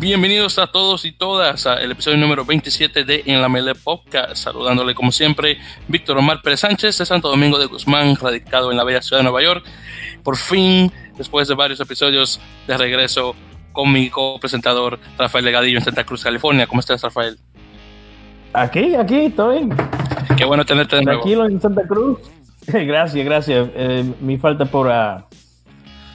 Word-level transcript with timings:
Bienvenidos 0.00 0.58
a 0.58 0.66
todos 0.66 1.04
y 1.04 1.12
todas 1.12 1.66
al 1.66 1.90
episodio 1.90 2.16
número 2.16 2.44
27 2.44 3.04
de 3.04 3.22
En 3.26 3.40
la 3.40 3.48
Mele 3.48 3.76
Podcast. 3.76 4.36
Saludándole 4.36 4.92
como 4.92 5.12
siempre, 5.12 5.58
Víctor 5.86 6.18
Omar 6.18 6.42
Pérez 6.42 6.60
Sánchez 6.60 6.98
de 6.98 7.06
Santo 7.06 7.28
Domingo 7.28 7.58
de 7.60 7.66
Guzmán, 7.66 8.16
radicado 8.16 8.72
en 8.72 8.76
la 8.76 8.82
bella 8.82 9.00
ciudad 9.00 9.20
de 9.20 9.22
Nueva 9.22 9.42
York. 9.42 9.64
Por 10.24 10.36
fin, 10.36 10.90
después 11.16 11.46
de 11.46 11.54
varios 11.54 11.78
episodios 11.80 12.40
de 12.66 12.76
regreso 12.76 13.36
con 13.72 13.92
mi 13.92 14.10
copresentador 14.10 14.98
Rafael 15.16 15.44
Legadillo 15.44 15.78
en 15.78 15.84
Santa 15.84 16.04
Cruz, 16.04 16.24
California. 16.24 16.66
¿Cómo 16.66 16.80
estás, 16.80 17.00
Rafael? 17.00 17.38
Aquí, 18.52 18.96
aquí, 18.96 19.32
bien. 19.36 19.76
Qué 20.36 20.44
bueno 20.44 20.64
tenerte 20.64 20.96
de 20.96 21.02
nuevo. 21.02 21.20
Tranquilo 21.20 21.46
en 21.46 21.60
Santa 21.60 21.86
Cruz. 21.86 22.18
gracias, 22.66 23.24
gracias. 23.24 23.68
Eh, 23.76 24.04
mi 24.20 24.38
falta 24.38 24.64
por, 24.64 24.88
uh, 24.88 25.22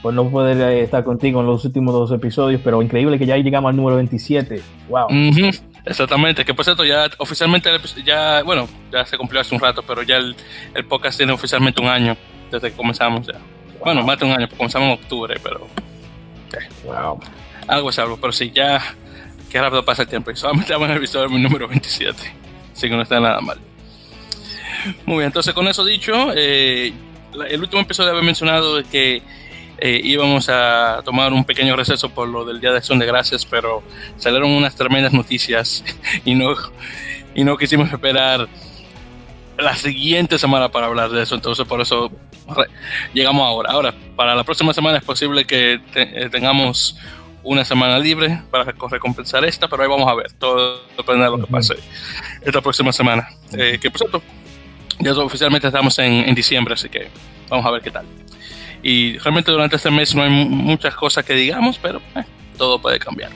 por 0.02 0.14
no 0.14 0.28
poder 0.30 0.60
estar 0.78 1.04
contigo 1.04 1.40
en 1.40 1.46
los 1.46 1.64
últimos 1.64 1.94
dos 1.94 2.10
episodios, 2.12 2.60
pero 2.64 2.82
increíble 2.82 3.18
que 3.18 3.26
ya 3.26 3.36
llegamos 3.36 3.70
al 3.70 3.76
número 3.76 3.96
27. 3.96 4.62
Wow. 4.88 5.08
Exactamente, 5.84 6.44
que 6.44 6.54
por 6.54 6.64
cierto, 6.64 6.84
ya 6.84 7.08
oficialmente, 7.18 7.70
ya, 8.04 8.42
bueno, 8.42 8.68
ya 8.92 9.04
se 9.04 9.16
cumplió 9.16 9.40
hace 9.40 9.54
un 9.54 9.60
rato, 9.60 9.82
pero 9.86 10.02
ya 10.02 10.16
el, 10.16 10.36
el 10.74 10.84
podcast 10.86 11.16
tiene 11.16 11.32
oficialmente 11.32 11.80
un 11.80 11.88
año 11.88 12.16
desde 12.50 12.70
que 12.70 12.76
comenzamos 12.76 13.26
ya. 13.26 13.38
Bueno, 13.82 14.02
más 14.02 14.18
de 14.18 14.26
un 14.26 14.32
año, 14.32 14.46
porque 14.46 14.56
comenzamos 14.56 14.88
en 14.88 14.94
octubre, 14.94 15.40
pero. 15.42 15.66
Wow. 16.84 17.20
Algo 17.66 17.90
es 17.90 17.98
algo, 17.98 18.18
pero 18.18 18.32
sí, 18.32 18.50
ya. 18.54 18.80
Qué 19.50 19.60
rápido 19.60 19.84
pasa 19.84 20.02
el 20.02 20.08
tiempo. 20.08 20.30
Y 20.30 20.36
solamente 20.36 20.72
vamos 20.72 20.86
en 20.86 20.92
el 20.92 20.98
episodio 20.98 21.28
número 21.38 21.66
27. 21.66 22.16
Así 22.72 22.88
que 22.88 22.94
no 22.94 23.02
está 23.02 23.18
nada 23.20 23.40
mal. 23.40 23.58
Muy 25.06 25.16
bien, 25.16 25.26
entonces 25.26 25.52
con 25.54 25.66
eso 25.68 25.84
dicho, 25.84 26.32
eh, 26.34 26.92
el 27.48 27.60
último 27.60 27.82
episodio 27.82 28.10
había 28.10 28.22
mencionado 28.22 28.82
que 28.84 29.22
eh, 29.80 30.00
íbamos 30.02 30.48
a 30.48 31.02
tomar 31.04 31.32
un 31.32 31.44
pequeño 31.44 31.76
receso 31.76 32.10
por 32.10 32.28
lo 32.28 32.44
del 32.44 32.60
Día 32.60 32.70
de 32.70 32.78
Acción 32.78 32.98
de 32.98 33.06
Gracias, 33.06 33.46
pero 33.46 33.82
salieron 34.16 34.50
unas 34.50 34.74
tremendas 34.74 35.12
noticias 35.12 35.84
y 36.24 36.34
no, 36.34 36.54
y 37.34 37.44
no 37.44 37.56
quisimos 37.56 37.92
esperar 37.92 38.48
la 39.58 39.76
siguiente 39.76 40.38
semana 40.38 40.70
para 40.70 40.86
hablar 40.86 41.10
de 41.10 41.22
eso, 41.22 41.34
entonces 41.34 41.66
por 41.66 41.80
eso 41.80 42.10
llegamos 43.12 43.46
ahora. 43.46 43.72
Ahora, 43.72 43.94
para 44.16 44.34
la 44.34 44.44
próxima 44.44 44.72
semana 44.72 44.98
es 44.98 45.04
posible 45.04 45.44
que 45.44 45.80
eh, 45.94 46.28
tengamos 46.30 46.96
una 47.42 47.64
semana 47.64 47.98
libre 47.98 48.42
para 48.50 48.64
recompensar 48.64 49.44
esta, 49.44 49.68
pero 49.68 49.82
ahí 49.82 49.88
vamos 49.88 50.08
a 50.08 50.14
ver, 50.14 50.32
todo 50.32 50.82
depende 50.96 51.24
de 51.24 51.30
lo 51.30 51.38
que 51.38 51.46
pase 51.46 51.74
esta 52.42 52.60
próxima 52.60 52.92
semana. 52.92 53.28
Eh, 53.52 53.78
que 53.80 53.90
por 53.90 53.98
cierto, 53.98 54.22
ya 54.98 55.12
oficialmente 55.12 55.66
estamos 55.66 55.98
en, 55.98 56.34
diciembre, 56.34 56.74
así 56.74 56.88
que 56.88 57.08
vamos 57.48 57.64
a 57.64 57.70
ver 57.70 57.82
qué 57.82 57.90
tal. 57.90 58.04
Y 58.82 59.18
realmente 59.18 59.50
durante 59.50 59.76
este 59.76 59.90
mes 59.90 60.14
no 60.14 60.22
hay 60.22 60.30
muchas 60.30 60.94
cosas 60.94 61.24
que 61.24 61.34
digamos, 61.34 61.78
pero 61.78 62.00
eh, 62.16 62.24
todo 62.56 62.80
puede 62.80 62.98
cambiar. 62.98 63.30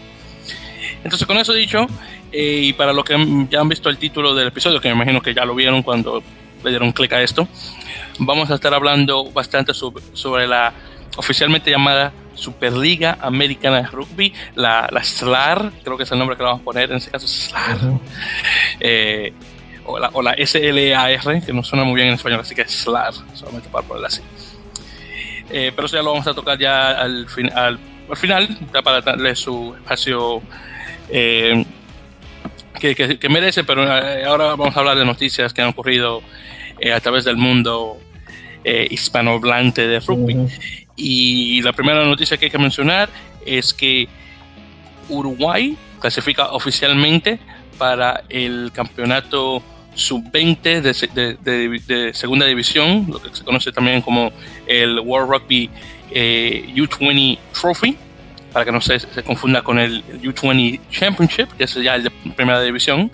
Entonces, 1.02 1.26
con 1.26 1.36
eso 1.36 1.52
dicho, 1.52 1.86
eh, 2.32 2.60
y 2.62 2.72
para 2.72 2.92
los 2.92 3.04
que 3.04 3.46
ya 3.50 3.60
han 3.60 3.68
visto 3.68 3.88
el 3.90 3.98
título 3.98 4.34
del 4.34 4.48
episodio, 4.48 4.80
que 4.80 4.88
me 4.88 4.94
imagino 4.94 5.20
que 5.20 5.34
ya 5.34 5.44
lo 5.44 5.54
vieron 5.54 5.82
cuando 5.82 6.22
le 6.64 6.70
dieron 6.70 6.92
clic 6.92 7.12
a 7.12 7.22
esto, 7.22 7.46
vamos 8.18 8.50
a 8.50 8.54
estar 8.54 8.72
hablando 8.72 9.30
bastante 9.30 9.74
sobre, 9.74 10.46
la 10.46 10.72
oficialmente 11.16 11.70
llamada 11.70 12.12
Superliga 12.34 13.18
Americana 13.20 13.82
de 13.82 13.86
Rugby, 13.88 14.32
la, 14.54 14.88
la, 14.90 15.04
SLAR, 15.04 15.70
creo 15.84 15.96
que 15.96 16.02
es 16.04 16.10
el 16.10 16.18
nombre 16.18 16.36
que 16.36 16.42
le 16.42 16.48
vamos 16.48 16.62
a 16.62 16.64
poner, 16.64 16.90
en 16.90 16.96
este 16.96 17.10
caso 17.10 17.28
SLAR, 17.28 17.78
eh, 18.80 19.32
o, 19.84 19.98
la, 19.98 20.10
o, 20.14 20.22
la, 20.22 20.34
SLAR, 20.34 21.44
que 21.44 21.52
no 21.52 21.62
suena 21.62 21.84
muy 21.84 21.96
bien 21.96 22.08
en 22.08 22.14
español, 22.14 22.40
así 22.40 22.54
que 22.54 22.66
SLAR, 22.66 23.12
solamente 23.34 23.68
para 23.68 23.86
ponerla 23.86 24.08
así. 24.08 24.22
Eh, 25.56 25.70
pero 25.74 25.86
eso 25.86 25.96
ya 25.96 26.02
lo 26.02 26.10
vamos 26.10 26.26
a 26.26 26.34
tocar 26.34 26.58
ya 26.58 26.90
al, 26.90 27.28
al, 27.54 27.78
al 28.10 28.16
final, 28.16 28.58
ya 28.72 28.82
para 28.82 29.00
darle 29.00 29.36
su 29.36 29.72
espacio 29.76 30.42
eh, 31.08 31.64
que, 32.80 32.94
que, 33.18 33.28
merece, 33.28 33.62
pero 33.62 33.84
eh, 33.84 34.24
ahora 34.24 34.56
vamos 34.56 34.76
a 34.76 34.80
hablar 34.80 34.96
de 34.96 35.04
noticias 35.04 35.54
que 35.54 35.62
han 35.62 35.68
ocurrido 35.68 36.22
eh, 36.80 36.92
a 36.92 36.98
través 36.98 37.24
del 37.24 37.36
mundo 37.36 37.98
hispanohablante 38.64 39.86
de 39.86 40.00
rugby. 40.00 40.48
Y 40.96 41.60
la 41.62 41.72
primera 41.72 42.02
noticia 42.04 42.36
que 42.38 42.46
hay 42.46 42.50
que 42.50 42.58
mencionar 42.58 43.10
es 43.44 43.74
que 43.74 44.08
Uruguay 45.10 45.76
clasifica 46.00 46.46
oficialmente 46.46 47.38
para 47.76 48.24
el 48.28 48.72
campeonato 48.72 49.62
sub-20 49.94 50.80
de, 50.80 51.36
de, 51.42 51.80
de, 51.86 52.14
segunda 52.14 52.46
división, 52.46 53.06
lo 53.08 53.20
que 53.20 53.34
se 53.34 53.44
conoce 53.44 53.72
también 53.72 54.02
como 54.02 54.32
el 54.66 54.98
World 55.00 55.30
Rugby 55.30 55.70
U20 56.12 57.38
Trophy 57.52 57.96
para 58.52 58.64
que 58.64 58.72
no 58.72 58.80
se, 58.80 59.00
se 59.00 59.22
confunda 59.24 59.62
con 59.62 59.80
el 59.80 60.04
U20 60.22 60.80
Championship, 60.88 61.48
que 61.58 61.64
es 61.64 61.74
ya 61.74 61.96
el 61.96 62.04
de 62.04 62.10
primera 62.36 62.62
división. 62.62 63.10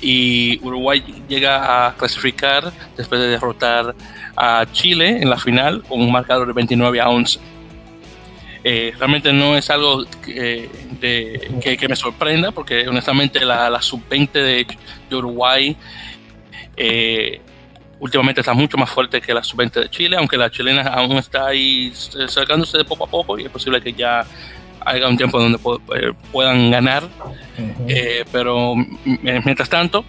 Y 0.00 0.58
Uruguay 0.62 1.02
llega 1.28 1.86
a 1.86 1.94
clasificar 1.94 2.72
después 2.96 3.20
de 3.20 3.28
derrotar 3.28 3.94
a 4.36 4.66
Chile 4.72 5.22
en 5.22 5.30
la 5.30 5.38
final 5.38 5.82
con 5.84 6.00
un 6.00 6.10
marcador 6.10 6.46
de 6.48 6.52
29 6.52 7.00
a 7.00 7.08
11. 7.08 7.38
Eh, 8.64 8.92
realmente 8.98 9.32
no 9.32 9.56
es 9.56 9.70
algo 9.70 10.04
que, 10.24 10.68
de, 11.00 11.76
que, 11.78 11.88
me 11.88 11.96
sorprenda, 11.96 12.50
porque 12.52 12.88
honestamente 12.88 13.44
la, 13.44 13.70
la 13.70 13.80
sub-20 13.80 14.32
de, 14.32 14.66
de, 15.08 15.16
Uruguay 15.16 15.76
eh, 16.76 17.40
últimamente 18.00 18.40
está 18.40 18.54
mucho 18.54 18.76
más 18.76 18.90
fuerte 18.90 19.20
que 19.20 19.32
la 19.32 19.42
sub-20 19.42 19.72
de 19.82 19.90
Chile, 19.90 20.16
aunque 20.16 20.36
la 20.36 20.50
chilena 20.50 20.82
aún 20.82 21.16
está 21.16 21.46
ahí 21.46 21.92
sacándose 22.26 22.78
de 22.78 22.84
poco 22.84 23.04
a 23.04 23.08
poco 23.08 23.38
y 23.38 23.44
es 23.44 23.50
posible 23.50 23.80
que 23.80 23.92
ya 23.92 24.26
haya 24.80 25.08
un 25.08 25.16
tiempo 25.16 25.38
donde 25.40 25.58
eh, 25.96 26.12
puedan 26.32 26.70
ganar. 26.70 27.04
eh, 27.86 28.24
pero 28.32 28.74
mientras 29.22 29.68
tanto, 29.68 30.04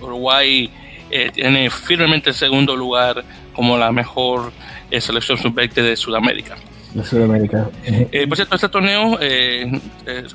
Uruguay 0.00 0.70
eh, 1.10 1.30
tiene 1.32 1.70
firmemente 1.70 2.30
el 2.30 2.36
segundo 2.36 2.74
lugar 2.76 3.24
como 3.52 3.76
la 3.78 3.92
mejor 3.92 4.52
eh, 4.90 5.00
selección 5.00 5.38
sub-20 5.38 5.74
de 5.74 5.96
Sudamérica. 5.96 6.56
De 6.94 7.04
Sudamérica. 7.04 7.68
Eh, 7.84 8.26
por 8.26 8.36
cierto, 8.36 8.54
este 8.54 8.68
torneo 8.68 9.18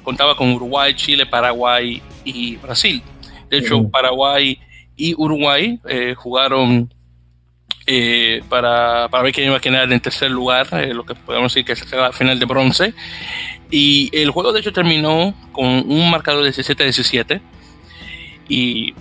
contaba 0.04 0.36
con 0.36 0.52
Uruguay, 0.52 0.94
Chile, 0.94 1.26
Paraguay 1.26 2.02
y 2.24 2.58
Brasil. 2.58 3.02
De 3.50 3.58
hecho, 3.58 3.90
Paraguay 3.90 4.60
y 4.96 5.16
Uruguay 5.18 5.80
eh, 5.88 6.14
jugaron 6.16 6.94
eh, 7.88 8.44
para, 8.50 9.08
para, 9.10 9.24
ver 9.24 9.34
quién 9.34 9.48
iba 9.48 9.58
a 9.58 9.62
quedar 9.62 9.92
en 9.92 10.00
tercer 10.00 10.30
lugar, 10.30 10.68
eh, 10.74 10.94
lo 10.94 11.06
que 11.06 11.16
podemos 11.16 11.54
decir 11.54 11.66
que 11.66 11.72
es 11.72 11.92
la 11.92 12.12
final 12.12 12.38
de 12.38 12.46
bronce. 12.46 12.94
Y 13.72 14.10
el 14.14 14.30
juego 14.32 14.52
de 14.52 14.60
hecho 14.60 14.74
terminó 14.74 15.34
con 15.52 15.66
un 15.68 16.12
marcador 16.12 16.44
de 16.44 16.52
17-17. 16.52 17.42
Y 18.50 18.94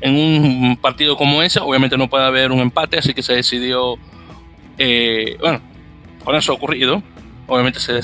en 0.00 0.16
un 0.16 0.76
partido 0.76 1.16
como 1.16 1.42
ese, 1.42 1.60
obviamente 1.60 1.96
no 1.96 2.08
puede 2.08 2.24
haber 2.24 2.50
un 2.50 2.60
empate, 2.60 2.98
así 2.98 3.14
que 3.14 3.22
se 3.22 3.34
decidió, 3.34 3.96
bueno, 5.40 5.60
con 6.24 6.36
eso 6.36 6.52
ocurrido, 6.52 7.02
obviamente 7.46 7.80
se, 7.80 8.00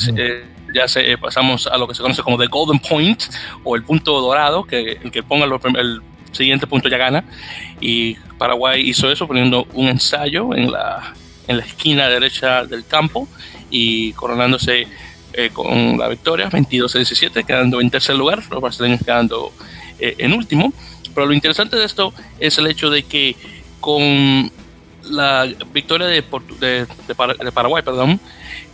ya 0.75 0.89
se, 0.89 1.17
pasamos 1.19 1.67
a 1.67 1.77
lo 1.79 1.87
que 1.89 1.95
se 1.95 2.03
conoce 2.03 2.23
como 2.23 2.39
the 2.39 2.47
golden 2.47 2.79
point 2.79 3.23
o 3.65 3.77
el 3.77 3.83
punto 3.83 4.21
dorado, 4.21 4.65
que 4.65 4.99
el 5.03 5.11
que 5.11 5.23
ponga 5.23 5.47
los, 5.47 5.61
el 5.65 6.01
siguiente 6.33 6.67
punto 6.67 6.89
ya 6.89 6.99
gana. 6.99 7.25
Y 7.81 8.15
Paraguay 8.39 8.89
hizo 8.89 9.11
eso 9.11 9.27
poniendo 9.27 9.67
un 9.75 9.89
ensayo 9.89 10.55
en 10.55 10.71
la, 10.71 11.15
en 11.47 11.57
la 11.59 11.65
esquina 11.65 12.09
derecha 12.09 12.65
del 12.65 12.87
campo 12.87 13.29
y 13.71 14.13
coronándose 14.13 14.87
eh, 15.33 15.51
con 15.53 15.99
la 15.99 16.09
victoria 16.09 16.49
22 16.49 16.95
a 16.95 16.99
17, 16.99 17.45
quedando 17.45 17.81
en 17.81 17.91
tercer 17.91 18.17
lugar, 18.17 18.43
los 18.51 18.61
brasileños 18.61 19.01
quedando 19.05 19.53
eh, 19.99 20.15
en 20.19 20.33
último. 20.33 20.73
Pero 21.15 21.27
lo 21.27 21.33
interesante 21.33 21.77
de 21.77 21.85
esto 21.85 22.13
es 22.39 22.59
el 22.59 22.67
hecho 22.67 22.91
de 22.91 23.03
que 23.03 23.37
con 23.81 24.51
la 25.09 25.47
victoria 25.73 26.07
de, 26.07 26.25
de, 26.61 26.87
de, 27.07 27.53
Paraguay, 27.53 27.83
perdón, 27.83 28.21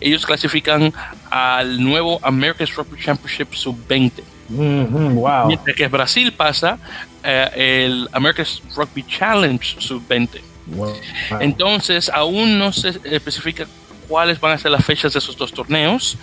ellos 0.00 0.26
clasifican 0.26 0.92
al 1.30 1.82
nuevo 1.82 2.18
America's 2.22 2.74
Rugby 2.74 3.00
Championship 3.00 3.54
Sub-20. 3.54 4.12
Mm 4.48 4.84
-hmm, 4.84 5.14
wow. 5.14 5.46
Mientras 5.46 5.76
que 5.76 5.88
Brasil 5.88 6.32
pasa 6.32 6.78
eh, 7.22 7.84
el 7.86 8.08
America's 8.12 8.62
Rugby 8.76 9.02
Challenge 9.04 9.76
Sub-20. 9.78 10.40
Wow. 10.66 10.94
Entonces, 11.40 12.10
aún 12.12 12.58
no 12.58 12.72
se 12.72 12.88
especifica 13.04 13.66
cuáles 14.08 14.38
van 14.40 14.52
a 14.52 14.58
ser 14.58 14.70
las 14.70 14.84
fechas 14.84 15.12
de 15.12 15.18
esos 15.18 15.36
dos 15.36 15.52
torneos, 15.52 16.16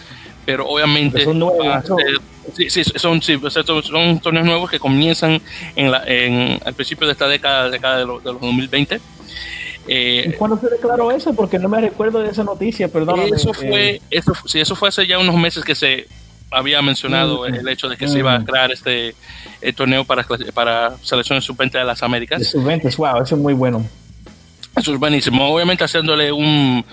pero 0.46 0.68
obviamente 0.68 1.24
son, 1.24 1.40
nuevos, 1.40 1.86
ser, 1.86 2.19
sí, 2.56 2.69
sí, 2.69 2.84
son, 2.96 3.22
sí, 3.22 3.40
son, 3.50 3.84
son, 3.84 4.19
torneos 4.19 4.46
nuevos 4.46 4.69
que 4.69 4.80
comienzan 4.80 5.42
en 5.75 5.92
la, 5.92 6.04
en, 6.06 6.60
al 6.66 6.74
principio 6.74 7.07
de 7.07 7.14
esta 7.14 7.28
década, 7.28 7.69
década 7.69 7.98
de, 7.98 8.02
de 8.02 8.07
los 8.07 8.24
2020. 8.24 9.00
Eh, 9.94 10.24
¿Y 10.26 10.32
cuándo 10.38 10.58
se 10.58 10.70
declaró 10.70 11.12
eso? 11.12 11.34
Porque 11.34 11.60
no 11.60 11.68
me 11.68 11.82
recuerdo 11.82 12.20
de 12.20 12.30
esa 12.30 12.46
noticia, 12.46 12.88
perdón. 12.88 13.20
Eso 13.36 13.54
fue, 13.54 13.96
eh, 13.96 14.02
eso, 14.10 14.34
sí, 14.46 14.62
eso 14.62 14.74
fue 14.74 14.88
hace 14.88 15.06
ya 15.06 15.20
unos 15.20 15.36
meses 15.36 15.66
que 15.66 15.76
se 15.76 16.08
había 16.50 16.82
mencionado 16.82 17.42
mm, 17.42 17.56
el 17.56 17.68
hecho 17.68 17.90
de 17.90 17.98
que 17.98 18.06
mm. 18.06 18.10
se 18.10 18.20
iba 18.20 18.34
a 18.34 18.46
crear 18.46 18.72
este 18.72 19.16
eh, 19.62 19.74
torneo 19.74 20.06
para, 20.06 20.26
para 20.54 20.96
selecciones 21.02 21.44
sub-20 21.44 21.72
de 21.72 21.84
las 21.84 22.02
Américas. 22.04 22.48
Sub-20, 22.48 22.96
wow, 22.96 23.22
eso 23.22 23.36
es 23.36 23.42
muy 23.42 23.54
bueno. 23.54 23.86
Eso 24.78 24.94
es 24.94 25.00
buenísimo. 25.00 25.54
Obviamente 25.54 25.84
haciéndole 25.84 26.32
un 26.32 26.86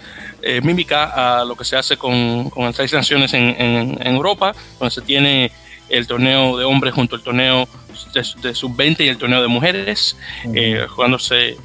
eh, 0.42 0.60
mímica 0.60 1.40
a 1.40 1.44
lo 1.44 1.54
que 1.54 1.64
se 1.64 1.76
hace 1.76 1.96
con, 1.96 2.50
con 2.50 2.64
las 2.64 2.74
seis 2.74 2.92
naciones 2.92 3.32
en, 3.32 3.44
en, 3.44 3.98
en, 4.00 4.14
Europa, 4.16 4.56
donde 4.80 4.92
se 4.92 5.02
tiene 5.02 5.52
el 5.88 6.08
torneo 6.08 6.58
de 6.58 6.64
hombres 6.64 6.94
junto 6.94 7.14
al 7.14 7.22
torneo 7.22 7.68
de, 8.12 8.54
sub-20 8.54 9.00
y 9.00 9.08
el 9.08 9.18
torneo 9.18 9.40
de 9.40 9.48
mujeres, 9.48 10.16
eh, 10.52 10.86
jugándose 10.88 11.56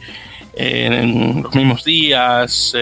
en 0.54 1.44
los 1.44 1.54
mismos 1.56 1.84
días, 1.84 2.74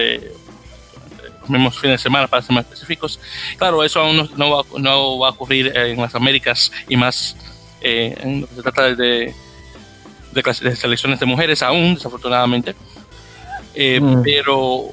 los 1.40 1.50
mismos 1.50 1.78
fines 1.78 2.00
de 2.00 2.02
semana 2.02 2.28
para 2.28 2.42
ser 2.42 2.54
más 2.54 2.64
específicos. 2.64 3.18
Claro, 3.56 3.82
eso 3.82 4.00
aún 4.00 4.30
no, 4.36 4.50
va, 4.50 4.64
no 4.78 5.18
va, 5.18 5.28
a 5.28 5.30
ocurrir 5.30 5.72
en 5.76 6.00
las 6.00 6.14
Américas 6.14 6.70
y 6.88 6.96
más 6.96 7.36
en 7.80 8.42
lo 8.42 8.46
que 8.46 8.54
se 8.54 8.62
trata 8.62 8.94
de, 8.94 9.34
de, 10.32 10.54
selecciones 10.76 11.18
de 11.18 11.26
mujeres 11.26 11.62
aún, 11.62 11.94
desafortunadamente. 11.94 12.74
Mm. 13.74 14.22
Pero 14.22 14.92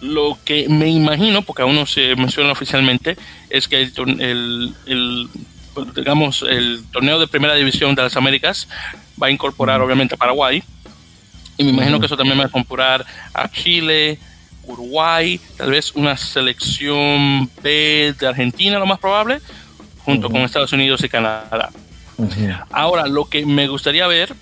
lo 0.00 0.38
que 0.44 0.68
me 0.68 0.88
imagino, 0.88 1.42
porque 1.42 1.62
aún 1.62 1.74
no 1.74 1.86
se 1.86 2.14
menciona 2.16 2.52
oficialmente, 2.52 3.16
es 3.50 3.68
que 3.68 3.82
el, 3.82 4.74
el, 4.86 5.28
digamos, 5.94 6.44
el 6.48 6.84
torneo 6.92 7.18
de 7.18 7.26
primera 7.26 7.54
división 7.54 7.94
de 7.94 8.02
las 8.02 8.16
Américas 8.16 8.68
va 9.20 9.28
a 9.28 9.30
incorporar 9.30 9.80
obviamente 9.80 10.14
a 10.14 10.18
Paraguay. 10.18 10.62
Y 11.56 11.64
me 11.64 11.70
imagino 11.70 11.98
que 11.98 12.06
eso 12.06 12.16
también 12.16 12.38
va 12.38 12.44
a 12.44 12.46
incorporar 12.46 13.04
a 13.34 13.50
Chile, 13.50 14.18
Uruguay, 14.64 15.40
tal 15.56 15.70
vez 15.70 15.92
una 15.94 16.16
selección 16.16 17.50
B 17.62 18.14
de 18.18 18.26
Argentina, 18.26 18.78
lo 18.78 18.86
más 18.86 18.98
probable, 18.98 19.40
junto 20.04 20.30
con 20.30 20.42
Estados 20.42 20.72
Unidos 20.72 21.02
y 21.02 21.08
Canadá. 21.08 21.70
Ahora, 22.70 23.06
lo 23.06 23.24
que 23.24 23.44
me 23.46 23.66
gustaría 23.66 24.06
ver 24.06 24.34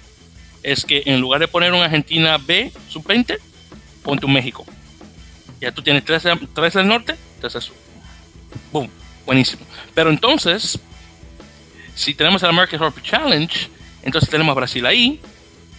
es 0.63 0.85
que 0.85 1.03
en 1.07 1.21
lugar 1.21 1.41
de 1.41 1.49
poner 1.49 1.73
una 1.73 1.85
Argentina 1.85 2.39
B 2.39 2.73
sub-20, 2.89 3.39
ponte 4.03 4.27
un 4.27 4.33
México. 4.33 4.67
Ya 5.61 5.73
tú 5.73 5.83
tienes 5.83 6.05
tres, 6.05 6.25
tres 6.55 6.75
del 6.75 6.89
norte, 6.89 7.17
tres 7.41 7.53
del 7.53 7.63
sur. 7.63 7.77
Boom, 8.73 8.91
buenísimo. 9.25 9.65
Pero 9.95 10.11
entonces, 10.11 10.79
si 11.97 12.15
tenemos 12.15 12.43
el 12.43 12.51
American 12.51 12.79
Rugby 12.79 13.03
Challenge, 13.03 13.69
entonces 14.03 14.31
tenemos 14.31 14.53
a 14.53 14.55
Brasil 14.55 14.85
ahí, 14.87 15.19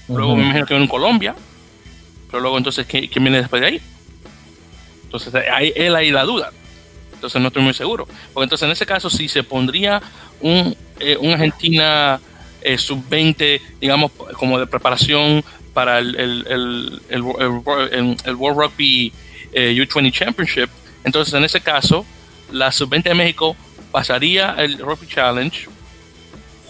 luego 0.09 0.35
me 0.35 0.43
imagino 0.43 0.65
que 0.65 0.73
viene 0.73 0.89
Colombia, 0.89 1.35
pero 2.29 2.41
luego 2.41 2.57
entonces, 2.57 2.85
¿quién, 2.87 3.07
viene 3.13 3.37
después 3.37 3.61
de 3.61 3.67
ahí? 3.67 3.81
Entonces, 5.03 5.33
ahí, 5.35 5.71
él 5.75 5.95
ahí 5.95 6.11
la 6.11 6.23
duda. 6.23 6.51
Entonces 7.13 7.41
no 7.41 7.47
estoy 7.47 7.63
muy 7.63 7.73
seguro. 7.73 8.07
Porque 8.33 8.43
entonces 8.43 8.65
en 8.65 8.71
ese 8.71 8.85
caso, 8.85 9.09
si 9.09 9.29
se 9.29 9.43
pondría 9.43 10.01
un, 10.41 10.75
eh, 10.99 11.17
Argentina 11.31 12.19
eh, 12.61 12.77
sub-20, 12.77 13.61
digamos, 13.79 14.11
como 14.33 14.59
de 14.59 14.67
preparación 14.67 15.43
para 15.73 15.99
el, 15.99 16.15
el, 16.15 17.01
el, 17.09 18.17
el 18.25 18.35
World 18.35 18.59
Rugby 18.59 19.13
eh, 19.53 19.73
U20 19.73 20.11
Championship. 20.11 20.69
Entonces, 21.03 21.33
en 21.35 21.43
ese 21.43 21.61
caso, 21.61 22.05
la 22.51 22.71
sub-20 22.71 23.03
de 23.03 23.13
México 23.13 23.55
pasaría 23.91 24.55
el 24.57 24.79
Rugby 24.79 25.07
Challenge 25.07 25.76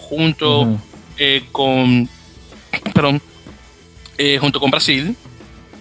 junto 0.08 0.78
eh, 1.16 1.44
con, 1.52 2.08
perdón, 2.94 3.20
eh, 4.16 4.38
junto 4.38 4.60
con 4.60 4.70
Brasil. 4.70 5.16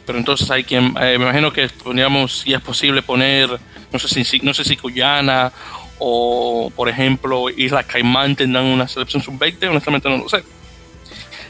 Pero 0.05 0.19
entonces 0.19 0.49
hay 0.49 0.63
quien, 0.63 0.93
me 0.93 1.15
imagino 1.15 1.51
que 1.51 1.67
podríamos, 1.67 2.39
si 2.39 2.53
es 2.53 2.61
posible, 2.61 3.01
poner, 3.01 3.49
no 3.91 3.99
sé 3.99 4.23
si, 4.23 4.39
no 4.39 4.53
sé 4.53 4.63
si 4.63 4.77
Guyana 4.77 5.51
o, 5.99 6.71
por 6.75 6.87
ejemplo, 6.87 7.49
Isla 7.49 7.83
Caimán 7.83 8.35
tendrán 8.35 8.65
una 8.65 8.87
selección 8.87 9.21
sub-20, 9.21 9.69
honestamente 9.69 10.07
no 10.07 10.17
lo 10.19 10.29
sé. 10.29 10.43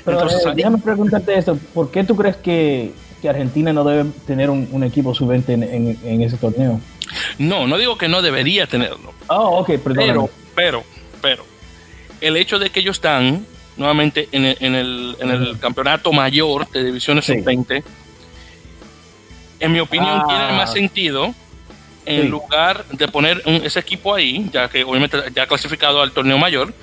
Pero 0.03 0.21
entonces, 0.21 0.55
déjame 0.55 0.79
preguntarte 0.79 1.37
esto, 1.37 1.55
¿por 1.73 1.91
qué 1.91 2.03
tú 2.03 2.15
crees 2.15 2.37
que 2.37 2.93
que 3.21 3.29
Argentina 3.29 3.73
no 3.73 3.83
debe 3.83 4.09
tener 4.25 4.49
un, 4.49 4.83
equipo 4.83 5.13
sub-20 5.13 5.97
en, 6.03 6.21
ese 6.21 6.37
torneo. 6.37 6.79
No, 7.37 7.67
no 7.67 7.77
digo 7.77 7.97
que 7.97 8.07
no 8.07 8.21
debería 8.21 8.67
tenerlo. 8.67 9.13
Oh, 9.27 9.59
ok, 9.59 9.71
Pero, 9.95 10.29
pero, 10.55 10.83
pero, 11.21 11.45
el 12.21 12.37
hecho 12.37 12.59
de 12.59 12.69
que 12.69 12.79
ellos 12.79 12.97
están 12.97 13.45
nuevamente 13.77 14.27
en 14.31 14.45
el, 14.45 15.57
campeonato 15.59 16.11
mayor 16.11 16.69
de 16.71 16.83
divisiones 16.83 17.25
sub-20, 17.25 17.83
en 19.59 19.71
mi 19.71 19.79
opinión, 19.79 20.23
tiene 20.27 20.43
ah. 20.43 20.53
más 20.53 20.73
sentido 20.73 21.33
en 22.05 22.29
lugar 22.29 22.85
de 22.89 23.07
poner 23.07 23.41
ese 23.45 23.79
equipo 23.79 24.15
ahí, 24.15 24.49
ya 24.51 24.69
que 24.69 24.83
obviamente 24.83 25.17
ya 25.35 25.43
ha 25.43 25.47
clasificado 25.47 26.01
al 26.01 26.11
torneo 26.11 26.37
mayor, 26.37 26.73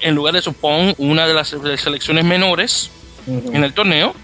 en 0.00 0.14
lugar 0.14 0.34
de 0.34 0.42
suponer 0.42 0.94
una 0.98 1.26
de 1.26 1.34
las 1.34 1.48
selecciones 1.48 2.24
menores 2.24 2.90
en 3.26 3.64
el 3.64 3.72
torneo 3.72 4.14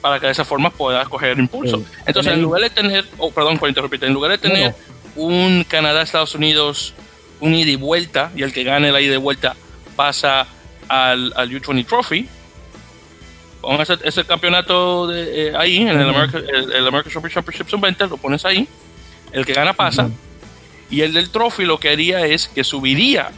para 0.00 0.18
que 0.18 0.26
de 0.26 0.32
esa 0.32 0.44
forma 0.44 0.70
pueda 0.70 1.04
coger 1.06 1.38
impulso. 1.38 1.82
Entonces, 2.06 2.32
en 2.32 2.40
lugar 2.40 2.62
de 2.62 2.70
tener, 2.70 3.04
oh, 3.18 3.30
perdón 3.30 3.58
por 3.58 3.68
interrumpirte, 3.68 4.06
en 4.06 4.14
lugar 4.14 4.30
de 4.30 4.38
tener 4.38 4.74
un 5.16 5.64
Canadá-Estados 5.64 6.34
Unidos, 6.34 6.94
un 7.40 7.54
ida 7.54 7.70
y 7.70 7.76
vuelta, 7.76 8.30
y 8.34 8.42
el 8.42 8.52
que 8.52 8.64
gane 8.64 8.92
la 8.92 9.00
ida 9.00 9.14
y 9.14 9.18
vuelta 9.18 9.56
pasa 9.96 10.46
al, 10.88 11.32
al 11.36 11.50
U20 11.50 11.86
Trophy, 11.86 12.28
pon 13.60 13.80
ese, 13.80 14.24
campeonato 14.24 15.06
de, 15.06 15.48
eh, 15.48 15.52
ahí, 15.56 15.78
en 15.78 15.88
el, 15.88 16.08
American, 16.08 16.44
el, 16.48 16.86
American 16.86 17.12
Championship 17.12 17.68
Sub-20, 17.68 18.08
lo 18.08 18.16
pones 18.16 18.44
ahí, 18.44 18.66
el 19.32 19.44
que 19.44 19.52
gana 19.52 19.74
pasa, 19.74 20.08
y 20.90 21.02
el 21.02 21.12
del 21.12 21.30
Trophy 21.30 21.64
lo 21.64 21.78
que 21.78 21.90
haría 21.90 22.26
es 22.26 22.48
que 22.48 22.64
subiría 22.64 23.30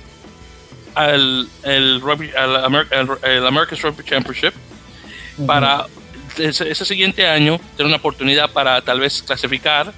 al, 0.95 1.49
el, 1.63 2.03
el, 2.03 3.47
American 3.47 3.79
Rugby 3.79 4.05
Championship 4.05 4.55
para 5.47 5.87
ese, 6.39 6.85
siguiente 6.85 7.27
año 7.27 7.61
tener 7.77 7.87
una 7.87 7.97
oportunidad 7.97 8.51
para 8.53 8.81
tal 8.83 9.01
vez 9.01 9.23
clasificar 9.23 9.93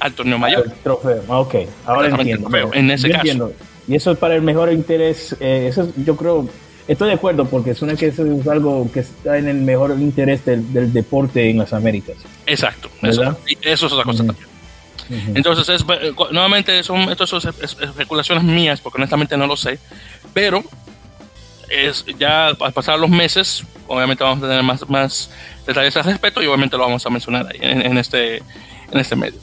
al 0.00 0.14
torneo 0.14 0.38
mayor. 0.38 0.64
El 0.66 0.72
trofeo, 0.72 1.22
ah, 1.28 1.40
ok, 1.40 1.54
ahora 1.86 2.08
entiendo. 2.08 2.48
en 2.72 2.90
ese 2.90 3.10
caso. 3.10 3.52
Y 3.88 3.94
eso 3.94 4.12
es 4.12 4.18
para 4.18 4.34
el 4.36 4.42
mejor 4.42 4.72
interés, 4.72 5.34
eh, 5.40 5.66
eso 5.68 5.92
yo 5.96 6.16
creo, 6.16 6.48
estoy 6.86 7.08
de 7.08 7.14
acuerdo 7.14 7.46
porque 7.46 7.74
suena 7.74 7.96
que 7.96 8.06
eso 8.06 8.24
es 8.24 8.46
algo 8.46 8.88
que 8.92 9.00
está 9.00 9.36
en 9.36 9.48
el 9.48 9.56
mejor 9.56 9.90
interés 9.98 10.44
del, 10.44 10.92
deporte 10.92 11.50
en 11.50 11.58
las 11.58 11.72
Américas. 11.72 12.16
Exacto, 12.46 12.88
eso, 13.02 13.36
eso, 13.62 13.86
es 13.86 13.92
otra 13.92 14.04
cosa 14.04 14.24
también. 14.24 14.48
Entonces, 15.34 15.68
es, 15.68 15.82
eh, 15.82 16.12
nuevamente, 16.30 16.84
son, 16.84 17.10
estas 17.10 17.28
son 17.30 17.42
especulaciones 17.60 18.44
mías, 18.44 18.80
porque 18.80 18.98
honestamente 18.98 19.36
no 19.36 19.48
lo 19.48 19.56
sé, 19.56 19.78
pero 20.32 20.62
es 21.68 22.04
ya 22.18 22.48
al 22.48 22.56
pasar 22.56 22.98
los 22.98 23.10
meses, 23.10 23.64
obviamente 23.86 24.22
vamos 24.22 24.42
a 24.44 24.48
tener 24.48 24.62
más, 24.62 24.88
más 24.88 25.30
detalles 25.66 25.96
al 25.96 26.04
respecto 26.04 26.42
y 26.42 26.46
obviamente 26.46 26.76
lo 26.76 26.84
vamos 26.84 27.04
a 27.06 27.10
mencionar 27.10 27.46
ahí 27.46 27.58
en, 27.60 27.96
este, 27.96 28.36
en 28.36 28.98
este 28.98 29.16
medio. 29.16 29.38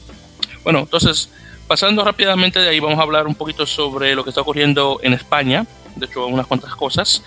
Bueno, 0.68 0.80
entonces, 0.80 1.30
pasando 1.66 2.04
rápidamente 2.04 2.60
de 2.60 2.68
ahí, 2.68 2.78
vamos 2.78 2.98
a 2.98 3.02
hablar 3.02 3.26
un 3.26 3.34
poquito 3.34 3.64
sobre 3.64 4.14
lo 4.14 4.22
que 4.22 4.28
está 4.28 4.42
ocurriendo 4.42 5.00
en 5.02 5.14
España, 5.14 5.64
de 5.96 6.04
hecho, 6.04 6.26
unas 6.26 6.46
cuantas 6.46 6.74
cosas. 6.74 7.24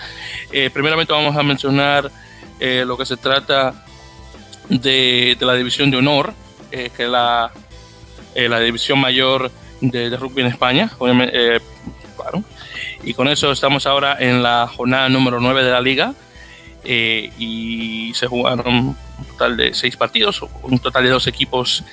Eh, 0.52 0.70
primeramente 0.72 1.12
vamos 1.12 1.36
a 1.36 1.42
mencionar 1.42 2.12
eh, 2.60 2.84
lo 2.86 2.96
que 2.96 3.06
se 3.08 3.18
trata 3.18 3.84
de, 4.70 5.36
de, 5.40 5.44
la 5.44 5.56
división 5.56 5.90
de 5.90 5.98
honor, 5.98 6.36
eh, 6.72 6.92
que 6.96 7.06
es 7.06 7.10
la, 7.10 7.52
la 8.36 8.60
división 8.60 9.00
mayor 9.00 9.50
de, 9.80 10.12
de, 10.12 10.18
rugby 10.18 10.42
en 10.42 10.48
España, 10.48 10.92
claro. 11.00 12.44
Y 13.04 13.16
con 13.16 13.28
eso 13.28 13.52
estamos 13.52 13.88
ahora 13.88 14.18
en 14.20 14.44
la 14.44 14.68
jornada 14.68 15.10
número 15.10 15.40
9 15.40 15.64
de 15.64 15.72
la 15.72 15.82
liga. 15.82 16.14
Eh, 16.84 17.32
y 17.40 18.14
se 18.14 18.28
jugaron 18.28 18.68
un 18.68 18.98
total 19.30 19.58
de 19.58 19.74
seis 19.74 19.98
partidos, 19.98 20.44
un 20.62 20.78
total 20.78 21.06
de 21.06 21.10
dos 21.10 21.26
equipos 21.26 21.84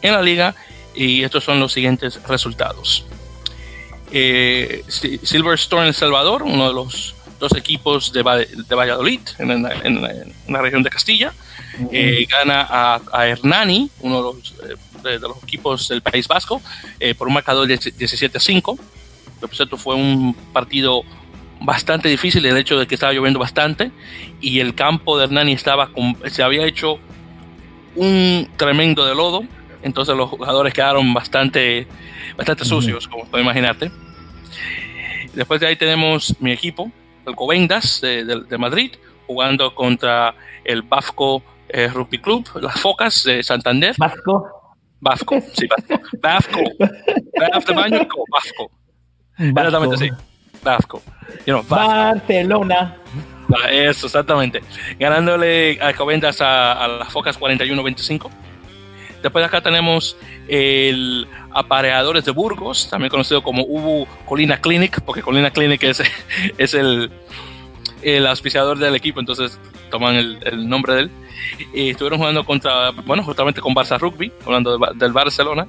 en 0.00 0.12
la 0.14 0.22
liga. 0.22 0.54
Y 0.94 1.24
estos 1.24 1.44
son 1.44 1.60
los 1.60 1.72
siguientes 1.72 2.22
resultados. 2.28 3.04
Eh, 4.12 4.84
Silverstone 4.88 5.88
El 5.88 5.94
Salvador, 5.94 6.42
uno 6.42 6.68
de 6.68 6.74
los 6.74 7.14
dos 7.40 7.52
equipos 7.56 8.12
de, 8.12 8.22
de 8.22 8.74
Valladolid, 8.74 9.20
en, 9.38 9.62
la, 9.62 10.62
región 10.62 10.82
de 10.82 10.90
Castilla, 10.90 11.32
eh, 11.90 12.26
gana 12.30 12.66
a, 12.68 13.26
Hernani, 13.26 13.90
uno 14.00 14.16
de 14.16 14.22
los, 14.22 15.02
de, 15.02 15.18
los, 15.18 15.42
equipos 15.42 15.88
del 15.88 16.00
País 16.00 16.28
Vasco, 16.28 16.62
por 17.18 17.26
un 17.26 17.34
marcador 17.34 17.66
de 17.66 17.76
17 17.76 18.38
a 18.38 18.40
5 18.40 18.78
cierto, 19.52 19.76
fue 19.76 19.94
un 19.94 20.34
partido 20.52 21.02
bastante 21.60 22.08
difícil, 22.08 22.44
el 22.46 22.56
hecho 22.56 22.78
de 22.78 22.86
que 22.86 22.94
estaba 22.94 23.12
lloviendo 23.12 23.38
bastante 23.38 23.90
y 24.40 24.60
el 24.60 24.74
campo 24.74 25.18
de 25.18 25.24
Hernani 25.24 25.52
estaba 25.52 25.90
se 26.30 26.42
había 26.42 26.66
hecho 26.66 26.98
un 27.96 28.48
tremendo 28.56 29.04
de 29.06 29.14
lodo, 29.14 29.44
entonces 29.84 30.16
los 30.16 30.30
jugadores 30.30 30.72
quedaron 30.72 31.12
bastante, 31.14 31.86
bastante 32.36 32.64
sucios, 32.64 33.06
como 33.06 33.24
puedes 33.26 33.44
imaginarte. 33.44 33.90
Después 35.34 35.60
de 35.60 35.66
ahí 35.66 35.76
tenemos 35.76 36.34
mi 36.40 36.52
equipo, 36.52 36.90
el 37.26 37.36
Covendas 37.36 38.00
de, 38.00 38.58
Madrid, 38.58 38.92
jugando 39.26 39.74
contra 39.74 40.34
el 40.64 40.82
Bafco 40.82 41.42
eh, 41.68 41.88
Rugby 41.88 42.18
Club, 42.18 42.48
las 42.60 42.80
Focas 42.80 43.24
de 43.24 43.42
Santander. 43.42 43.94
Bafco. 43.98 44.50
Bafco, 45.00 45.40
sí, 45.52 45.66
Bafco. 45.66 46.00
Bafco. 46.20 46.60
Bafco. 47.38 48.24
Bafco. 48.30 48.70
Exactamente, 49.38 49.96
sí. 49.98 50.10
Vasco. 50.62 51.02
Barcelona. 51.68 52.96
Ah, 53.50 53.70
eso, 53.70 54.06
exactamente. 54.06 54.62
Ganándole 54.98 55.78
a 55.80 55.92
Covendas 55.92 56.40
a, 56.40 56.88
las 56.88 57.12
Focas 57.12 57.38
41-25. 57.38 58.30
Después 59.24 59.40
de 59.40 59.46
acá 59.46 59.62
tenemos 59.62 60.18
el 60.48 61.26
Apareadores 61.50 62.26
de 62.26 62.30
Burgos, 62.30 62.90
también 62.90 63.08
conocido 63.08 63.42
como 63.42 63.62
Ubu 63.62 64.06
Colina 64.26 64.60
Clinic, 64.60 65.00
porque 65.00 65.22
Colina 65.22 65.50
Clinic 65.50 65.82
es, 65.82 66.02
es 66.58 66.74
el, 66.74 67.10
el 68.02 68.26
auspiciador 68.26 68.76
del 68.76 68.94
equipo, 68.94 69.20
entonces 69.20 69.58
toman 69.90 70.16
el, 70.16 70.68
nombre 70.68 70.92
de 70.92 71.00
él. 71.00 71.10
Estuvieron 71.72 72.18
jugando 72.18 72.44
contra, 72.44 72.90
bueno, 72.90 73.24
justamente 73.24 73.62
con 73.62 73.74
Barça 73.74 73.98
Rugby, 73.98 74.30
hablando 74.44 74.76
del 74.94 75.12
Barcelona, 75.14 75.68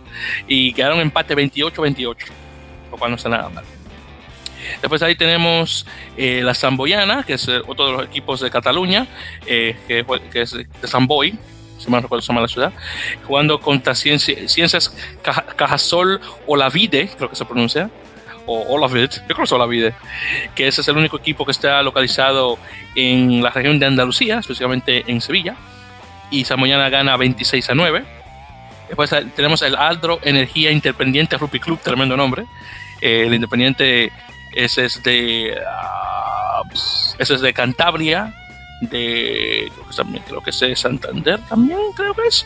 y 0.50 0.74
quedaron 0.74 1.00
empate 1.00 1.34
28-28, 1.34 2.18
lo 2.92 2.98
cual 2.98 3.12
no 3.12 3.16
está 3.16 3.30
nada 3.30 3.48
mal. 3.48 3.64
Después 4.82 5.02
ahí 5.02 5.16
tenemos 5.16 5.88
eh, 6.18 6.42
la 6.44 6.54
Zamboyana, 6.54 7.24
que 7.24 7.36
es 7.36 7.48
otro 7.48 7.86
de 7.86 7.92
los 7.94 8.06
equipos 8.06 8.42
de 8.42 8.52
Cataluña, 8.52 9.08
eh, 9.46 9.78
que, 9.88 10.06
que, 10.30 10.42
es 10.42 10.52
de 10.52 10.68
Zamboy, 10.86 11.40
si 11.86 11.92
mal 11.92 12.02
recuerdo 12.02 12.22
se 12.22 12.28
llama 12.28 12.42
la 12.42 12.48
ciudad, 12.48 12.74
jugando 13.26 13.60
contra 13.60 13.96
Ciencias 13.96 14.94
Cajasol 15.56 16.20
Olavide, 16.48 17.10
creo 17.16 17.30
que 17.30 17.36
se 17.36 17.46
pronuncia, 17.46 17.90
o 18.46 18.62
Olavide, 18.76 19.08
yo 19.08 19.24
creo 19.26 19.38
que 19.38 19.44
es 19.44 19.52
Olavide, 19.52 19.94
que 20.54 20.68
ese 20.68 20.82
es 20.82 20.88
el 20.88 20.98
único 20.98 21.18
equipo 21.18 21.46
que 21.46 21.52
está 21.52 21.82
localizado 21.82 22.58
en 22.96 23.42
la 23.42 23.50
región 23.50 23.80
de 23.80 23.86
Andalucía, 23.86 24.40
específicamente 24.40 25.04
en 25.08 25.22
Sevilla, 25.22 25.56
y 26.32 26.44
Zamboyana 26.44 26.90
gana 26.90 27.18
26 27.18 27.70
a 27.70 27.76
9. 27.76 28.04
Después 28.88 29.16
tenemos 29.36 29.62
el 29.62 29.76
Aldro 29.76 30.20
Energía 30.24 30.72
Independiente 30.72 31.38
Rugby 31.38 31.60
Club, 31.60 31.80
tremendo 31.82 32.16
nombre. 32.16 32.46
Eh, 33.02 33.24
el 33.26 33.34
Independiente 33.34 34.12
ese 34.56 34.86
es 34.86 35.04
de. 35.04 35.56
Ah, 35.68 36.62
ese 37.20 37.34
es 37.36 37.42
de 37.42 37.54
Cantabria. 37.54 38.34
De. 38.90 39.72
Creo 39.74 39.88
que, 39.88 39.96
también, 39.96 40.24
creo 40.28 40.42
que 40.42 40.50
es 40.50 40.60
de 40.60 40.76
Santander 40.76 41.40
también, 41.48 41.80
creo 41.96 42.14
que 42.14 42.28
es. 42.28 42.46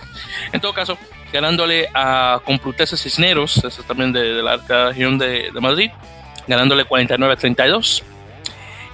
En 0.51 0.61
todo 0.61 0.73
caso, 0.73 0.97
ganándole 1.31 1.89
a 1.93 2.41
Complutense 2.43 2.97
Cisneros, 2.97 3.57
ese 3.57 3.81
es 3.81 3.87
también 3.87 4.11
de, 4.11 4.41
la 4.41 4.57
región 4.57 5.17
de, 5.17 5.51
de, 5.53 5.61
Madrid, 5.61 5.91
ganándole 6.47 6.85
49 6.85 7.33
a 7.33 7.37
32. 7.37 8.03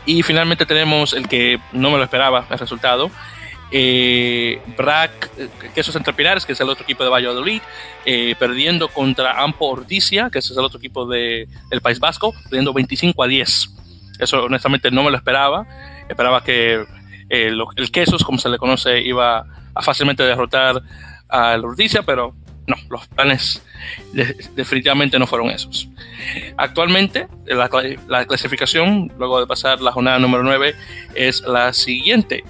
Y 0.06 0.22
finalmente 0.22 0.66
tenemos 0.66 1.14
el 1.14 1.28
que 1.28 1.60
no 1.72 1.90
me 1.92 1.98
lo 1.98 2.04
esperaba, 2.04 2.46
el 2.50 2.60
resultado, 2.60 3.10
eh, 3.72 4.62
Brac, 4.78 5.32
eh, 5.38 5.50
Quesos 5.74 5.96
Entre 5.96 6.14
Pilares, 6.14 6.46
que 6.46 6.54
es 6.54 6.62
el 6.62 6.70
otro 6.70 6.84
equipo 6.84 7.04
de 7.04 7.10
Valladolid, 7.10 7.62
eh, 8.06 8.36
perdiendo 8.38 8.88
contra 8.90 9.42
Ampo 9.42 9.68
Ordicia, 9.68 10.30
que 10.30 10.40
es 10.40 10.52
el 10.52 10.60
otro 10.60 10.78
equipo 10.78 11.06
de, 11.06 11.48
del 11.70 11.82
País 11.82 12.00
Vasco, 12.00 12.34
perdiendo 12.44 12.74
25 12.74 13.24
a 13.24 13.28
10. 13.28 13.70
Eso 14.20 14.44
honestamente 14.44 14.92
no 14.92 15.04
me 15.04 15.12
lo 15.12 15.18
esperaba. 15.18 15.66
Esperaba 16.08 16.44
que 16.44 16.86
eh, 17.29 17.51
el 17.75 17.91
Quesos, 17.91 18.24
como 18.24 18.38
se 18.38 18.50
le 18.50 18.58
conoce, 18.58 19.01
iba 19.01 19.46
a 19.74 19.82
fácilmente 19.82 20.24
derrotar 20.24 20.82
al 21.29 21.65
Ordicia, 21.65 22.03
pero 22.03 22.34
no, 22.67 22.75
los 22.89 23.08
planes 23.08 23.63
definitivamente 24.55 25.20
no 25.20 25.27
fueron 25.27 25.50
esos. 25.50 25.88
Actualmente, 26.58 27.27
la, 27.46 27.70
la, 28.08 28.25
clasificación, 28.25 29.12
luego 29.17 29.39
de 29.39 29.48
pasar 29.48 29.82
la 29.82 29.91
jornada 29.91 30.20
número 30.20 30.44
9, 30.44 30.75
es 31.13 31.41
la 31.41 31.74
siguiente. 31.74 32.44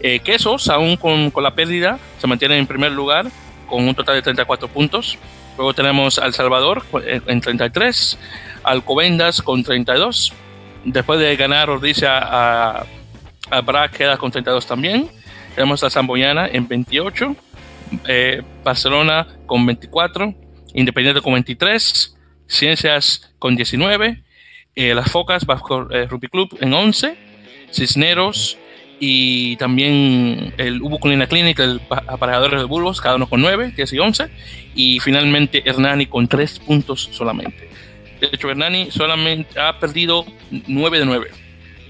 Eh, 0.00 0.20
Quesos, 0.20 0.68
aún 0.68 0.96
con, 0.96 1.30
con, 1.30 1.44
la 1.44 1.54
pérdida, 1.54 1.98
se 2.18 2.26
mantiene 2.26 2.58
en 2.58 2.66
primer 2.66 2.92
lugar 2.92 3.26
con 3.68 3.86
un 3.86 3.94
total 3.94 4.16
de 4.16 4.22
34 4.22 4.68
puntos. 4.68 5.18
Luego 5.56 5.74
tenemos 5.74 6.18
al 6.18 6.32
Salvador 6.32 6.82
en 7.04 7.40
33, 7.40 8.18
Alcobendas 8.64 9.42
con 9.42 9.62
32. 9.62 10.32
Después 10.84 11.20
de 11.20 11.36
ganar 11.36 11.68
Ordicia 11.68 12.18
a, 12.18 12.86
a 13.50 13.60
Brac 13.60 13.96
queda 13.96 14.16
con 14.16 14.30
32 14.30 14.66
también. 14.66 15.08
Tenemos 15.54 15.82
a 15.82 15.90
Zamboyana 15.90 16.46
en 16.46 16.66
28, 16.68 17.36
eh, 18.06 18.42
Barcelona 18.64 19.26
con 19.46 19.66
24, 19.66 20.34
Independiente 20.74 21.20
con 21.20 21.32
23, 21.32 22.16
Ciencias 22.46 23.32
con 23.38 23.56
19, 23.56 24.22
eh, 24.76 24.94
Las 24.94 25.10
Focas, 25.10 25.44
Vasco 25.44 25.90
eh, 25.90 26.06
Rugby 26.06 26.28
Club 26.28 26.56
en 26.60 26.72
11, 26.72 27.16
Cisneros 27.72 28.56
y 29.00 29.56
también 29.56 30.54
el 30.58 30.82
Hubo 30.82 31.00
Colina 31.00 31.26
Clinic, 31.26 31.58
el 31.58 31.80
Aparejadores 31.88 32.60
de 32.60 32.66
Bulbos, 32.66 33.00
cada 33.00 33.16
uno 33.16 33.28
con 33.28 33.40
9, 33.40 33.72
10 33.74 33.92
y 33.94 33.98
11, 33.98 34.30
y 34.74 35.00
finalmente 35.00 35.62
Hernani 35.68 36.06
con 36.06 36.28
3 36.28 36.60
puntos 36.60 37.08
solamente. 37.10 37.70
De 38.20 38.28
hecho, 38.30 38.50
Hernani 38.50 38.90
solamente 38.90 39.58
ha 39.58 39.78
perdido 39.80 40.26
9 40.50 40.98
de 40.98 41.06
9. 41.06 41.30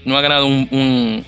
No 0.05 0.17
ha 0.17 0.21
ganado 0.21 0.47
un, 0.47 0.67
un, 0.71 1.25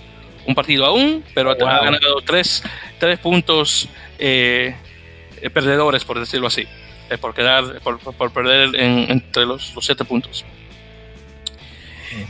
partido 0.55 0.85
aún, 0.85 1.23
pero 1.33 1.51
ha 1.51 1.55
ganado 1.55 2.21
3, 2.25 2.63
3 2.99 3.19
puntos 3.19 3.87
eh, 4.19 4.75
perdedores, 5.53 6.03
por 6.05 6.19
decirlo 6.19 6.47
así, 6.47 6.67
eh, 7.09 7.17
por, 7.17 7.33
quedar, 7.33 7.79
por, 7.81 7.99
por 7.99 8.31
perder 8.31 8.75
en, 8.75 9.11
entre 9.11 9.45
los, 9.45 9.73
los 9.75 9.85
7 9.85 10.05
puntos. 10.05 10.45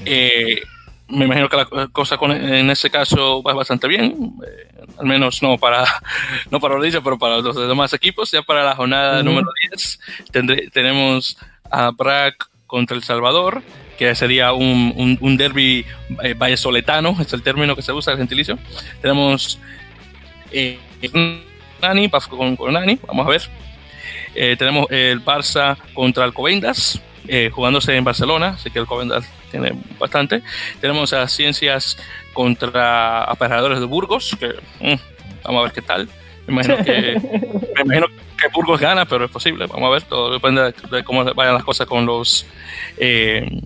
Eh, 0.05 0.61
me 1.07 1.25
imagino 1.25 1.49
que 1.49 1.57
la 1.57 1.87
cosa 1.91 2.17
con, 2.17 2.31
en 2.31 2.69
ese 2.69 2.89
caso 2.89 3.43
va 3.43 3.53
bastante 3.53 3.87
bien, 3.87 4.33
eh, 4.45 4.85
al 4.97 5.05
menos 5.05 5.43
no 5.43 5.57
para, 5.57 5.85
no 6.51 6.59
para 6.59 6.79
pero 7.03 7.17
para 7.17 7.37
los 7.37 7.55
demás 7.55 7.93
equipos. 7.93 8.31
Ya 8.31 8.41
para 8.41 8.63
la 8.63 8.75
jornada 8.75 9.21
número 9.21 9.47
10 9.71 9.99
tendré, 10.31 10.69
tenemos 10.69 11.37
a 11.69 11.91
Brac 11.91 12.49
contra 12.67 12.95
El 12.95 13.03
Salvador, 13.03 13.61
que 13.97 14.15
sería 14.15 14.53
un, 14.53 14.93
un, 14.95 15.17
un 15.21 15.37
derby 15.37 15.85
eh, 16.23 16.33
vallesoletano, 16.35 17.15
es 17.19 17.31
el 17.33 17.41
término 17.43 17.75
que 17.75 17.81
se 17.81 17.91
usa, 17.91 18.13
el 18.13 18.19
gentilicio. 18.19 18.57
Tenemos 19.01 19.59
eh, 20.51 20.79
Nani, 21.81 22.09
con, 22.09 22.73
Nani, 22.73 22.99
vamos 23.07 23.27
a 23.27 23.29
ver. 23.29 23.41
Eh, 24.35 24.55
tenemos 24.57 24.87
el 24.89 25.23
Barça 25.23 25.77
contra 25.93 26.23
Alcobendas, 26.23 27.01
eh, 27.27 27.49
jugándose 27.53 27.95
en 27.95 28.03
Barcelona, 28.03 28.49
así 28.49 28.71
que 28.71 28.79
Alcobendas 28.79 29.25
tiene 29.51 29.73
bastante. 29.99 30.41
Tenemos 30.81 31.13
a 31.13 31.27
Ciencias 31.27 31.97
contra 32.33 33.25
Operadores 33.29 33.79
de 33.79 33.85
Burgos, 33.85 34.35
que 34.39 34.47
mm, 34.79 34.95
vamos 35.43 35.59
a 35.59 35.63
ver 35.63 35.71
qué 35.71 35.81
tal. 35.81 36.09
Me 36.47 36.53
imagino 36.53 36.77
que, 36.83 37.19
me 37.75 37.81
imagino 37.81 38.07
que 38.07 38.47
Burgos 38.53 38.79
gana, 38.79 39.05
pero 39.05 39.25
es 39.25 39.31
posible. 39.31 39.67
Vamos 39.67 39.87
a 39.87 39.91
ver, 39.91 40.01
todo 40.03 40.33
depende 40.33 40.73
de, 40.91 41.03
cómo 41.03 41.23
vayan 41.33 41.53
las 41.53 41.63
cosas 41.63 41.87
con 41.87 42.05
los 42.05 42.45
eh, 42.97 43.61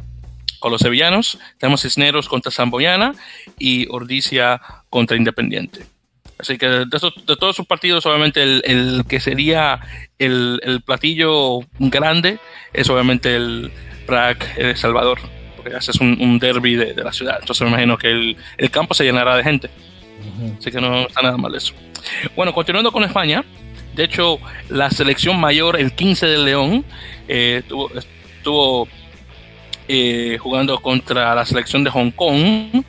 con 0.60 0.72
los 0.72 0.82
sevillanos. 0.82 1.38
Tenemos 1.58 1.82
Cisneros 1.82 2.28
contra 2.28 2.52
Zamboyana 2.52 3.14
y 3.58 3.88
Ordicia 3.90 4.62
contra 4.90 5.18
Independiente. 5.18 5.86
Así 6.40 6.58
que 6.58 6.68
de, 6.68 6.86
de 6.86 7.36
todos 7.36 7.56
sus 7.56 7.66
partidos, 7.66 8.06
obviamente 8.06 8.44
el, 8.44 8.62
el 8.66 9.06
que 9.08 9.20
sería 9.20 9.80
el, 10.20 10.60
el, 10.64 10.82
platillo 10.82 11.62
grande 11.80 12.40
es 12.74 12.90
obviamente 12.90 13.36
el 13.36 13.72
Prague 14.06 14.46
El 14.58 14.78
Salvador 14.78 15.20
haces 15.76 16.00
un, 16.00 16.18
un 16.22 16.40
derby 16.40 16.76
de, 16.76 16.94
de, 16.94 17.04
la 17.04 17.12
ciudad. 17.12 17.38
Entonces 17.40 17.62
me 17.64 17.70
imagino 17.70 17.98
que 17.98 18.10
el, 18.10 18.38
el 18.58 18.72
campo 18.72 18.94
se 18.94 19.04
llenará 19.04 19.36
de 19.36 19.44
gente. 19.44 19.70
Uh 19.70 20.44
-huh. 20.44 20.58
Así 20.60 20.72
que 20.72 20.80
no 20.80 21.08
está 21.08 21.22
nada 21.22 21.38
mal 21.38 21.54
eso. 21.56 21.74
Bueno, 22.36 22.54
continuando 22.54 22.92
con 22.92 23.04
España, 23.04 23.44
de 23.96 24.04
hecho, 24.04 24.40
la 24.70 24.90
selección 24.92 25.40
mayor, 25.40 25.80
el 25.80 25.92
15 25.92 26.28
del 26.28 26.46
León, 26.46 26.86
eh, 27.28 27.64
estuvo 28.38 28.88
eh, 29.88 30.38
jugando 30.40 30.80
contra 30.80 31.34
la 31.36 31.46
selección 31.46 31.84
de 31.84 31.90
Hong 31.90 32.12
Kong. 32.12 32.84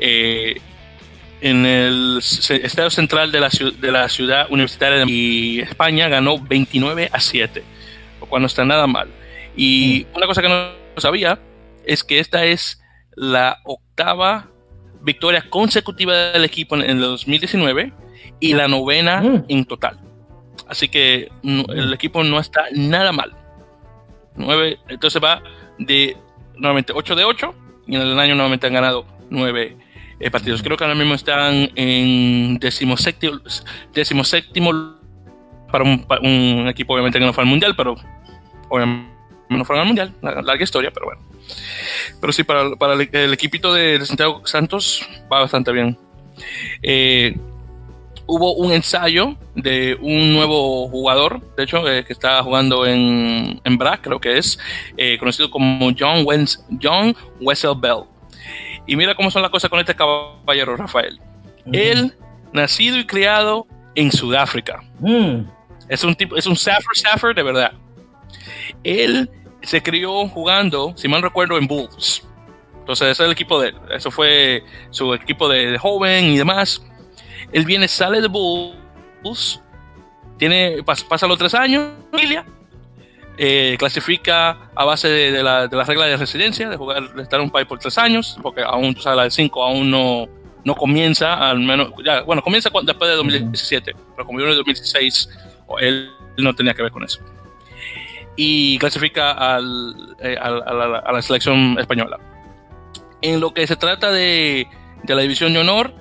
Eh, 0.00 0.60
en 1.40 1.66
el 1.66 2.18
estadio 2.18 2.90
central 2.90 3.30
de 3.30 3.40
la, 3.40 3.50
de 3.78 3.92
la 3.92 4.08
ciudad 4.08 4.46
universitaria 4.50 5.04
de 5.04 5.60
España 5.60 6.08
ganó 6.08 6.38
29 6.38 7.10
a 7.12 7.20
7, 7.20 7.62
lo 8.20 8.26
cual 8.26 8.42
no 8.42 8.46
está 8.46 8.64
nada 8.64 8.86
mal. 8.86 9.08
Y 9.54 10.06
una 10.14 10.26
cosa 10.26 10.40
que 10.40 10.48
no 10.48 10.70
sabía 10.96 11.38
es 11.84 12.02
que 12.02 12.18
esta 12.18 12.44
es 12.46 12.80
la 13.14 13.58
octava 13.64 14.50
victoria 15.02 15.44
consecutiva 15.48 16.14
del 16.32 16.44
equipo 16.44 16.76
en 16.76 16.82
el 16.82 17.00
2019 17.00 17.92
y 18.40 18.54
la 18.54 18.66
novena 18.66 19.20
mm. 19.20 19.44
en 19.48 19.64
total. 19.66 20.00
Así 20.66 20.88
que 20.88 21.28
no, 21.42 21.64
el 21.68 21.92
equipo 21.92 22.24
no 22.24 22.40
está 22.40 22.64
nada 22.72 23.12
mal. 23.12 23.32
9, 24.36 24.78
entonces 24.88 25.22
va 25.22 25.42
de 25.78 26.16
nuevamente 26.56 26.92
8 26.94 27.14
de 27.14 27.24
8 27.24 27.54
y 27.86 27.96
en 27.96 28.02
el 28.02 28.18
año 28.18 28.34
nuevamente 28.34 28.66
han 28.66 28.74
ganado 28.74 29.06
9 29.30 29.76
eh, 30.20 30.30
partidos. 30.30 30.62
Creo 30.62 30.76
que 30.76 30.84
ahora 30.84 30.96
mismo 30.96 31.14
están 31.14 31.70
en 31.74 32.58
decimoséptimo, 32.58 33.40
decimoséptimo 33.92 34.96
para 35.70 35.84
un, 35.84 36.04
para 36.04 36.20
un 36.20 36.66
equipo 36.68 36.94
obviamente 36.94 37.18
que 37.18 37.24
no 37.24 37.32
fue 37.32 37.42
al 37.42 37.50
mundial, 37.50 37.74
pero 37.76 37.96
obviamente 38.68 39.12
no 39.50 39.64
fueron 39.64 39.82
al 39.82 39.86
mundial, 39.86 40.14
larga 40.22 40.62
historia, 40.62 40.90
pero 40.92 41.06
bueno. 41.06 41.22
Pero 42.20 42.32
sí, 42.32 42.44
para, 42.44 42.74
para 42.76 42.94
el, 42.94 43.08
el, 43.12 43.32
equipito 43.32 43.72
de, 43.74 44.04
Santiago 44.04 44.46
Santos 44.46 45.06
va 45.30 45.40
bastante 45.40 45.72
bien. 45.72 45.98
Eh, 46.82 47.36
hubo 48.26 48.54
un 48.54 48.72
ensayo 48.72 49.36
de 49.54 49.96
un 50.00 50.32
nuevo 50.32 50.88
jugador, 50.88 51.40
de 51.56 51.64
hecho, 51.64 51.86
eh, 51.88 52.04
que 52.04 52.12
está 52.12 52.42
jugando 52.42 52.86
en, 52.86 53.60
en 53.62 53.78
BRAC, 53.78 54.02
creo 54.02 54.20
que 54.20 54.38
es, 54.38 54.58
eh, 54.96 55.18
conocido 55.18 55.50
como 55.50 55.90
John, 55.98 56.22
Wens, 56.24 56.64
John 56.82 57.16
Wessel 57.40 57.74
Bell. 57.76 58.04
Y 58.86 58.96
mira 58.96 59.14
cómo 59.14 59.30
son 59.30 59.42
las 59.42 59.50
cosas 59.50 59.70
con 59.70 59.80
este 59.80 59.94
caballero, 59.94 60.76
Rafael. 60.76 61.18
Uh 61.64 61.70
-huh. 61.70 61.78
Él, 61.78 62.14
nacido 62.52 62.98
y 62.98 63.06
criado 63.06 63.66
en 63.94 64.12
Sudáfrica. 64.12 64.82
Uh 65.00 65.08
-huh. 65.08 65.46
Es 65.88 66.04
un 66.04 66.14
tipo, 66.14 66.36
es 66.36 66.46
un 66.46 66.56
Saffer 66.56 66.94
Saffer 66.94 67.34
de 67.34 67.42
verdad. 67.42 67.72
Él 68.82 69.30
se 69.62 69.82
crió 69.82 70.28
jugando, 70.28 70.94
si 70.96 71.08
mal 71.08 71.22
recuerdo, 71.22 71.56
en 71.58 71.66
Bulls. 71.66 72.26
Entonces, 72.80 73.08
ese 73.08 73.22
es 73.22 73.26
el 73.26 73.32
equipo 73.32 73.60
de 73.60 73.68
él. 73.68 73.76
Eso 73.90 74.10
fue 74.10 74.62
su 74.90 75.14
equipo 75.14 75.48
de, 75.48 75.78
joven 75.78 76.26
y 76.26 76.36
demás. 76.36 76.84
Él 77.52 77.64
viene, 77.64 77.88
sale 77.88 78.20
de 78.20 78.28
Bulls, 78.28 79.60
tiene, 80.38 80.82
pasa, 80.84 81.26
los 81.26 81.38
tres 81.38 81.54
años, 81.54 81.92
familia, 82.10 82.44
eh, 83.36 83.76
clasifica 83.78 84.70
a 84.74 84.84
base 84.84 85.08
de, 85.08 85.42
la, 85.42 85.66
de, 85.66 85.84
regla 85.84 86.06
de 86.06 86.16
residencia, 86.16 86.68
de 86.68 86.76
jugar, 86.76 87.14
de 87.14 87.22
estar 87.22 87.38
en 87.40 87.46
un 87.46 87.50
país 87.50 87.66
por 87.66 87.78
tres 87.78 87.96
años, 87.98 88.38
porque 88.42 88.62
aún, 88.62 88.94
tú 88.94 89.02
sabes, 89.02 89.16
la 89.16 89.24
de 89.24 89.30
cinco 89.30 89.62
aún 89.62 89.90
no, 89.90 90.26
no 90.64 90.74
comienza, 90.74 91.50
al 91.50 91.60
menos, 91.60 91.92
ya, 92.04 92.22
bueno, 92.22 92.42
comienza 92.42 92.70
después 92.82 93.10
de 93.10 93.16
2017, 93.16 93.92
pero 94.14 94.26
como 94.26 94.40
yo 94.40 94.46
en 94.46 94.56
2016, 94.56 95.28
él 95.80 96.10
no 96.38 96.54
tenía 96.54 96.74
que 96.74 96.82
ver 96.82 96.92
con 96.92 97.04
eso. 97.04 97.20
Y 98.36 98.78
clasifica 98.78 99.30
al, 99.32 100.16
eh, 100.20 100.36
a, 100.40 100.50
la, 100.50 100.98
a 100.98 101.12
la 101.12 101.22
selección 101.22 101.78
española 101.78 102.18
en 103.24 103.40
lo 103.40 103.54
que 103.54 103.66
se 103.66 103.76
trata 103.76 104.12
de, 104.12 104.68
la 105.08 105.22
división 105.22 105.54
de 105.54 105.60
honor, 105.60 105.94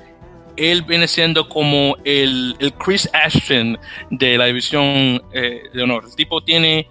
él 0.58 0.84
viene 0.84 1.08
siendo 1.08 1.50
como 1.50 1.98
el, 2.04 2.56
Chris 2.84 3.10
Ashton 3.14 3.78
de 4.10 4.38
la 4.38 4.46
división 4.46 5.22
eh, 5.34 5.64
de 5.74 5.84
honor. 5.84 6.06
El 6.08 6.16
tipo 6.16 6.42
tiene, 6.42 6.88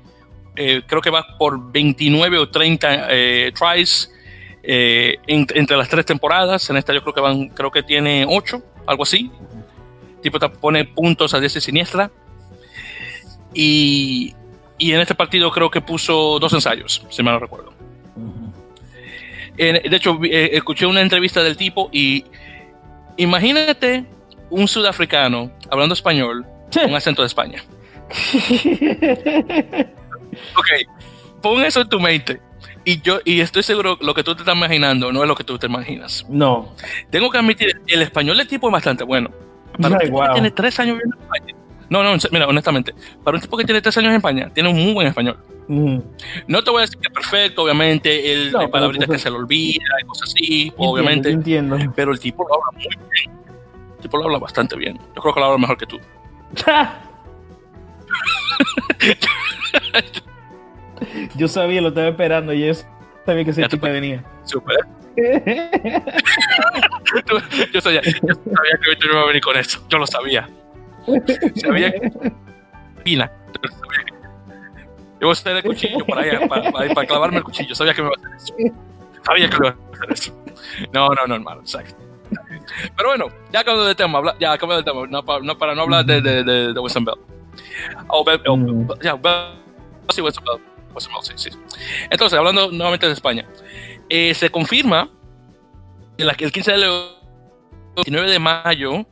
eh, 0.57 0.83
creo 0.87 1.01
que 1.01 1.11
va 1.11 1.37
por 1.39 1.73
29 1.73 2.39
o 2.39 2.49
30 2.49 3.07
eh, 3.11 3.53
tries 3.57 4.11
entre 4.65 5.77
las 5.77 5.89
tres 5.89 6.07
temporadas. 6.07 6.69
En 6.71 6.77
esta 6.77 6.93
yo 6.93 7.03
creo 7.03 7.15
que 7.15 7.21
van, 7.21 7.49
creo 7.49 7.71
que 7.71 7.83
tiene 7.83 8.25
8, 8.29 8.63
algo 8.87 9.03
así. 9.03 9.31
El 10.17 10.21
tipo 10.21 10.39
pone 10.53 10.85
puntos 10.85 11.35
a 11.35 11.41
diestra 11.41 11.61
siniestra. 11.61 12.11
Y, 13.55 14.35
y 14.79 14.93
en 14.93 15.01
este 15.01 15.15
partido 15.15 15.51
creo 15.51 15.71
que 15.71 15.81
puso 15.81 16.39
dos 16.39 16.53
ensayos, 16.53 17.05
si 17.11 17.23
me 17.23 17.31
lo 17.31 17.39
recuerdo 17.39 17.73
de 19.55 19.97
hecho, 19.97 20.19
escuché 20.23 20.87
una 20.87 21.01
entrevista 21.01 21.43
del 21.43 21.57
tipo 21.57 21.91
y 21.93 22.25
imagínate 23.17 24.05
un 24.51 24.69
sudafricano 24.69 25.51
hablando 25.71 25.95
español 25.95 26.47
con 26.73 26.95
acento 26.95 27.23
de 27.23 27.27
España. 27.27 27.63
ok, 30.57 30.67
pon 31.41 31.65
eso 31.65 31.81
en 31.81 31.89
tu 31.89 32.01
mente. 32.01 32.41
Y 32.85 33.01
yo 33.01 33.21
y 33.25 33.41
estoy 33.41 33.63
seguro 33.63 33.97
lo 34.01 34.13
que 34.13 34.25
tú 34.25 34.35
te 34.35 34.43
estás 34.43 34.57
imaginando 34.57 35.13
no 35.13 35.23
es 35.23 35.29
lo 35.29 35.37
que 35.37 35.45
tú 35.45 35.59
te 35.59 35.67
imaginas. 35.67 36.27
No. 36.29 36.75
Tengo 37.11 37.31
que 37.31 37.39
admitir, 37.39 37.81
el 37.87 38.03
español 38.03 38.37
del 38.37 38.49
tipo 38.49 38.69
es 38.69 38.73
bastante 38.73 39.05
bueno. 39.05 39.31
Para 39.81 39.97
un 39.97 40.01
que 40.01 40.33
tiene 40.33 40.51
tres 40.51 40.79
años 40.81 40.97
viviendo 40.97 41.17
en 41.17 41.23
España. 41.23 41.62
No, 41.93 42.03
no, 42.03 42.17
mira, 42.31 42.47
honestamente, 42.47 42.95
para 43.23 43.37
un 43.37 43.43
tipo 43.43 43.55
que 43.59 43.67
tiene 43.67 43.83
tres 43.83 43.99
años 43.99 44.09
en 44.09 44.17
España, 44.17 44.51
tiene 44.55 44.71
un 44.71 44.77
muy 44.77 44.95
buen 44.95 45.09
español. 45.09 45.37
No 45.69 46.65
te 46.65 46.71
voy 46.71 46.79
a 46.79 46.87
decir 46.87 46.99
que 46.99 47.09
es 47.09 47.13
perfecto, 47.13 47.65
obviamente, 47.65 48.33
el, 48.33 48.57
hay 48.57 48.69
palabritas 48.69 49.11
que 49.11 49.19
se 49.19 49.29
le 49.29 49.37
olvida 49.37 49.85
y 50.03 50.07
cosas 50.07 50.31
así, 50.31 50.73
obviamente. 50.79 51.29
Entiendo. 51.29 51.77
Pero 51.95 52.13
el 52.13 52.19
tipo 52.19 52.49
lo 52.49 52.55
habla 52.55 52.71
muy 52.73 52.87
bien. 52.89 52.99
El 53.97 54.01
tipo 54.01 54.17
lo 54.17 54.25
habla 54.25 54.39
bastante 54.39 54.75
bien. 54.75 54.99
Yo 55.15 55.21
creo 55.21 55.35
que 55.35 55.41
lo 55.41 55.47
habla 55.47 55.59
mejor 55.59 55.77
que 55.77 55.85
tú. 55.85 56.01
yo 61.37 61.47
sabía, 61.47 61.83
lo 61.83 61.89
estaba 61.89 62.09
esperando 62.09 62.55
y 62.55 62.69
yo 62.69 62.73
sabía 63.27 63.45
que 63.45 63.51
ese 63.51 63.69
tipo 63.69 63.87
venía. 63.87 64.25
Super. 64.45 64.79
yo, 67.71 67.83
sabía, 67.83 68.01
yo 68.01 68.13
sabía 68.35 68.81
que 68.83 68.89
Víctor 68.89 69.11
iba 69.11 69.21
a 69.21 69.27
venir 69.27 69.43
con 69.43 69.59
eso. 69.59 69.79
Yo 69.91 69.99
lo 69.99 70.07
sabía. 70.07 70.49
Sabía 71.57 71.93
que. 71.93 72.33
Pina. 73.05 73.31
Que 73.61 73.69
yo 75.23 75.29
voy 75.29 75.37
a 75.45 75.51
el 75.51 75.63
cuchillo 75.63 76.05
para 76.05 76.23
allá, 76.23 76.49
para, 76.49 77.07
clavarme 77.07 77.37
el 77.39 77.45
cuchillo. 77.45 77.77
Sabía 77.77 77.95
que 77.95 78.03
me 78.03 78.09
iba 78.09 78.17
a 78.17 78.27
hacer 78.27 78.37
eso. 78.37 78.75
Sabía 79.25 79.49
que 79.49 79.57
me 79.57 79.69
iba 79.69 79.77
a 79.77 79.95
hacer 79.95 80.13
eso. 80.13 80.45
No, 80.93 81.09
no, 81.11 81.27
no, 81.29 81.35
hermano, 81.37 81.61
exacto. 81.61 81.95
Pero 82.97 83.09
bueno, 83.09 83.27
ya 83.53 83.63
cambiando 83.63 83.85
de 83.85 83.95
tema, 83.95 84.21
ya 84.41 84.59
cambiando 84.59 84.83
de 84.83 84.91
tema, 84.91 85.07
no, 85.07 85.25
para, 85.25 85.45
no, 85.45 85.57
para 85.57 85.75
no 85.77 85.83
hablar 85.83 86.05
de, 86.05 86.21
de, 86.21 86.43
de, 86.43 86.73
de 86.73 86.81
Wilson 86.81 87.05
Bell. 87.05 87.15
Oh, 88.09 88.25
Bell, 88.25 88.41
oh, 88.49 88.57
mm. 88.57 88.89
ya, 89.01 89.15
Bell, 89.15 89.55
sí, 90.09 90.21
Wilson 90.21 90.43
Bell. 90.45 90.61
Bell, 90.93 91.23
sí, 91.23 91.33
sí. 91.37 91.51
Entonces, 92.11 92.37
hablando 92.37 92.73
nuevamente 92.73 93.07
de 93.07 93.13
España, 93.13 93.47
eh, 94.09 94.35
se 94.35 94.51
confirma 94.51 95.09
el 96.19 96.35
15 96.35 96.73
de 96.73 97.11
29 97.95 98.29
de 98.29 98.39
mayo 98.41 99.07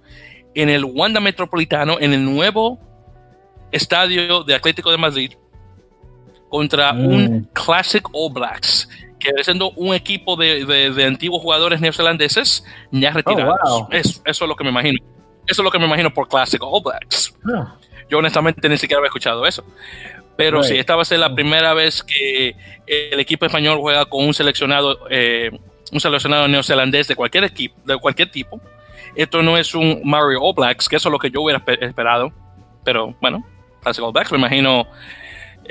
en 0.54 0.68
el 0.68 0.84
Wanda 0.84 1.20
Metropolitano, 1.20 1.98
en 2.00 2.12
el 2.12 2.24
nuevo 2.24 2.78
estadio 3.70 4.42
de 4.42 4.54
Atlético 4.54 4.90
de 4.90 4.98
Madrid, 4.98 5.32
contra 6.48 6.92
mm. 6.92 7.06
un 7.06 7.48
Classic 7.52 8.06
All 8.12 8.32
Blacks, 8.32 8.88
que 9.18 9.30
siendo 9.42 9.70
un 9.72 9.94
equipo 9.94 10.36
de, 10.36 10.64
de, 10.64 11.04
antiguos 11.04 11.40
jugadores 11.40 11.80
neozelandeses 11.80 12.64
ya 12.90 13.10
retirados. 13.12 13.56
Oh, 13.64 13.88
eso, 13.92 14.20
es 14.24 14.40
lo 14.40 14.56
que 14.56 14.64
me 14.64 14.70
imagino. 14.70 14.98
Eso 15.46 15.62
es 15.62 15.64
lo 15.64 15.70
que 15.70 15.78
me 15.78 15.86
imagino 15.86 16.12
por 16.12 16.28
Classic 16.28 16.60
All 16.62 16.82
Blacks. 16.82 17.34
Ah. 17.52 17.76
Yo 18.08 18.18
honestamente 18.18 18.68
ni 18.68 18.76
siquiera 18.76 18.98
había 18.98 19.08
escuchado 19.08 19.46
eso. 19.46 19.64
Pero 20.36 20.62
sí, 20.62 20.76
esta 20.78 20.96
va 20.96 21.02
a 21.02 21.04
ser 21.04 21.18
la 21.18 21.34
primera 21.34 21.74
vez 21.74 22.02
que 22.02 22.56
el 22.86 23.20
equipo 23.20 23.44
español 23.44 23.78
juega 23.78 24.06
con 24.06 24.24
un 24.24 24.32
seleccionado, 24.32 24.98
eh, 25.10 25.50
un 25.92 26.00
seleccionado 26.00 26.48
neozelandés 26.48 27.08
de 27.08 27.14
cualquier 27.14 27.44
equipo, 27.44 27.78
de 27.84 27.98
cualquier 27.98 28.30
tipo. 28.30 28.58
Esto 29.14 29.42
no 29.42 29.56
es 29.56 29.74
un 29.74 30.00
Mario 30.04 30.40
All 30.42 30.54
Blacks, 30.54 30.88
que 30.88 30.96
eso 30.96 31.08
es 31.08 31.12
lo 31.12 31.18
que 31.18 31.30
yo 31.30 31.42
hubiera 31.42 31.62
esperado. 31.80 32.32
Pero 32.84 33.14
bueno, 33.20 33.44
Classic 33.82 34.04
All 34.04 34.12
Blacks, 34.12 34.32
me 34.32 34.38
imagino 34.38 34.86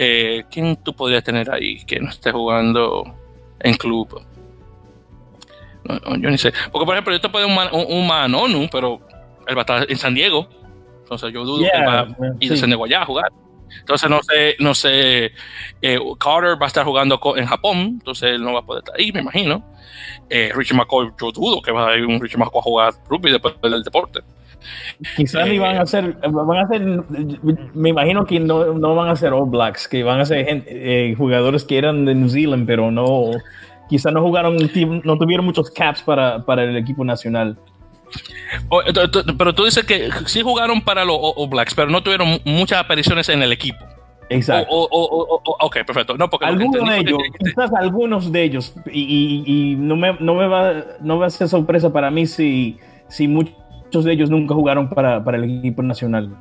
eh, 0.01 0.45
¿Quién 0.49 0.77
tú 0.77 0.93
podrías 0.93 1.21
tener 1.25 1.51
ahí 1.51 1.83
que 1.83 1.99
no 1.99 2.09
esté 2.09 2.31
jugando 2.31 3.03
en 3.59 3.73
club? 3.73 4.21
yo 5.83 6.29
ni 6.29 6.37
sé. 6.37 6.53
Porque, 6.71 6.85
por 6.85 6.95
ejemplo, 6.95 7.11
yo 7.11 7.19
te 7.19 7.27
puedo 7.27 7.45
un, 7.45 7.57
un, 7.73 8.07
Manonu, 8.07 8.69
pero 8.71 9.01
él 9.45 9.57
va 9.57 9.61
a 9.61 9.63
estar 9.63 9.91
en 9.91 9.97
San 9.97 10.13
Diego. 10.13 10.47
Entonces, 11.01 11.33
yo 11.33 11.43
dudo 11.43 11.65
que 11.69 11.85
va 11.85 11.99
a 12.01 12.07
ir 12.39 12.53
a 12.53 12.55
San 12.55 12.69
Diego 12.69 12.85
allá 12.85 13.01
a 13.01 13.05
jugar. 13.05 13.29
Entonces, 13.79 14.09
no 14.09 14.21
sé, 14.23 14.55
no 14.59 14.73
sé. 14.73 15.31
Eh, 15.81 15.99
Carter 16.19 16.61
va 16.61 16.65
a 16.65 16.67
estar 16.67 16.85
jugando 16.85 17.19
en 17.35 17.45
Japón, 17.45 17.77
entonces 17.77 18.31
él 18.35 18.43
no 18.43 18.53
va 18.53 18.59
a 18.59 18.65
poder 18.65 18.83
estar 18.83 18.99
ahí, 18.99 19.11
me 19.11 19.21
imagino. 19.21 19.63
Eh, 20.29 20.51
Richie 20.55 20.75
McCoy, 20.75 21.11
yo 21.19 21.31
dudo 21.31 21.61
que 21.61 21.71
va 21.71 21.89
a 21.89 21.97
ir 21.97 22.05
un 22.05 22.19
Richie 22.19 22.37
McCoy 22.37 22.59
a 22.59 22.63
jugar 22.63 22.93
rugby 23.09 23.31
después 23.31 23.55
del 23.61 23.83
deporte. 23.83 24.21
Quizás 25.15 25.47
ni 25.47 25.57
van 25.57 25.77
a 25.77 25.85
ser, 25.85 26.17
van 26.29 26.57
a 26.57 26.67
ser, 26.67 26.81
me 27.73 27.89
imagino 27.89 28.25
que 28.25 28.39
no, 28.39 28.73
no 28.73 28.95
van 28.95 29.09
a 29.09 29.15
ser 29.15 29.31
All 29.31 29.49
Blacks, 29.49 29.87
que 29.87 30.03
van 30.03 30.19
a 30.19 30.25
ser 30.25 30.45
eh, 30.67 31.15
jugadores 31.17 31.63
que 31.63 31.77
eran 31.77 32.05
de 32.05 32.15
New 32.15 32.29
Zealand, 32.29 32.67
pero 32.67 32.91
no, 32.91 33.31
quizás 33.89 34.11
no 34.11 34.21
jugaron, 34.21 34.57
no 34.57 35.17
tuvieron 35.17 35.45
muchos 35.45 35.71
caps 35.71 36.01
para, 36.01 36.45
para 36.45 36.63
el 36.63 36.75
equipo 36.75 37.05
nacional. 37.05 37.57
Pero 39.37 39.53
tú 39.53 39.65
dices 39.65 39.85
que 39.85 40.09
sí 40.25 40.41
jugaron 40.41 40.81
para 40.81 41.05
los 41.05 41.17
All 41.19 41.49
Blacks, 41.49 41.73
pero 41.73 41.89
no 41.89 42.01
tuvieron 42.01 42.39
muchas 42.45 42.79
apariciones 42.79 43.29
en 43.29 43.43
el 43.43 43.51
equipo. 43.51 43.85
Exacto. 44.29 44.67
ok, 44.69 45.77
perfecto. 45.85 46.15
No, 46.17 46.29
porque 46.29 46.45
algunos 46.45 46.87
de 46.87 46.97
ellos, 46.97 47.17
quizás 47.39 47.73
algunos 47.73 48.31
de 48.31 48.43
ellos, 48.43 48.73
y, 48.91 49.43
y, 49.45 49.75
no, 49.75 49.95
me, 49.95 50.15
no, 50.19 50.35
me 50.35 50.47
va, 50.47 50.73
no 51.01 51.17
va 51.17 51.27
a 51.27 51.29
ser 51.29 51.47
sorpresa 51.47 51.91
para 51.91 52.11
mí 52.11 52.27
si, 52.27 52.77
si 53.07 53.27
muchos 53.27 54.03
de 54.03 54.13
ellos 54.13 54.29
nunca 54.29 54.53
jugaron 54.53 54.89
para, 54.89 55.23
para 55.23 55.37
el 55.37 55.59
equipo 55.59 55.81
nacional. 55.81 56.35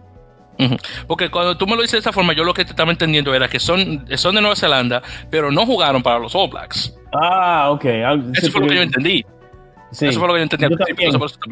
Porque 1.06 1.30
cuando 1.30 1.56
tú 1.56 1.66
me 1.66 1.76
lo 1.76 1.82
dices 1.82 1.92
de 1.92 1.98
esa 2.00 2.12
forma, 2.12 2.32
yo 2.32 2.42
lo 2.44 2.52
que 2.52 2.64
te 2.64 2.70
estaba 2.72 2.90
entendiendo 2.90 3.32
era 3.34 3.48
que 3.48 3.60
son, 3.60 4.06
son 4.16 4.34
de 4.34 4.40
Nueva 4.40 4.56
Zelanda, 4.56 5.02
pero 5.30 5.52
no 5.52 5.64
jugaron 5.64 6.02
para 6.02 6.18
los 6.18 6.34
All 6.34 6.50
Blacks. 6.50 6.94
Ah, 7.14 7.70
ok. 7.70 7.84
Ah, 8.04 8.16
Eso 8.34 8.50
fue 8.50 8.62
lo 8.62 8.66
que 8.66 8.74
yo 8.74 8.82
entendí. 8.82 9.24
Eso 9.90 10.18
fue 10.18 10.28
lo 10.28 10.34
que 10.34 10.40
yo 10.40 10.42
entendí. 10.42 10.66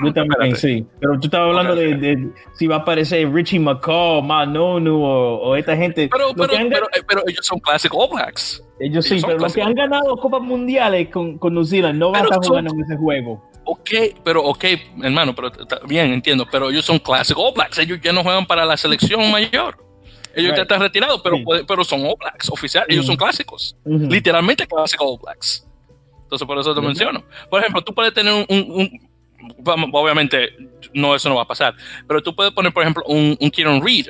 Yo 0.04 0.12
también, 0.12 0.56
sí. 0.56 0.86
Pero 1.00 1.18
tú 1.18 1.26
estabas 1.26 1.48
hablando 1.48 1.74
de, 1.74 2.30
si 2.54 2.66
va 2.66 2.76
a 2.76 2.78
aparecer 2.80 3.32
Richie 3.32 3.58
McCaw, 3.58 4.22
Manonu 4.22 5.02
o, 5.02 5.36
o 5.38 5.56
esta 5.56 5.76
gente. 5.76 6.08
Pero, 6.10 6.32
pero, 6.34 6.52
eh, 6.52 6.68
pero, 7.08 7.22
ellos 7.26 7.46
son 7.46 7.58
clásicos 7.58 7.98
All 7.98 8.14
Blacks. 8.14 8.62
Ellos, 8.78 9.06
sí, 9.06 9.20
pero 9.24 9.38
los 9.38 9.54
que 9.54 9.62
han 9.62 9.74
ganado 9.74 10.16
Copas 10.18 10.42
Mundiales 10.42 11.08
con, 11.08 11.38
con 11.38 11.54
New 11.54 11.64
Zealand 11.64 11.98
no 11.98 12.10
van 12.10 12.22
a 12.22 12.24
estar 12.24 12.44
jugando 12.44 12.74
en 12.74 12.80
ese 12.82 12.96
juego. 12.96 13.42
Ok, 13.64 13.90
pero 14.22 14.44
ok, 14.44 14.64
hermano, 15.02 15.34
pero 15.34 15.50
bien, 15.88 16.12
entiendo, 16.12 16.46
pero 16.50 16.70
ellos 16.70 16.84
son 16.84 17.00
clásicos 17.00 17.42
All 17.42 17.54
Blacks, 17.54 17.78
ellos 17.78 17.98
ya 18.00 18.12
no 18.12 18.22
juegan 18.22 18.46
para 18.46 18.64
la 18.64 18.76
selección 18.76 19.30
mayor. 19.32 19.76
Ellos 20.34 20.54
ya 20.54 20.62
están 20.62 20.80
retirados, 20.80 21.20
pero, 21.22 21.38
pero 21.66 21.82
son 21.82 22.04
All 22.04 22.14
Blacks 22.18 22.50
oficiales, 22.50 22.90
ellos 22.90 23.06
son 23.06 23.16
clásicos, 23.16 23.76
literalmente 23.84 24.66
clásicos 24.66 25.06
All 25.08 25.18
Blacks. 25.20 25.65
Entonces, 26.26 26.46
por 26.46 26.58
eso 26.58 26.74
te 26.74 26.80
menciono. 26.80 27.24
Por 27.48 27.60
ejemplo, 27.60 27.82
tú 27.82 27.94
puedes 27.94 28.12
tener 28.12 28.32
un, 28.48 29.00
obviamente, 29.92 30.56
no, 30.92 31.14
eso 31.14 31.28
no 31.28 31.36
va 31.36 31.42
a 31.42 31.46
pasar, 31.46 31.74
pero 32.06 32.22
tú 32.22 32.34
puedes 32.34 32.52
poner, 32.52 32.72
por 32.72 32.82
ejemplo, 32.82 33.04
un, 33.06 33.36
un 33.40 33.50
Kieran 33.50 33.82
Reed. 33.82 34.08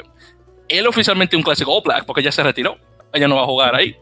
Él 0.68 0.86
oficialmente 0.86 1.36
un 1.36 1.42
clásico 1.42 1.72
All 1.72 1.82
Black 1.84 2.04
porque 2.06 2.22
ya 2.22 2.32
se 2.32 2.42
retiró, 2.42 2.76
ella 3.12 3.28
no 3.28 3.36
va 3.36 3.42
a 3.42 3.46
jugar 3.46 3.74
ahí 3.74 3.96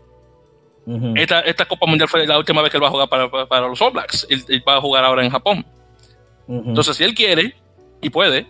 esta, 1.14 1.40
esta, 1.40 1.64
Copa 1.64 1.86
Mundial 1.86 2.08
fue 2.08 2.26
la 2.26 2.38
última 2.38 2.60
vez 2.60 2.70
que 2.70 2.76
él 2.76 2.82
va 2.82 2.88
a 2.88 2.90
jugar 2.90 3.08
para, 3.08 3.30
para, 3.30 3.68
los 3.68 3.80
All 3.80 3.92
Blacks. 3.92 4.26
Él, 4.28 4.62
va 4.68 4.76
a 4.76 4.80
jugar 4.80 5.04
ahora 5.04 5.24
en 5.24 5.30
Japón. 5.30 5.64
Entonces, 6.46 6.96
si 6.96 7.04
él 7.04 7.14
quiere 7.14 7.56
y 8.02 8.10
puede, 8.10 8.46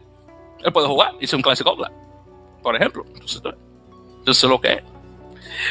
él 0.64 0.72
puede 0.72 0.88
jugar 0.88 1.12
y 1.20 1.26
ser 1.26 1.36
un 1.36 1.42
clásico 1.42 1.70
All 1.70 1.76
Black. 1.76 1.92
por 2.62 2.74
ejemplo. 2.74 3.04
Entonces, 3.06 3.40
eso 4.26 4.46
es 4.46 4.50
lo 4.50 4.60
que 4.60 4.72
es. 4.72 4.82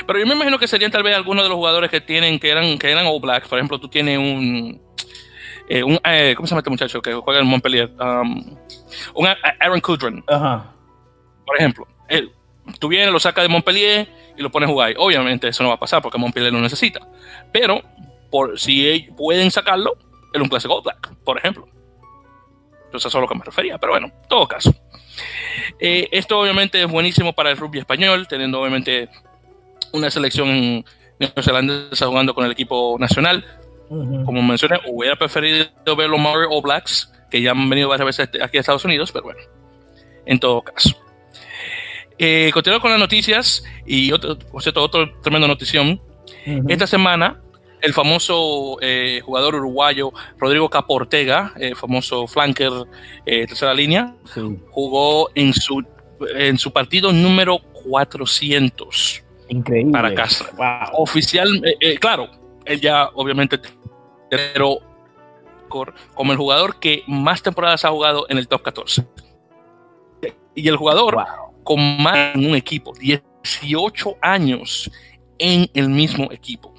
Pero 0.05 0.19
yo 0.19 0.25
me 0.25 0.33
imagino 0.33 0.57
que 0.59 0.67
serían 0.67 0.91
tal 0.91 1.03
vez 1.03 1.15
algunos 1.15 1.43
de 1.43 1.49
los 1.49 1.55
jugadores 1.55 1.89
que 1.89 2.01
tienen, 2.01 2.39
que 2.39 2.49
eran, 2.49 2.77
que 2.77 2.91
eran 2.91 3.05
All 3.05 3.19
Blacks. 3.19 3.47
Por 3.47 3.57
ejemplo, 3.57 3.79
tú 3.79 3.87
tienes 3.87 4.17
un, 4.17 4.81
eh, 5.67 5.83
un 5.83 5.99
eh, 6.03 6.33
¿cómo 6.35 6.47
se 6.47 6.51
llama 6.51 6.59
este 6.59 6.69
muchacho 6.69 7.01
que 7.01 7.13
juega 7.13 7.39
en 7.39 7.47
Montpellier? 7.47 7.91
Um, 7.99 8.57
un 9.15 9.27
Aaron 9.59 9.81
Kudrin. 9.81 10.23
Ajá. 10.27 10.73
Por 11.45 11.57
ejemplo, 11.57 11.87
él, 12.07 12.31
tú 12.79 12.87
vienes, 12.87 13.11
lo 13.11 13.19
sacas 13.19 13.43
de 13.43 13.49
Montpellier 13.49 14.07
y 14.37 14.41
lo 14.41 14.51
pones 14.51 14.69
a 14.69 14.71
jugar. 14.71 14.93
Obviamente 14.97 15.47
eso 15.47 15.63
no 15.63 15.69
va 15.69 15.75
a 15.75 15.79
pasar 15.79 16.01
porque 16.01 16.17
Montpellier 16.17 16.53
lo 16.53 16.61
necesita. 16.61 16.99
Pero 17.51 17.81
por, 18.29 18.59
si 18.59 18.87
ellos 18.87 19.15
pueden 19.15 19.51
sacarlo, 19.51 19.97
en 20.33 20.41
un 20.41 20.49
clásico 20.49 20.75
All 20.75 20.83
Black, 20.83 21.13
por 21.23 21.37
ejemplo. 21.37 21.67
Entonces 22.85 23.07
eso 23.07 23.07
es 23.09 23.15
a 23.15 23.19
lo 23.21 23.27
que 23.27 23.35
me 23.35 23.43
refería. 23.43 23.77
Pero 23.77 23.93
bueno, 23.93 24.07
en 24.07 24.27
todo 24.27 24.47
caso. 24.47 24.73
Eh, 25.79 26.09
esto 26.11 26.39
obviamente 26.39 26.81
es 26.81 26.89
buenísimo 26.89 27.33
para 27.33 27.51
el 27.51 27.57
rugby 27.57 27.79
español, 27.79 28.27
teniendo 28.27 28.59
obviamente 28.59 29.09
una 29.93 30.11
selección 30.11 30.83
neozelandesa 31.19 32.07
jugando 32.07 32.33
con 32.33 32.45
el 32.45 32.51
equipo 32.51 32.97
nacional. 32.99 33.45
Como 33.89 34.41
mencioné, 34.41 34.79
hubiera 34.87 35.15
preferido 35.15 35.67
ver 35.95 36.09
los 36.09 36.19
Maori 36.19 36.47
All 36.49 36.63
Blacks, 36.63 37.11
que 37.29 37.41
ya 37.41 37.51
han 37.51 37.69
venido 37.69 37.89
varias 37.89 38.05
veces 38.05 38.29
aquí 38.41 38.57
a 38.57 38.59
Estados 38.59 38.83
Unidos, 38.85 39.11
pero 39.11 39.25
bueno, 39.25 39.39
en 40.25 40.39
todo 40.39 40.61
caso. 40.63 40.95
Eh, 42.17 42.49
continuando 42.53 42.81
con 42.81 42.91
las 42.91 42.99
noticias 42.99 43.63
y 43.85 44.11
otro, 44.11 44.37
por 44.39 44.63
cierto, 44.63 44.81
otro 44.81 45.13
tremendo 45.21 45.47
notición. 45.47 46.01
Esta 46.67 46.87
semana, 46.87 47.39
el 47.81 47.93
famoso 47.93 48.77
eh, 48.81 49.21
jugador 49.23 49.55
uruguayo 49.55 50.11
Rodrigo 50.37 50.69
Caportega, 50.69 51.53
eh, 51.57 51.75
famoso 51.75 52.25
flanker 52.27 52.71
eh, 53.25 53.45
tercera 53.45 53.73
línea, 53.73 54.15
jugó 54.71 55.29
en 55.35 55.53
su, 55.53 55.83
en 56.35 56.57
su 56.57 56.71
partido 56.71 57.11
número 57.11 57.59
400 57.59 59.23
Increíble. 59.49 59.91
para 59.91 60.13
casa. 60.13 60.49
Oficial, 60.93 61.61
claro, 61.99 62.29
él 62.65 62.79
ya 62.79 63.09
obviamente, 63.13 63.59
pero 64.29 64.79
como 66.13 66.31
el 66.31 66.37
jugador 66.37 66.79
que 66.79 67.03
más 67.07 67.41
temporadas 67.41 67.83
ha 67.85 67.89
jugado 67.89 68.25
en 68.29 68.37
el 68.37 68.47
top 68.47 68.61
14. 68.61 69.07
Y 70.55 70.67
el 70.67 70.77
jugador 70.77 71.17
con 71.63 72.01
más 72.01 72.35
en 72.35 72.47
un 72.47 72.55
equipo, 72.55 72.93
18 72.93 74.17
años 74.21 74.91
en 75.39 75.67
el 75.73 75.89
mismo 75.89 76.31
equipo. 76.31 76.73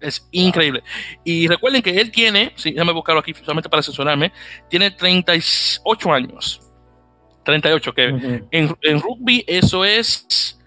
Es 0.00 0.26
increíble. 0.32 0.82
Y 1.22 1.46
recuerden 1.46 1.80
que 1.80 1.90
él 1.90 2.10
tiene, 2.10 2.52
sí, 2.56 2.72
déjame 2.72 2.92
buscarlo 2.92 3.20
aquí 3.20 3.32
solamente 3.34 3.68
para 3.68 3.80
asesorarme, 3.80 4.32
tiene 4.68 4.90
38 4.90 6.12
años. 6.12 6.60
38, 7.44 7.94
que 7.94 8.44
en, 8.50 9.00
rugby 9.00 9.44
eso 9.46 9.84
es, 9.84 10.58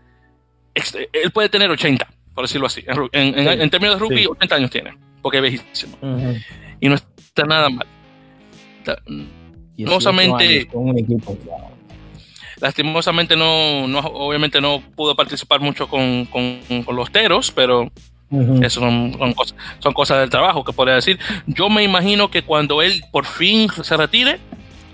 él 0.75 1.31
puede 1.31 1.49
tener 1.49 1.69
80, 1.71 2.07
por 2.33 2.43
decirlo 2.43 2.67
así. 2.67 2.83
En, 3.11 3.69
términos 3.69 3.95
de 3.95 3.99
rugby, 3.99 4.25
80 4.27 4.55
años 4.55 4.69
tiene, 4.69 4.97
porque 5.21 5.37
es 5.37 5.43
viejísimo. 5.43 5.97
Y 6.79 6.89
no 6.89 6.95
está 6.95 7.43
nada 7.45 7.69
mal. 7.69 7.87
Lastimosamente, 9.77 10.69
lastimosamente 12.61 13.35
no, 13.35 13.87
no, 13.87 13.99
obviamente 13.99 14.61
no 14.61 14.81
pudo 14.95 15.15
participar 15.15 15.59
mucho 15.59 15.87
con, 15.87 16.25
con, 16.25 16.59
con 16.85 16.95
los 16.95 17.11
teros, 17.11 17.51
pero 17.51 17.91
eso 18.61 18.79
son, 18.79 19.33
cosas, 19.33 19.55
son 19.79 19.93
cosas 19.93 20.19
del 20.19 20.29
trabajo 20.29 20.63
que 20.63 20.73
podría 20.73 20.95
decir. 20.95 21.19
Yo 21.45 21.69
me 21.69 21.83
imagino 21.83 22.29
que 22.31 22.41
cuando 22.41 22.81
él 22.81 23.03
por 23.11 23.25
fin 23.25 23.69
se 23.69 23.95
retire, 23.95 24.39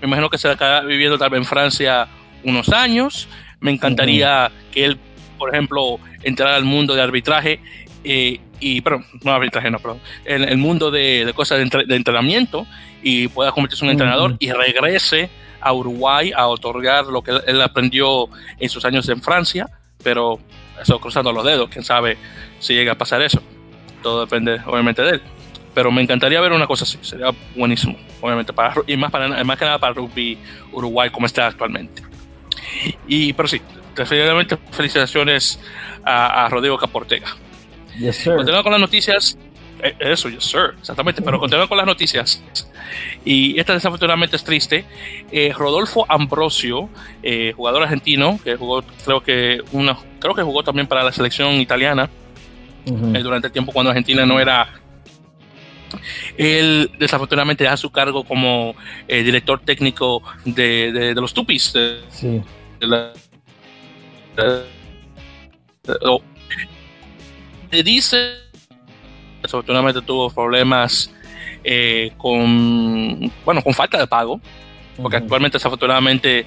me 0.00 0.06
imagino 0.08 0.28
que 0.28 0.38
se 0.38 0.54
va 0.54 0.80
viviendo 0.82 1.18
tal 1.18 1.30
vez 1.30 1.38
en 1.38 1.46
Francia 1.46 2.08
unos 2.44 2.68
años. 2.70 3.28
Me 3.60 3.70
encantaría 3.70 4.50
que 4.72 4.84
él, 4.84 4.98
por 5.42 5.52
ejemplo, 5.52 5.98
entrara 6.22 6.54
al 6.54 6.64
mundo 6.64 6.94
de 6.94 7.02
arbitraje 7.02 7.58
eh, 8.04 8.38
y, 8.60 8.80
pero 8.80 9.02
no 9.24 9.32
arbitraje, 9.32 9.72
no, 9.72 9.80
perdón, 9.80 9.98
en 10.24 10.44
el 10.44 10.56
mundo 10.56 10.92
de, 10.92 11.32
cosas 11.34 11.58
de, 11.58 11.96
entrenamiento 11.96 12.64
y 13.02 13.26
pueda 13.26 13.50
convertirse 13.50 13.84
en 13.84 13.88
un 13.88 13.90
entrenador 13.90 14.36
y 14.38 14.52
regrese 14.52 15.30
a 15.60 15.72
Uruguay 15.72 16.30
a 16.30 16.46
otorgar 16.46 17.06
lo 17.06 17.22
que 17.22 17.32
él 17.44 17.60
aprendió 17.60 18.28
en 18.60 18.68
sus 18.68 18.84
años 18.84 19.08
en 19.08 19.20
Francia, 19.20 19.68
pero 20.04 20.38
eso 20.80 21.00
cruzando 21.00 21.32
los 21.32 21.44
dedos, 21.44 21.68
quién 21.68 21.82
sabe 21.82 22.16
si 22.60 22.74
llega 22.74 22.92
a 22.92 22.96
pasar 22.96 23.20
eso. 23.20 23.42
Todo 24.00 24.20
depende, 24.20 24.60
obviamente, 24.64 25.02
de 25.02 25.10
él. 25.10 25.22
Pero 25.74 25.90
me 25.90 26.02
encantaría 26.02 26.40
ver 26.40 26.52
una 26.52 26.68
cosa 26.68 26.84
así, 26.84 26.98
sería 27.02 27.32
buenísimo, 27.56 27.96
obviamente, 28.20 28.52
para, 28.52 28.74
y 28.86 28.96
más, 28.96 29.10
para, 29.10 29.42
más 29.42 29.58
que 29.58 29.64
nada 29.64 29.80
para 29.80 29.92
rugby 29.92 30.38
Uruguay 30.70 31.10
como 31.10 31.26
está 31.26 31.48
actualmente. 31.48 32.00
Y, 33.08 33.32
pero 33.32 33.48
sí, 33.48 33.60
definitivamente 33.94 34.58
felicitaciones 34.70 35.58
a, 36.04 36.48
Rodrigo 36.50 36.76
Caportega. 36.76 37.36
Yes, 37.98 38.24
Continuando 38.24 38.62
con 38.62 38.72
las 38.72 38.80
noticias, 38.80 39.36
eh, 39.82 39.94
eso, 40.00 40.28
yes, 40.28 40.44
sir, 40.44 40.74
exactamente, 40.78 41.20
pero 41.22 41.38
continuando 41.38 41.68
con 41.68 41.76
las 41.76 41.86
noticias, 41.86 42.42
y 43.24 43.58
esta 43.58 43.74
desafortunadamente 43.74 44.36
es 44.36 44.44
triste. 44.44 44.84
Eh, 45.30 45.52
Rodolfo 45.56 46.06
Ambrosio, 46.08 46.88
eh, 47.22 47.52
jugador 47.54 47.82
argentino, 47.82 48.40
que 48.42 48.56
jugó, 48.56 48.82
creo 49.04 49.22
que 49.22 49.60
una, 49.72 49.96
creo 50.18 50.34
que 50.34 50.42
jugó 50.42 50.62
también 50.62 50.86
para 50.86 51.04
la 51.04 51.12
selección 51.12 51.54
italiana, 51.54 52.08
eh, 52.84 53.20
durante 53.22 53.46
el 53.46 53.52
tiempo 53.52 53.70
cuando 53.72 53.90
Argentina 53.90 54.26
no 54.26 54.40
era 54.40 54.68
él 56.36 56.90
desafortunadamente 56.98 57.64
da 57.64 57.76
su 57.76 57.90
cargo 57.90 58.24
como 58.24 58.74
eh, 59.06 59.22
director 59.22 59.60
técnico 59.60 60.22
de, 60.44 61.12
los 61.14 61.32
Tupis. 61.32 61.74
sí. 62.10 62.42
Dice, 67.70 68.16
desafortunadamente 69.42 70.02
tuvo 70.02 70.30
problemas 70.30 71.12
eh, 71.64 72.12
con, 72.16 73.32
bueno, 73.44 73.62
con 73.62 73.74
falta 73.74 73.98
de 73.98 74.06
pago, 74.06 74.40
porque 75.00 75.16
actualmente 75.16 75.56
desafortunadamente 75.56 76.46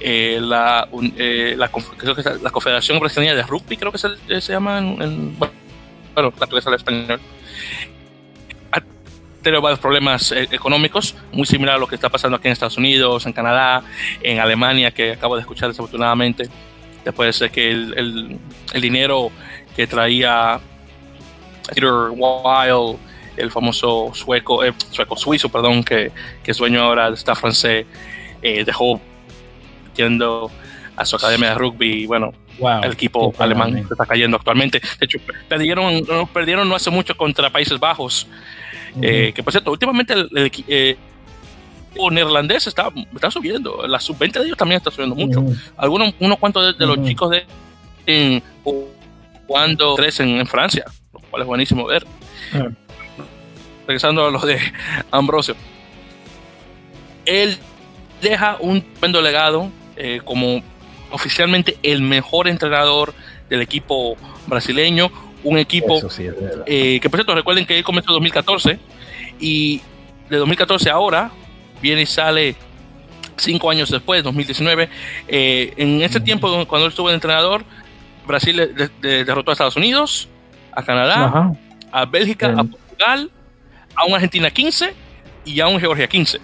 la, 0.00 0.88
la, 0.90 1.70
creo 1.96 2.14
que 2.14 2.22
la 2.42 2.50
Confederación 2.50 2.98
Brasileña 2.98 3.34
de 3.34 3.42
Rugby, 3.42 3.76
creo 3.76 3.92
que 3.92 3.98
se, 3.98 4.40
se 4.40 4.52
llama 4.52 4.78
en, 4.78 5.36
bueno, 6.14 6.32
la 6.38 6.46
clase 6.46 6.68
al 6.68 6.74
español, 6.74 7.20
ha 8.70 8.82
tenido 9.42 9.62
varios 9.62 9.80
problemas 9.80 10.32
eh, 10.32 10.48
económicos, 10.50 11.14
muy 11.32 11.46
similar 11.46 11.76
a 11.76 11.78
lo 11.78 11.86
que 11.86 11.94
está 11.94 12.08
pasando 12.08 12.36
aquí 12.36 12.48
en 12.48 12.52
Estados 12.52 12.76
Unidos, 12.76 13.26
en 13.26 13.32
Canadá, 13.32 13.82
en 14.22 14.38
Alemania, 14.38 14.90
que 14.90 15.12
acabo 15.12 15.36
de 15.36 15.40
escuchar 15.42 15.68
desafortunadamente, 15.68 16.48
después 17.04 17.38
de 17.38 17.50
que 17.50 17.70
el, 17.70 18.38
el, 18.72 18.80
dinero 18.80 19.30
que 19.76 19.86
traía 19.86 20.60
Peter 21.68 21.90
Weil, 22.14 22.96
el 23.36 23.50
famoso 23.50 24.10
sueco, 24.14 24.64
eh, 24.64 24.72
sueco 24.90 25.16
suizo, 25.16 25.48
perdón, 25.48 25.82
que, 25.82 26.12
que 26.42 26.50
es 26.50 26.56
dueño 26.56 26.82
ahora 26.82 27.08
de 27.08 27.14
esta 27.14 27.34
francés, 27.34 27.86
eh, 28.42 28.64
dejó 28.64 29.00
yendo 29.96 30.50
a 30.96 31.04
su 31.04 31.16
academia 31.16 31.50
de 31.50 31.54
rugby 31.54 32.06
bueno, 32.06 32.32
el 32.82 32.92
equipo 32.92 33.32
alemán 33.38 33.86
se 33.86 33.94
está 33.94 34.06
cayendo 34.06 34.36
actualmente. 34.36 34.80
De 34.98 35.06
hecho, 35.06 35.18
perdieron, 35.48 36.04
perdieron 36.32 36.68
no 36.68 36.74
hace 36.74 36.90
mucho 36.90 37.16
contra 37.16 37.50
Países 37.50 37.78
Bajos. 37.78 38.26
Eh, 39.00 39.32
que 39.34 39.42
por 39.42 39.52
cierto, 39.52 39.70
últimamente 39.70 40.12
el, 40.12 40.28
eh, 40.68 40.96
equipo 41.92 42.10
neerlandés 42.10 42.66
está, 42.66 42.90
está 43.14 43.30
subiendo. 43.30 43.86
La 43.86 44.00
sub-20 44.00 44.32
de 44.32 44.44
ellos 44.46 44.56
también 44.56 44.78
está 44.78 44.90
subiendo 44.90 45.14
mucho. 45.14 45.44
Algunos, 45.76 46.14
unos 46.18 46.38
cuantos 46.38 46.76
de, 46.76 46.86
los 46.86 47.02
chicos 47.02 47.30
de 47.30 47.44
en, 48.06 48.42
jugando 49.46 49.94
tres 49.94 50.18
en, 50.20 50.46
Francia, 50.46 50.84
lo 51.12 51.20
cual 51.20 51.42
es 51.42 51.48
buenísimo 51.48 51.86
ver. 51.86 52.06
Regresando 53.86 54.26
a 54.26 54.30
lo 54.30 54.40
de 54.40 54.58
Ambrosio. 55.10 55.54
Él 57.24 57.56
deja 58.20 58.56
un 58.60 58.82
tremendo 58.82 59.20
legado 59.20 59.70
eh, 59.96 60.20
como 60.24 60.62
oficialmente 61.10 61.76
el 61.82 62.00
mejor 62.00 62.48
entrenador 62.48 63.14
del 63.48 63.60
equipo 63.60 64.16
brasileño, 64.46 65.10
un 65.44 65.58
equipo 65.58 66.00
eh, 66.66 67.00
que 67.00 67.10
por 67.10 67.18
cierto 67.18 67.34
recuerden 67.34 67.66
que 67.66 67.76
él 67.76 67.84
comenzó 67.84 68.10
en 68.10 68.14
2014 68.14 68.78
y 69.40 69.80
de 70.30 70.36
2014 70.36 70.88
ahora 70.88 71.32
viene 71.82 72.02
y 72.02 72.06
sale 72.06 72.56
cinco 73.36 73.70
años 73.70 73.90
después, 73.90 74.22
2019. 74.22 74.88
Eh, 75.28 75.74
en 75.76 76.00
ese 76.00 76.20
tiempo 76.20 76.48
cuando 76.66 76.86
él 76.86 76.90
estuvo 76.90 77.08
de 77.08 77.14
entrenador, 77.14 77.64
Brasil 78.26 78.90
derrotó 79.00 79.50
a 79.50 79.52
Estados 79.52 79.76
Unidos, 79.76 80.28
a 80.72 80.82
Canadá, 80.82 81.52
a 81.90 82.04
Bélgica, 82.06 82.54
a 82.56 82.64
Portugal, 82.64 83.30
a 83.94 84.06
un 84.06 84.14
Argentina 84.14 84.50
15 84.50 84.94
y 85.44 85.60
a 85.60 85.68
un 85.68 85.78
Georgia 85.78 86.06
15. 86.06 86.40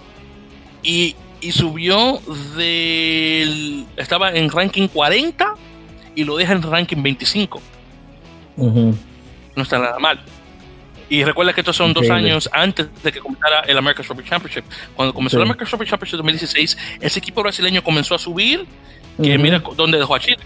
Y 0.82 1.14
y 1.40 1.52
subió 1.52 2.20
del. 2.56 3.86
Estaba 3.96 4.30
en 4.32 4.50
ranking 4.50 4.88
40 4.88 5.54
y 6.14 6.24
lo 6.24 6.36
deja 6.36 6.52
en 6.52 6.62
ranking 6.62 7.02
25. 7.02 7.60
No 9.54 9.62
está 9.62 9.78
nada 9.78 9.98
mal. 9.98 10.20
Y 11.08 11.24
recuerda 11.24 11.52
que 11.52 11.60
estos 11.60 11.76
son 11.76 11.94
dos 11.94 12.08
años 12.10 12.48
antes 12.52 12.86
de 13.02 13.12
que 13.12 13.20
comenzara 13.20 13.60
el 13.60 13.78
American 13.78 14.04
Rugby 14.06 14.24
Championship. 14.24 14.64
Cuando 14.94 15.14
comenzó 15.14 15.36
el 15.38 15.44
American 15.44 15.66
Rugby 15.66 15.86
Championship 15.86 16.14
en 16.14 16.18
2016, 16.18 16.78
ese 17.00 17.18
equipo 17.18 17.42
brasileño 17.42 17.82
comenzó 17.82 18.14
a 18.14 18.18
subir 18.18 18.66
que 19.22 19.38
mira 19.38 19.62
dónde 19.76 19.98
dejó 19.98 20.14
a 20.14 20.20
Chile. 20.20 20.38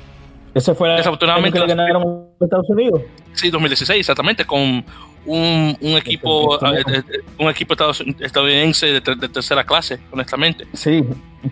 Ese 0.55 0.75
fue 0.75 0.91
Desafortunadamente, 0.91 1.59
el 1.59 1.65
que 1.65 1.69
le 1.69 1.75
ganaron 1.75 2.27
a 2.41 2.45
Estados 2.45 2.69
Unidos. 2.69 3.01
Sí, 3.33 3.51
2016, 3.51 4.01
exactamente, 4.01 4.45
con 4.45 4.85
un, 5.25 5.77
un 5.81 5.91
equipo 5.97 6.57
eh, 6.75 6.83
eh, 6.87 7.03
un 7.39 7.49
equipo 7.49 7.75
estadounidense 8.21 8.87
de, 8.87 9.01
de, 9.01 9.29
tercera 9.29 9.65
clase, 9.65 9.99
honestamente. 10.11 10.67
Sí, 10.75 11.05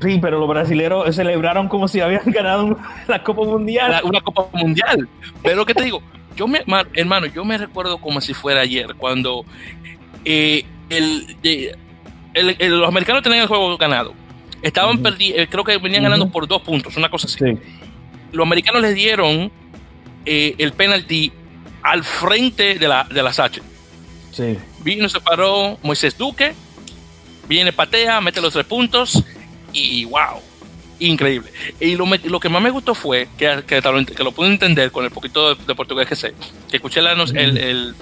sí, 0.02 0.18
pero 0.20 0.38
los 0.38 0.48
brasileños 0.48 1.14
celebraron 1.16 1.68
como 1.68 1.88
si 1.88 2.00
habían 2.00 2.22
ganado 2.26 2.76
la 3.08 3.22
Copa 3.22 3.44
Mundial. 3.44 4.02
una 4.04 4.20
Copa 4.20 4.48
Mundial. 4.52 5.08
Pero, 5.42 5.64
¿qué 5.64 5.74
te 5.74 5.84
digo? 5.84 6.02
Yo 6.36 6.46
me, 6.48 6.62
hermano, 6.94 7.26
yo 7.26 7.44
me 7.44 7.58
recuerdo 7.58 7.98
como 7.98 8.20
si 8.20 8.34
fuera 8.34 8.60
ayer, 8.60 8.94
cuando 8.96 9.44
eh, 10.24 10.64
el, 10.88 11.36
el, 11.42 12.78
los 12.78 12.88
americanos 12.88 13.22
tenían 13.22 13.42
el 13.42 13.48
juego 13.48 13.76
ganado. 13.76 14.14
Estaban 14.62 15.02
perdiendo, 15.02 15.42
creo 15.50 15.64
que 15.64 15.78
venían 15.78 16.02
ganando 16.02 16.30
por 16.30 16.46
dos 16.46 16.62
puntos, 16.62 16.96
una 16.96 17.10
cosa 17.10 17.26
así. 17.26 17.38
Sí 17.38 17.58
los 18.32 18.46
americanos 18.46 18.82
les 18.82 18.94
dieron 18.94 19.50
eh, 20.24 20.54
el 20.58 20.72
penalti 20.72 21.32
al 21.82 22.04
frente 22.04 22.78
de 22.78 22.88
la, 22.88 23.04
de 23.04 23.22
la 23.22 23.32
Sache. 23.32 23.62
Sí. 24.32 24.56
Vino, 24.82 25.08
se 25.08 25.20
paró 25.20 25.78
Moisés 25.82 26.16
Duque, 26.16 26.54
viene, 27.48 27.72
patea, 27.72 28.20
mete 28.20 28.40
los 28.40 28.52
tres 28.52 28.66
puntos 28.66 29.22
y 29.72 30.04
wow, 30.04 30.40
increíble. 31.00 31.50
Y 31.80 31.96
lo, 31.96 32.06
lo 32.06 32.40
que 32.40 32.48
más 32.48 32.62
me 32.62 32.70
gustó 32.70 32.94
fue 32.94 33.28
que, 33.36 33.62
que, 33.66 33.80
lo 34.22 34.32
pude 34.32 34.48
entender 34.48 34.92
con 34.92 35.04
el 35.04 35.10
poquito 35.10 35.54
de, 35.54 35.74
portugués 35.74 36.08
que 36.08 36.16
sé, 36.16 36.34
que 36.68 36.76
escuché 36.76 37.02
la, 37.02 37.12
el, 37.12 37.58
el, 37.58 37.94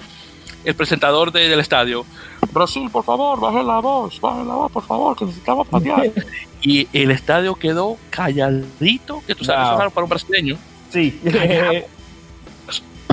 el, 0.63 0.75
presentador 0.75 1.31
del 1.31 1.59
estadio. 1.59 2.05
Brasil, 2.51 2.89
por 2.91 3.03
favor, 3.03 3.39
bajen 3.39 3.65
la 3.65 3.79
voz, 3.79 4.19
bajen 4.19 4.47
la 4.47 4.55
voz, 4.55 4.71
por 4.71 4.85
favor, 4.85 5.17
que 5.17 5.25
necesitamos 5.25 5.67
patear. 5.67 6.11
y 6.61 6.87
el 6.93 7.11
estadio 7.11 7.55
quedó 7.55 7.97
calladito, 8.09 9.23
que 9.25 9.35
tú 9.35 9.45
sabes, 9.45 9.69
wow. 9.69 9.91
para 9.91 10.03
un 10.03 10.09
brasileño. 10.09 10.57
Sí. 10.91 11.19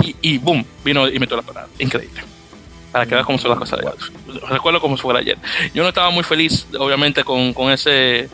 y, 0.01 0.15
y 0.21 0.37
boom, 0.37 0.65
vino 0.83 1.07
y 1.07 1.19
metió 1.19 1.37
la 1.37 1.43
parada. 1.43 1.67
Increíble. 1.79 2.21
Para 2.91 3.05
que 3.05 3.15
veas 3.15 3.25
cómo 3.25 3.37
son 3.37 3.51
las 3.51 3.59
cosas. 3.59 3.79
Recuerdo 4.49 4.81
como 4.81 4.95
si 4.97 5.03
fuera 5.03 5.19
ayer. 5.19 5.37
Yo 5.73 5.83
no 5.83 5.89
estaba 5.89 6.09
muy 6.09 6.23
feliz, 6.23 6.65
obviamente, 6.79 7.23
con, 7.23 7.53
con 7.53 7.69
ese 7.69 8.29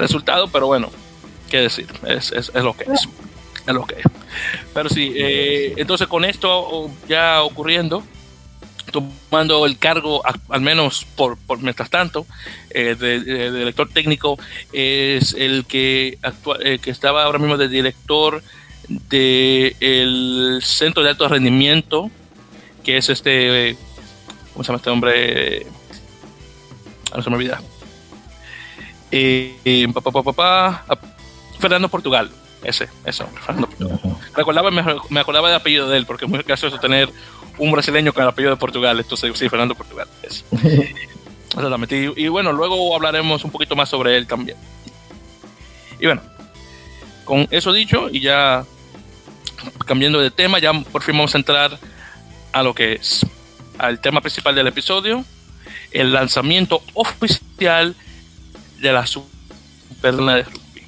resultado, 0.00 0.48
pero 0.48 0.66
bueno, 0.66 0.90
qué 1.48 1.58
decir, 1.58 1.86
es, 2.06 2.32
es, 2.32 2.50
es 2.54 2.64
lo 2.64 2.76
que 2.76 2.84
es. 2.84 3.08
Es 3.66 3.74
lo 3.74 3.86
que 3.86 3.96
es. 3.96 4.04
Pero 4.72 4.88
sí, 4.88 5.12
eh, 5.16 5.74
entonces 5.76 6.08
con 6.08 6.24
esto 6.24 6.90
ya 7.08 7.42
ocurriendo, 7.42 8.02
tomando 8.90 9.66
el 9.66 9.78
cargo, 9.78 10.22
al 10.48 10.60
menos 10.60 11.06
por, 11.16 11.36
por 11.38 11.60
mientras 11.60 11.90
tanto, 11.90 12.26
eh, 12.70 12.96
de, 12.98 13.52
director 13.52 13.88
técnico, 13.88 14.38
es 14.72 15.34
el 15.34 15.64
que, 15.66 16.18
actua, 16.22 16.58
eh, 16.60 16.78
que 16.78 16.90
estaba 16.90 17.24
ahora 17.24 17.38
mismo 17.38 17.56
de 17.56 17.68
director 17.68 18.42
del 18.88 20.60
Centro 20.62 21.02
de 21.02 21.10
Alto 21.10 21.28
Rendimiento, 21.28 22.10
que 22.82 22.96
es 22.96 23.08
este, 23.08 23.76
¿cómo 24.52 24.64
se 24.64 24.68
llama 24.68 24.78
este 24.78 24.90
hombre? 24.90 25.66
Ah, 27.12 27.16
no 27.16 27.22
se 27.22 27.30
me 27.30 27.36
olvida. 27.36 27.60
Eh, 29.10 29.88
papá, 29.92 30.10
papá, 30.10 30.84
papá, 30.86 31.00
Fernando 31.58 31.88
Portugal, 31.88 32.30
ese, 32.62 32.88
ese 33.04 33.24
hombre, 33.24 33.42
Fernando 33.42 33.68
Portugal. 33.68 34.00
Recordaba, 34.34 34.70
me, 34.70 34.82
me 35.08 35.20
acordaba 35.20 35.48
del 35.48 35.56
apellido 35.56 35.88
de 35.88 35.98
él, 35.98 36.06
porque 36.06 36.24
es 36.24 36.30
muy 36.30 36.42
gracioso 36.42 36.78
tener 36.78 37.10
un 37.58 37.72
brasileño 37.72 38.12
con 38.12 38.22
el 38.22 38.28
apellido 38.28 38.52
de 38.52 38.56
Portugal. 38.56 38.98
Entonces, 38.98 39.38
sí, 39.38 39.48
Fernando 39.48 39.74
Portugal. 39.74 40.08
Exactamente. 40.22 42.12
Y, 42.16 42.24
y, 42.24 42.28
bueno, 42.28 42.52
luego 42.52 42.94
hablaremos 42.94 43.44
un 43.44 43.50
poquito 43.50 43.76
más 43.76 43.88
sobre 43.88 44.16
él 44.16 44.26
también. 44.26 44.56
Y 45.98 46.06
bueno, 46.06 46.22
con 47.24 47.46
eso 47.50 47.72
dicho, 47.72 48.08
y 48.10 48.20
ya 48.20 48.64
cambiando 49.86 50.20
de 50.20 50.30
tema, 50.30 50.58
ya 50.58 50.72
por 50.72 51.02
fin 51.02 51.16
vamos 51.16 51.34
a 51.34 51.38
entrar 51.38 51.78
a 52.52 52.62
lo 52.62 52.74
que 52.74 52.94
es, 52.94 53.26
al 53.78 54.00
tema 54.00 54.20
principal 54.20 54.54
del 54.54 54.66
episodio, 54.66 55.24
el 55.90 56.12
lanzamiento 56.12 56.82
oficial 56.94 57.94
de 58.80 58.92
la 58.92 59.06
Superna 59.06 60.36
de 60.36 60.42
Rugby. 60.44 60.82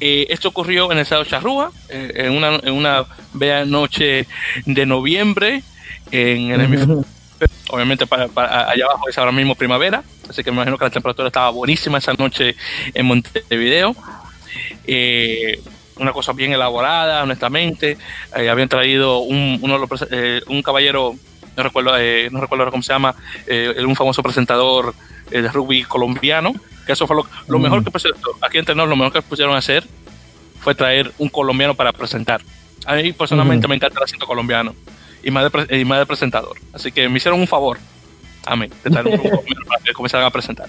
Eh, 0.00 0.26
esto 0.30 0.48
ocurrió 0.48 0.90
en 0.90 0.98
el 0.98 1.02
estado 1.02 1.24
de 1.24 1.30
Charrúa, 1.30 1.70
eh, 1.88 2.12
en, 2.14 2.32
una, 2.32 2.56
en 2.56 2.72
una 2.72 3.04
bella 3.32 3.64
noche 3.64 4.26
de 4.66 4.86
noviembre 4.86 5.62
en 6.10 6.50
el 6.50 6.60
hemisferio. 6.60 7.04
Obviamente 7.70 8.06
para, 8.06 8.28
para, 8.28 8.70
allá 8.70 8.84
abajo 8.84 9.08
es 9.08 9.18
ahora 9.18 9.32
mismo 9.32 9.54
primavera, 9.54 10.04
así 10.28 10.44
que 10.44 10.50
me 10.50 10.56
imagino 10.56 10.78
que 10.78 10.84
la 10.84 10.90
temperatura 10.90 11.26
estaba 11.26 11.50
buenísima 11.50 11.98
esa 11.98 12.12
noche 12.14 12.54
en 12.94 13.06
Montevideo. 13.06 13.96
Eh, 14.86 15.60
una 16.02 16.12
cosa 16.12 16.32
bien 16.32 16.52
elaborada, 16.52 17.22
honestamente. 17.22 17.96
Eh, 18.36 18.48
habían 18.48 18.68
traído 18.68 19.20
un, 19.20 19.58
uno 19.62 19.78
los, 19.78 20.06
eh, 20.10 20.42
un 20.48 20.62
caballero, 20.62 21.14
no 21.56 21.62
recuerdo, 21.62 21.96
eh, 21.98 22.28
no 22.30 22.40
recuerdo 22.40 22.70
cómo 22.70 22.82
se 22.82 22.92
llama, 22.92 23.14
un 23.84 23.96
famoso 23.96 24.22
presentador 24.22 24.94
de 25.40 25.48
rugby 25.48 25.84
colombiano, 25.84 26.52
que 26.86 26.92
eso 26.92 27.06
fue 27.06 27.16
lo, 27.16 27.26
lo 27.48 27.58
mm. 27.58 27.62
mejor 27.62 27.84
que 27.84 27.90
pusieron, 27.90 28.18
aquí 28.40 28.58
entre 28.58 28.74
nosotros, 28.74 28.90
lo 28.90 28.96
mejor 28.96 29.12
que 29.12 29.22
pusieron 29.22 29.54
a 29.54 29.58
hacer 29.58 29.86
fue 30.60 30.74
traer 30.74 31.12
un 31.18 31.28
colombiano 31.28 31.74
para 31.74 31.92
presentar. 31.92 32.42
A 32.84 32.94
mí 32.94 33.12
personalmente 33.12 33.66
-huh. 33.66 33.70
me 33.70 33.76
encanta 33.76 33.98
el 33.98 34.04
acento 34.04 34.26
colombiano 34.26 34.74
y 35.22 35.30
más, 35.30 35.50
de, 35.50 35.78
y 35.80 35.84
más 35.84 35.98
de 35.98 36.06
presentador. 36.06 36.56
Así 36.72 36.92
que 36.92 37.08
me 37.08 37.16
hicieron 37.16 37.40
un 37.40 37.46
favor 37.46 37.78
a 38.44 38.56
mí 38.56 38.68
de 38.82 38.90
traer 38.90 39.06
un 39.06 39.16
colombiano 39.18 39.66
para 39.66 39.82
que 39.82 39.92
comenzaran 39.92 40.26
a 40.26 40.30
presentar. 40.30 40.68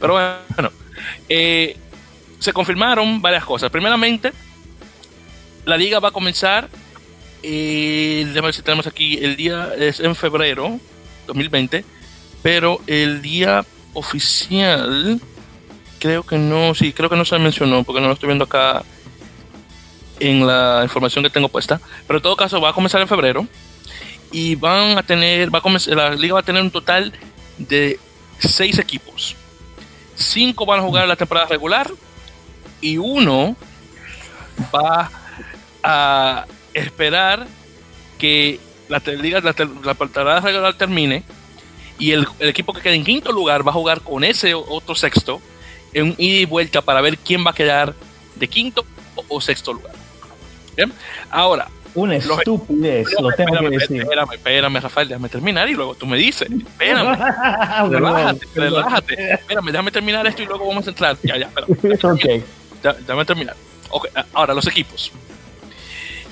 Pero 0.00 0.14
bueno, 0.14 0.70
eh, 1.28 1.76
se 2.38 2.52
confirmaron 2.52 3.20
varias 3.20 3.44
cosas. 3.44 3.70
Primeramente, 3.70 4.32
la 5.64 5.76
liga 5.76 5.98
va 5.98 6.08
a 6.08 6.12
comenzar, 6.12 6.68
eh, 7.42 8.24
déjame 8.26 8.46
ver 8.48 8.54
si 8.54 8.62
tenemos 8.62 8.86
aquí, 8.86 9.18
el 9.22 9.36
día 9.36 9.70
es 9.78 10.00
en 10.00 10.14
febrero 10.14 10.78
2020, 11.26 11.84
pero 12.44 12.78
el 12.86 13.22
día 13.22 13.64
oficial, 13.94 15.18
creo 15.98 16.24
que 16.24 16.36
no, 16.36 16.74
sí, 16.74 16.92
creo 16.92 17.08
que 17.08 17.16
no 17.16 17.24
se 17.24 17.38
mencionó, 17.38 17.84
porque 17.84 18.02
no 18.02 18.08
lo 18.08 18.12
estoy 18.12 18.26
viendo 18.26 18.44
acá 18.44 18.84
en 20.20 20.46
la 20.46 20.80
información 20.82 21.24
que 21.24 21.30
tengo 21.30 21.48
puesta, 21.48 21.80
pero 22.06 22.18
en 22.18 22.22
todo 22.22 22.36
caso 22.36 22.60
va 22.60 22.68
a 22.68 22.74
comenzar 22.74 23.00
en 23.00 23.08
febrero 23.08 23.46
y 24.30 24.56
van 24.56 24.98
a 24.98 25.02
tener, 25.02 25.52
va 25.52 25.60
a 25.60 25.62
comenzar, 25.62 25.96
la 25.96 26.10
liga 26.10 26.34
va 26.34 26.40
a 26.40 26.42
tener 26.42 26.60
un 26.60 26.70
total 26.70 27.14
de 27.56 27.98
seis 28.38 28.78
equipos. 28.78 29.36
Cinco 30.14 30.66
van 30.66 30.80
a 30.80 30.82
jugar 30.82 31.08
la 31.08 31.16
temporada 31.16 31.46
regular 31.46 31.90
y 32.82 32.98
uno 32.98 33.56
va 34.74 35.10
a 35.82 36.44
esperar 36.74 37.46
que 38.18 38.60
la 38.90 38.98
liga, 38.98 39.40
la, 39.40 39.54
la 39.82 39.94
temporada 39.94 40.40
regular 40.40 40.74
termine 40.74 41.24
y 41.98 42.12
el, 42.12 42.26
el, 42.38 42.48
equipo 42.48 42.72
que 42.72 42.80
quede 42.80 42.94
en 42.94 43.04
quinto 43.04 43.32
lugar 43.32 43.66
va 43.66 43.70
a 43.70 43.74
jugar 43.74 44.00
con 44.00 44.24
ese 44.24 44.54
otro 44.54 44.94
sexto 44.94 45.40
en 45.92 46.06
un 46.06 46.14
ida 46.18 46.40
y 46.40 46.44
vuelta 46.44 46.82
para 46.82 47.00
ver 47.00 47.16
quién 47.18 47.44
va 47.46 47.50
a 47.50 47.54
quedar 47.54 47.94
de 48.34 48.48
quinto 48.48 48.84
o 49.28 49.40
sexto 49.40 49.72
lugar. 49.72 49.92
¿Bien? 50.76 50.92
Ahora. 51.30 51.68
Una 51.94 52.16
estupidez, 52.16 53.06
lo 53.20 53.30
tengo 53.30 53.54
espérame, 53.54 53.70
que 53.70 53.78
decir. 53.78 54.00
Espérame, 54.02 54.32
espérame, 54.32 54.80
Rafael, 54.80 55.08
déjame 55.08 55.28
terminar 55.28 55.68
y 55.68 55.74
luego 55.74 55.94
tú 55.94 56.06
me 56.06 56.16
dices. 56.16 56.50
Espérame. 56.50 57.16
relájate, 57.90 58.46
relájate. 58.52 59.32
Espérame, 59.34 59.66
déjame 59.66 59.90
terminar 59.92 60.26
esto 60.26 60.42
y 60.42 60.46
luego 60.46 60.66
vamos 60.66 60.84
a 60.88 60.90
entrar. 60.90 61.16
Ya, 61.22 61.36
ya, 61.36 61.46
espérame. 61.46 62.04
ok. 62.04 62.44
Déjame 63.06 63.24
terminar. 63.24 63.54
Okay. 63.90 64.10
Ahora, 64.32 64.54
los 64.54 64.66
equipos. 64.66 65.12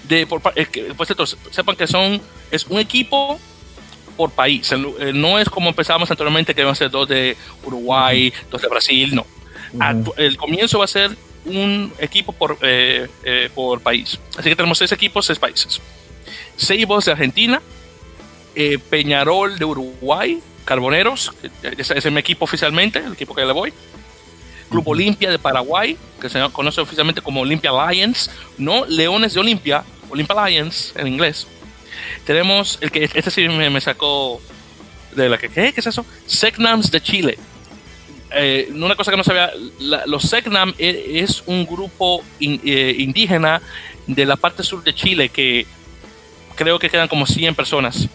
De, 0.08 0.26
por, 0.26 0.42
que, 0.52 0.92
pues 0.96 1.08
entonces, 1.10 1.38
sepan 1.52 1.76
que 1.76 1.86
son, 1.86 2.20
es 2.50 2.66
un 2.66 2.80
equipo 2.80 3.38
por 4.22 4.30
país. 4.30 4.70
No 5.14 5.36
es 5.40 5.48
como 5.48 5.68
empezábamos 5.68 6.08
anteriormente, 6.08 6.54
que 6.54 6.60
iban 6.60 6.70
a 6.70 6.76
ser 6.76 6.90
dos 6.92 7.08
de 7.08 7.36
Uruguay, 7.64 8.32
dos 8.52 8.62
de 8.62 8.68
Brasil, 8.68 9.12
no. 9.16 9.26
Uh 9.72 9.78
-huh. 9.78 10.12
El 10.16 10.36
comienzo 10.36 10.78
va 10.78 10.84
a 10.84 10.88
ser 10.88 11.10
un 11.44 11.92
equipo 11.98 12.30
por, 12.32 12.56
eh, 12.62 13.08
eh, 13.24 13.50
por 13.52 13.80
país. 13.80 14.20
Así 14.38 14.48
que 14.48 14.54
tenemos 14.54 14.78
seis 14.78 14.92
equipos, 14.92 15.26
seis 15.26 15.40
países. 15.40 15.80
Seibos 16.56 17.06
de 17.06 17.10
Argentina, 17.10 17.60
eh, 18.54 18.78
Peñarol 18.78 19.58
de 19.58 19.64
Uruguay, 19.64 20.40
Carboneros, 20.64 21.32
ese 21.62 21.98
es 21.98 22.12
mi 22.12 22.20
equipo 22.20 22.44
oficialmente, 22.44 23.00
el 23.00 23.14
equipo 23.14 23.34
que 23.34 23.44
le 23.44 23.52
voy. 23.52 23.72
Club 24.70 24.84
uh 24.84 24.90
-huh. 24.90 24.92
Olimpia 24.92 25.30
de 25.32 25.38
Paraguay, 25.40 25.96
que 26.20 26.28
se 26.28 26.38
conoce 26.52 26.80
oficialmente 26.80 27.20
como 27.20 27.40
Olimpia 27.40 27.72
Lions, 27.72 28.30
no 28.56 28.86
Leones 28.86 29.34
de 29.34 29.40
Olimpia, 29.40 29.82
Olimpia 30.10 30.36
Lions 30.46 30.92
en 30.94 31.08
inglés. 31.08 31.48
Tenemos 32.24 32.78
el 32.80 32.90
que 32.90 33.04
este 33.04 33.30
sí 33.30 33.48
me, 33.48 33.70
me 33.70 33.80
sacó 33.80 34.40
de 35.14 35.28
la 35.28 35.38
que 35.38 35.48
¿qué? 35.48 35.72
¿qué 35.72 35.80
es 35.80 35.86
eso? 35.86 36.06
Secnams 36.26 36.90
de 36.90 37.00
Chile, 37.00 37.38
eh, 38.34 38.70
una 38.74 38.96
cosa 38.96 39.10
que 39.10 39.16
no 39.16 39.24
sabía, 39.24 39.50
la, 39.78 40.06
los 40.06 40.22
Secnam 40.22 40.72
es 40.78 41.42
un 41.46 41.66
grupo 41.66 42.22
in, 42.38 42.60
eh, 42.64 42.94
indígena 42.98 43.60
de 44.06 44.24
la 44.24 44.36
parte 44.36 44.62
sur 44.62 44.82
de 44.82 44.94
Chile 44.94 45.28
que 45.28 45.66
creo 46.56 46.78
que 46.78 46.88
quedan 46.88 47.08
como 47.08 47.26
100 47.26 47.54
personas. 47.54 48.08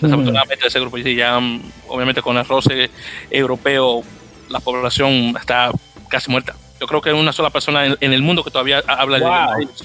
Desafortunadamente, 0.00 0.64
mm. 0.64 0.68
ese 0.68 0.80
grupo 0.80 0.98
ya, 0.98 1.38
obviamente, 1.86 2.22
con 2.22 2.36
el 2.36 2.44
roce 2.44 2.90
europeo, 3.30 4.02
la 4.48 4.58
población 4.58 5.34
está 5.38 5.70
casi 6.08 6.28
muerta. 6.28 6.56
Yo 6.80 6.88
creo 6.88 7.00
que 7.00 7.10
es 7.10 7.14
una 7.14 7.32
sola 7.32 7.50
persona 7.50 7.86
en, 7.86 8.12
el 8.12 8.22
mundo 8.22 8.42
que 8.42 8.50
todavía 8.50 8.82
habla 8.88 9.18
el 9.18 9.22
idioma 9.22 9.56
de 9.56 9.62
ellos. 9.62 9.84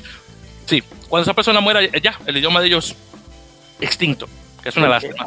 Sí, 0.66 0.84
cuando 1.08 1.24
esa 1.24 1.36
persona 1.36 1.60
muera, 1.60 1.82
ya, 2.02 2.20
el 2.26 2.38
idioma 2.38 2.62
de 2.62 2.68
ellos 2.68 2.96
extinto, 3.80 4.28
que 4.62 4.70
es 4.70 4.78
una 4.78 4.88
lástima. 4.88 5.26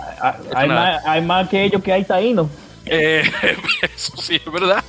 Hay, 0.55 1.23
Más, 1.23 1.49
que 1.49 1.65
ellos 1.65 1.83
que 1.83 1.93
hay 1.93 2.05
taínos. 2.05 2.49
Eh, 2.87 3.23
eso 3.95 4.17
sí, 4.17 4.37
es 4.37 4.53
verdad. 4.53 4.83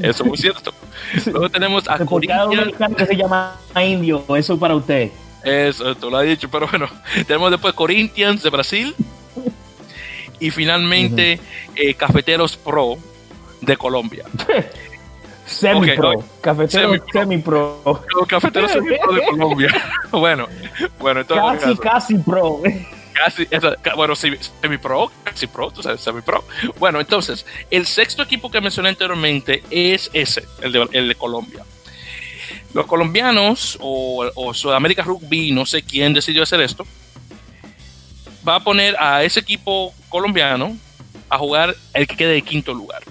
Eso 0.00 0.22
es 0.22 0.28
muy 0.28 0.38
cierto. 0.38 0.72
Luego 1.26 1.50
tenemos 1.50 1.88
a 1.88 1.98
Corinthians. 2.04 2.72
que 2.96 3.06
se 3.06 3.16
llama 3.16 3.56
indio, 3.76 4.24
eso 4.36 4.58
para 4.58 4.74
usted. 4.74 5.10
Eso, 5.44 5.94
tú 5.96 6.10
lo 6.10 6.18
has 6.18 6.26
dicho, 6.26 6.48
pero 6.50 6.68
bueno. 6.68 6.88
Tenemos 7.26 7.50
después 7.50 7.74
Corinthians 7.74 8.42
de 8.42 8.50
Brasil. 8.50 8.94
Y 10.38 10.50
finalmente 10.50 11.38
eh, 11.76 11.94
Cafeteros 11.94 12.56
Pro 12.56 12.96
de 13.60 13.76
Colombia. 13.76 14.24
Semi-pro. 15.46 16.24
Cafeteros 16.40 17.00
semi-pro. 17.12 18.02
Cafeteros 18.26 18.72
semi-pro 18.72 19.12
de 19.12 19.22
Colombia. 19.24 19.70
bueno, 20.10 20.48
bueno, 20.98 21.20
entonces. 21.20 21.78
Casi, 21.78 22.14
casi 22.16 22.18
pro. 22.18 22.60
Bueno, 23.96 24.14
semi-pro, 24.16 25.12
casi 25.24 25.46
pro, 25.46 25.70
tú 25.70 25.82
sabes, 25.82 26.00
semi-pro. 26.00 26.44
Bueno, 26.78 27.00
entonces, 27.00 27.46
el 27.70 27.86
sexto 27.86 28.22
equipo 28.22 28.50
que 28.50 28.60
mencioné 28.60 28.90
anteriormente 28.90 29.62
es 29.70 30.10
ese, 30.12 30.46
el 30.60 30.72
de, 30.72 30.88
el 30.92 31.08
de 31.08 31.14
Colombia. 31.14 31.64
Los 32.74 32.86
colombianos 32.86 33.78
o, 33.80 34.30
o, 34.34 34.54
Sudamérica 34.54 35.02
Rugby, 35.02 35.52
no 35.52 35.66
sé 35.66 35.82
quién 35.82 36.14
decidió 36.14 36.42
hacer 36.42 36.60
esto, 36.60 36.86
va 38.46 38.56
a 38.56 38.60
poner 38.60 38.96
a 38.98 39.22
ese 39.22 39.40
equipo 39.40 39.94
colombiano 40.08 40.76
a 41.28 41.38
jugar 41.38 41.76
el 41.94 42.06
que 42.06 42.16
quede 42.16 42.32
de 42.32 42.42
quinto 42.42 42.74
lugar. 42.74 43.02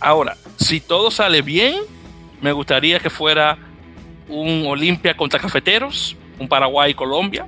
Ahora, 0.00 0.36
si 0.56 0.80
todo 0.80 1.10
sale 1.10 1.42
bien, 1.42 1.76
me 2.40 2.52
gustaría 2.52 2.98
que 2.98 3.08
fuera 3.08 3.56
un 4.28 4.64
Olimpia 4.66 5.16
contra 5.16 5.38
Cafeteros, 5.38 6.16
un 6.38 6.48
Paraguay-Colombia, 6.48 7.46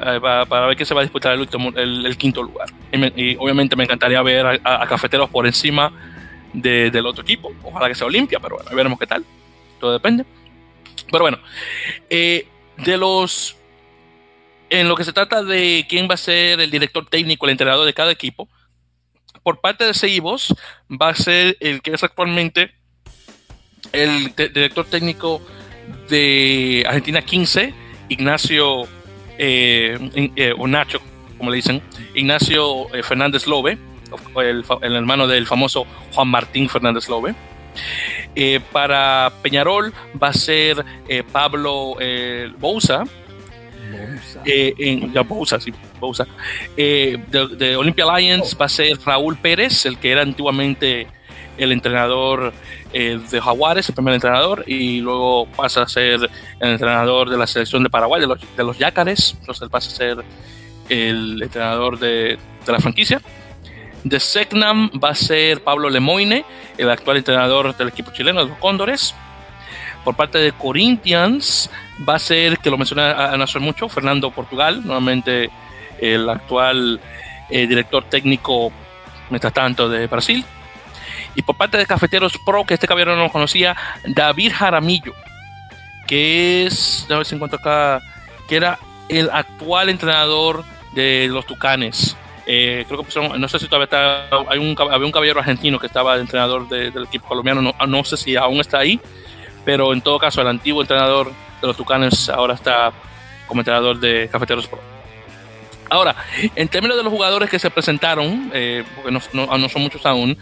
para, 0.00 0.66
ver 0.66 0.76
qué 0.76 0.84
se 0.84 0.94
va 0.94 1.00
a 1.00 1.04
disputar 1.04 1.32
el, 1.32 1.40
último, 1.40 1.70
el, 1.74 2.16
quinto 2.16 2.42
lugar. 2.42 2.68
Y, 2.92 3.36
obviamente 3.36 3.76
me 3.76 3.84
encantaría 3.84 4.20
ver 4.22 4.60
a, 4.62 4.86
Cafeteros 4.86 5.30
por 5.30 5.46
encima 5.46 5.92
del 6.52 7.06
otro 7.06 7.22
equipo. 7.22 7.52
Ojalá 7.62 7.88
que 7.88 7.94
sea 7.94 8.06
Olimpia, 8.06 8.38
pero 8.40 8.56
bueno, 8.56 8.70
veremos 8.74 8.98
qué 8.98 9.06
tal. 9.06 9.24
Todo 9.80 9.92
depende. 9.92 10.24
Pero 11.10 11.24
bueno, 11.24 11.38
eh, 12.10 12.46
de 12.78 12.96
los. 12.96 13.56
En 14.68 14.88
lo 14.88 14.96
que 14.96 15.04
se 15.04 15.12
trata 15.12 15.44
de 15.44 15.86
quién 15.88 16.08
va 16.10 16.14
a 16.14 16.18
ser 16.18 16.60
el 16.60 16.70
director 16.70 17.06
técnico, 17.06 17.46
el 17.46 17.52
entrenador 17.52 17.86
de 17.86 17.94
cada 17.94 18.10
equipo, 18.10 18.48
por 19.44 19.60
parte 19.60 19.84
de 19.84 19.94
Seibos 19.94 20.52
va 20.90 21.10
a 21.10 21.14
ser 21.14 21.56
el 21.60 21.80
que 21.82 21.92
es 21.92 22.02
actualmente 22.02 22.74
el 23.92 24.34
director 24.34 24.84
técnico 24.86 25.40
de 26.08 26.84
Argentina 26.84 27.22
15, 27.22 27.72
Ignacio 28.08 28.88
eh, 29.38 30.30
eh, 30.36 30.54
o 30.56 30.66
Nacho, 30.66 31.00
como 31.38 31.50
le 31.50 31.56
dicen, 31.56 31.82
Ignacio 32.14 32.92
eh, 32.94 33.02
Fernández 33.02 33.46
Lobe, 33.46 33.78
el, 34.36 34.64
el, 34.82 34.94
hermano 34.94 35.26
del 35.26 35.46
famoso 35.46 35.86
Juan 36.12 36.28
Martín 36.28 36.68
Fernández 36.68 37.08
Lobe. 37.08 37.34
para 38.72 39.32
Peñarol 39.42 39.92
va 40.22 40.28
a 40.28 40.32
ser 40.32 40.84
Pablo 41.32 41.96
Bouza. 42.58 43.04
en, 44.44 45.12
Bouza, 45.28 45.60
sí, 45.60 45.72
Bouza. 46.00 46.26
de, 46.76 47.20
de, 47.58 47.76
Olympia 47.76 48.04
Lions 48.16 48.56
va 48.58 48.66
a 48.66 48.70
ser 48.70 48.96
Raúl 49.04 49.36
Pérez, 49.36 49.86
el 49.86 49.98
que 49.98 50.12
era 50.12 50.22
antiguamente 50.22 51.08
el 51.58 51.72
entrenador 51.72 52.52
eh, 52.92 53.18
de 53.30 53.40
Jaguares, 53.40 53.88
el 53.88 53.94
primer 53.94 54.14
entrenador, 54.14 54.64
y 54.66 55.00
luego 55.00 55.46
pasa 55.46 55.82
a 55.82 55.88
ser 55.88 56.28
el 56.60 56.70
entrenador 56.70 57.30
de 57.30 57.38
la 57.38 57.46
selección 57.46 57.82
de 57.82 57.90
Paraguay, 57.90 58.20
de 58.20 58.26
los, 58.26 58.38
de 58.56 58.64
los 58.64 58.78
Yacares, 58.78 59.36
entonces 59.40 59.68
pasa 59.68 59.90
a 59.90 59.94
ser 59.94 60.24
el 60.88 61.42
entrenador 61.42 61.98
de, 61.98 62.38
de 62.64 62.72
la 62.72 62.78
franquicia. 62.78 63.20
De 64.04 64.20
Secnam 64.20 64.90
va 65.02 65.10
a 65.10 65.14
ser 65.14 65.64
Pablo 65.64 65.90
Lemoine, 65.90 66.44
el 66.78 66.90
actual 66.90 67.16
entrenador 67.16 67.76
del 67.76 67.88
equipo 67.88 68.12
chileno 68.12 68.42
de 68.44 68.50
los 68.50 68.58
Cóndores. 68.58 69.14
Por 70.04 70.14
parte 70.14 70.38
de 70.38 70.52
Corinthians 70.52 71.68
va 72.08 72.14
a 72.14 72.18
ser, 72.20 72.58
que 72.58 72.70
lo 72.70 72.78
mencioné 72.78 73.02
hace 73.02 73.58
mucho, 73.58 73.88
Fernando 73.88 74.30
Portugal, 74.30 74.82
nuevamente 74.84 75.50
el 76.00 76.28
actual 76.28 77.00
eh, 77.50 77.66
director 77.66 78.04
técnico, 78.04 78.70
mientras 79.30 79.52
tanto, 79.52 79.88
de 79.88 80.06
Brasil. 80.06 80.44
Y 81.34 81.42
por 81.42 81.56
parte 81.56 81.78
de 81.78 81.86
Cafeteros 81.86 82.38
Pro, 82.44 82.64
que 82.64 82.74
este 82.74 82.86
caballero 82.86 83.16
no 83.16 83.24
lo 83.24 83.32
conocía, 83.32 83.76
David 84.04 84.52
Jaramillo, 84.54 85.14
que 86.06 86.66
es, 86.66 87.06
a 87.10 87.16
ver 87.16 87.26
si 87.26 87.34
encuentro 87.34 87.58
acá, 87.58 88.00
que 88.48 88.56
era 88.56 88.78
el 89.08 89.30
actual 89.30 89.88
entrenador 89.88 90.64
de 90.94 91.28
los 91.30 91.46
Tucanes. 91.46 92.16
Eh, 92.46 92.84
creo 92.86 93.02
que 93.02 93.38
no 93.38 93.48
sé 93.48 93.58
si 93.58 93.66
todavía 93.66 93.84
está, 93.84 94.28
hay 94.48 94.58
un, 94.58 94.76
había 94.78 95.06
un 95.06 95.12
caballero 95.12 95.40
argentino 95.40 95.80
que 95.80 95.86
estaba 95.86 96.16
entrenador 96.16 96.68
del 96.68 97.04
equipo 97.04 97.26
colombiano, 97.26 97.60
no, 97.60 97.74
no 97.86 98.04
sé 98.04 98.16
si 98.16 98.36
aún 98.36 98.60
está 98.60 98.78
ahí, 98.78 99.00
pero 99.64 99.92
en 99.92 100.00
todo 100.00 100.18
caso 100.18 100.40
el 100.40 100.46
antiguo 100.46 100.80
entrenador 100.80 101.32
de 101.60 101.66
los 101.66 101.76
Tucanes 101.76 102.28
ahora 102.28 102.54
está 102.54 102.92
como 103.48 103.60
entrenador 103.60 103.98
de 103.98 104.28
Cafeteros 104.30 104.68
Pro. 104.68 104.80
Ahora, 105.88 106.16
en 106.56 106.68
términos 106.68 106.96
de 106.96 107.04
los 107.04 107.12
jugadores 107.12 107.48
que 107.48 107.58
se 107.58 107.70
presentaron, 107.70 108.50
eh, 108.52 108.84
porque 108.94 109.12
no, 109.12 109.68
son 109.68 109.82
muchos 109.82 110.04
aún, 110.04 110.36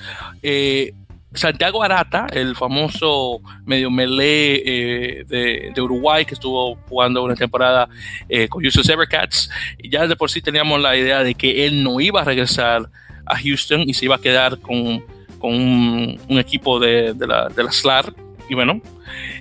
eh, 0.44 0.92
Santiago 1.32 1.82
Arata, 1.82 2.28
el 2.32 2.54
famoso 2.54 3.40
medio 3.64 3.90
melee 3.90 4.62
eh, 4.64 5.72
de, 5.74 5.80
Uruguay 5.80 6.24
que 6.24 6.34
estuvo 6.34 6.76
jugando 6.88 7.24
una 7.24 7.34
temporada 7.34 7.88
con 8.48 8.62
Houston 8.62 8.88
Evercats, 8.88 9.50
ya 9.82 10.06
de 10.06 10.14
por 10.14 10.30
sí 10.30 10.40
teníamos 10.40 10.80
la 10.80 10.96
idea 10.96 11.24
de 11.24 11.34
que 11.34 11.66
él 11.66 11.82
no 11.82 11.98
iba 11.98 12.20
a 12.20 12.24
regresar 12.24 12.88
a 13.26 13.36
Houston 13.36 13.80
y 13.80 13.94
se 13.94 14.04
iba 14.04 14.14
a 14.14 14.20
quedar 14.20 14.60
con, 14.60 15.04
un, 15.40 16.38
equipo 16.38 16.78
de, 16.78 17.14
la, 17.18 17.48
de 17.48 17.64
la 17.64 17.72
SLAR. 17.72 18.14
Y 18.48 18.54
bueno, 18.54 18.80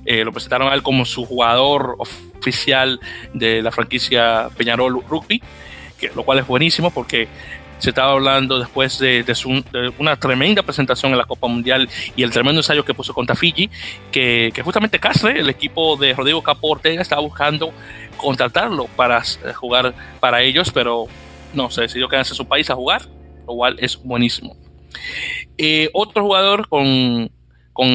lo 0.05 0.31
presentaron 0.31 0.71
a 0.71 0.73
él 0.73 0.81
como 0.81 1.05
su 1.05 1.25
jugador 1.25 1.95
oficial 1.99 2.99
de 3.33 3.61
la 3.61 3.71
franquicia 3.71 4.49
Peñarol 4.57 5.03
Rugby 5.07 5.41
lo 6.15 6.23
cual 6.23 6.39
es 6.39 6.47
buenísimo 6.47 6.91
porque 6.91 7.27
se 7.83 7.89
estaba 7.89 8.13
hablando 8.13 8.59
después 8.59 8.97
de, 8.97 9.25
una 9.97 10.15
tremenda 10.15 10.63
presentación 10.63 11.11
en 11.11 11.17
la 11.17 11.25
Copa 11.25 11.47
Mundial 11.47 11.89
y 12.15 12.23
el 12.23 12.31
tremendo 12.31 12.61
ensayo 12.61 12.85
que 12.85 12.93
puso 12.93 13.13
contra 13.13 13.35
Fiji, 13.35 13.69
que, 14.09 14.53
justamente 14.63 14.99
Castre, 14.99 15.37
el 15.37 15.49
equipo 15.49 15.97
de 15.97 16.13
Rodrigo 16.13 16.41
Capo 16.41 16.69
Ortega, 16.69 17.01
estaba 17.01 17.21
buscando 17.21 17.73
contratarlo 18.15 18.85
para 18.95 19.21
jugar 19.55 19.93
para 20.21 20.41
ellos, 20.41 20.71
pero 20.71 21.07
no, 21.53 21.69
se 21.69 21.81
decidió 21.81 22.07
quedarse 22.07 22.31
en 22.31 22.37
su 22.37 22.47
país 22.47 22.69
a 22.69 22.75
jugar, 22.75 23.01
lo 23.45 23.53
cual 23.53 23.75
es 23.79 24.01
buenísimo. 24.01 24.55
Eh, 25.57 25.89
otro 25.91 26.23
jugador 26.23 26.69
con, 26.69 27.29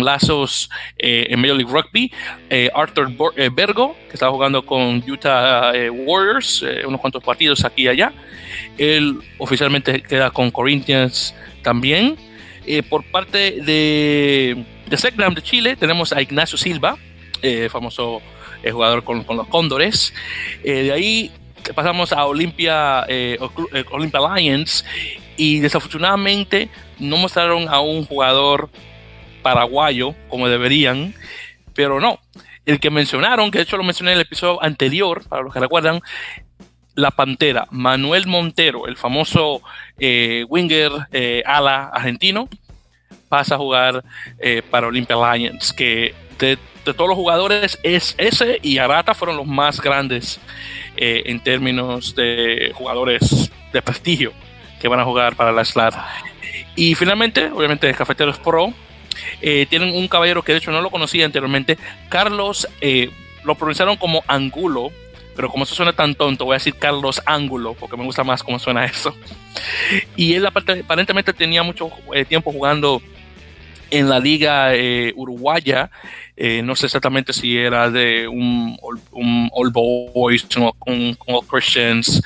lazos 0.05 0.69
eh, 0.99 1.29
en 1.31 1.41
Major 1.41 1.57
League 1.57 1.73
Rugby, 1.73 2.13
eh, 2.51 2.71
Arthur 2.75 3.11
eh, 3.37 3.49
Bergo, 3.51 3.97
que 4.07 4.15
estaba 4.15 4.33
jugando 4.33 4.67
con 4.67 5.03
Utah 5.09 5.73
Warriors, 5.91 6.63
unos 6.87 7.01
cuantos 7.01 7.25
partidos 7.25 7.65
aquí 7.65 7.85
y 7.85 7.89
allá. 7.89 8.13
Él 8.77 9.19
oficialmente 9.39 10.03
queda 10.03 10.31
con 10.31 10.51
Corinthians 10.51 11.35
también. 11.63 12.17
por 12.89 13.05
parte 13.05 13.61
de, 13.63 14.65
de 14.87 14.97
Secnam 14.97 15.35
de 15.35 15.43
Chile, 15.43 15.77
tenemos 15.77 16.13
a 16.13 16.21
Ignacio 16.21 16.59
Silva, 16.59 16.97
famoso 17.71 18.21
jugador 18.71 19.05
con, 19.05 19.25
con, 19.25 19.37
los 19.37 19.49
Cóndores. 19.49 20.13
de 20.63 20.93
ahí 20.93 21.31
pasamos 21.75 22.13
a 22.13 22.27
Olympia, 22.27 23.07
Olympia 23.91 24.21
Lions 24.37 24.85
y 25.39 25.61
desafortunadamente 25.61 26.69
no 26.99 27.17
mostraron 27.17 27.69
a 27.69 27.81
un 27.81 28.05
jugador 28.05 28.69
paraguayo 29.43 30.15
como 30.29 30.49
deberían, 30.49 31.15
pero 31.75 32.01
no. 32.01 32.19
El 32.67 32.81
que 32.81 32.91
mencionaron, 32.91 33.51
que 33.51 33.59
de 33.59 33.65
hecho 33.65 33.79
lo 33.79 33.85
mencioné 33.85 34.13
en 34.13 34.19
el 34.19 34.23
episodio 34.23 34.63
anterior, 34.63 35.27
para 35.27 35.43
los 35.43 35.55
que 35.55 35.61
recuerdan, 35.61 36.03
la 36.99 37.13
Pantera, 37.13 37.69
Manuel 37.71 38.27
Montero, 38.27 38.89
el 38.89 38.97
famoso 38.97 39.63
eh, 40.01 40.45
winger 40.49 40.91
eh, 41.13 41.45
ala 41.47 41.91
argentino, 41.95 42.49
pasa 43.29 43.55
a 43.55 43.59
jugar 43.59 44.03
eh, 44.41 44.63
para 44.69 44.89
Olympia 44.89 45.15
Lions, 45.15 45.73
que 45.73 46.13
de, 46.41 46.59
todos 46.83 47.09
los 47.09 47.17
jugadores 47.17 47.79
es 47.85 48.17
ese 48.19 48.59
y 48.63 48.79
Arata 48.79 49.15
fueron 49.15 49.37
los 49.37 49.47
más 49.47 49.81
grandes 49.81 50.41
en 50.97 51.39
términos 51.39 52.17
de 52.17 52.73
jugadores 52.75 53.53
de 53.73 53.83
prestigio 53.83 54.33
que 54.81 54.89
van 54.89 54.99
a 54.99 55.05
jugar 55.05 55.37
para 55.37 55.53
la 55.53 55.65
SLAD. 55.65 55.95
Y 56.75 56.97
finalmente, 56.97 57.51
obviamente, 57.53 57.93
Cafeteros 57.95 58.39
Pro, 58.39 58.73
tienen 59.69 59.95
un 59.95 60.09
caballero 60.09 60.43
que 60.43 60.53
de 60.53 60.59
hecho 60.59 60.73
no 60.73 60.81
lo 60.81 60.91
conocía 60.91 61.27
anteriormente, 61.27 61.77
Carlos, 62.09 62.67
lo 63.45 63.55
pronunciaron 63.55 63.97
como 63.97 64.25
Angulo, 64.27 64.91
pero 65.39 65.51
como 65.51 65.63
eso 65.63 65.77
suena 65.77 65.93
tan 65.93 66.17
tonto, 66.17 66.47
voy 66.47 66.55
a 66.55 66.59
decir 66.59 66.75
Carlos 66.75 67.23
Ángulo, 67.25 67.75
porque 67.75 67.97
me 67.97 68.03
gusta 68.03 68.25
más 68.25 68.43
cómo 68.43 68.59
suena 68.59 68.85
eso. 68.85 69.15
Y 70.17 70.35
él 70.35 70.45
aparentemente 70.45 71.33
tenía 71.33 71.63
mucho 71.63 71.93
eh, 72.13 72.25
tiempo 72.25 72.51
jugando 72.51 73.01
en 73.89 74.09
la 74.09 74.19
liga 74.19 74.75
eh, 74.75 75.13
uruguaya. 75.15 75.93
Eh, 76.37 76.61
no 76.65 76.75
sé 76.75 76.87
exactamente 76.87 77.33
si 77.33 77.57
era 77.57 77.89
de 77.89 78.27
un, 78.27 78.77
un 79.13 79.49
All 79.53 79.71
Boys, 79.71 80.45
un, 80.57 80.73
un 80.87 81.17
All 81.29 81.47
Christians, 81.47 82.21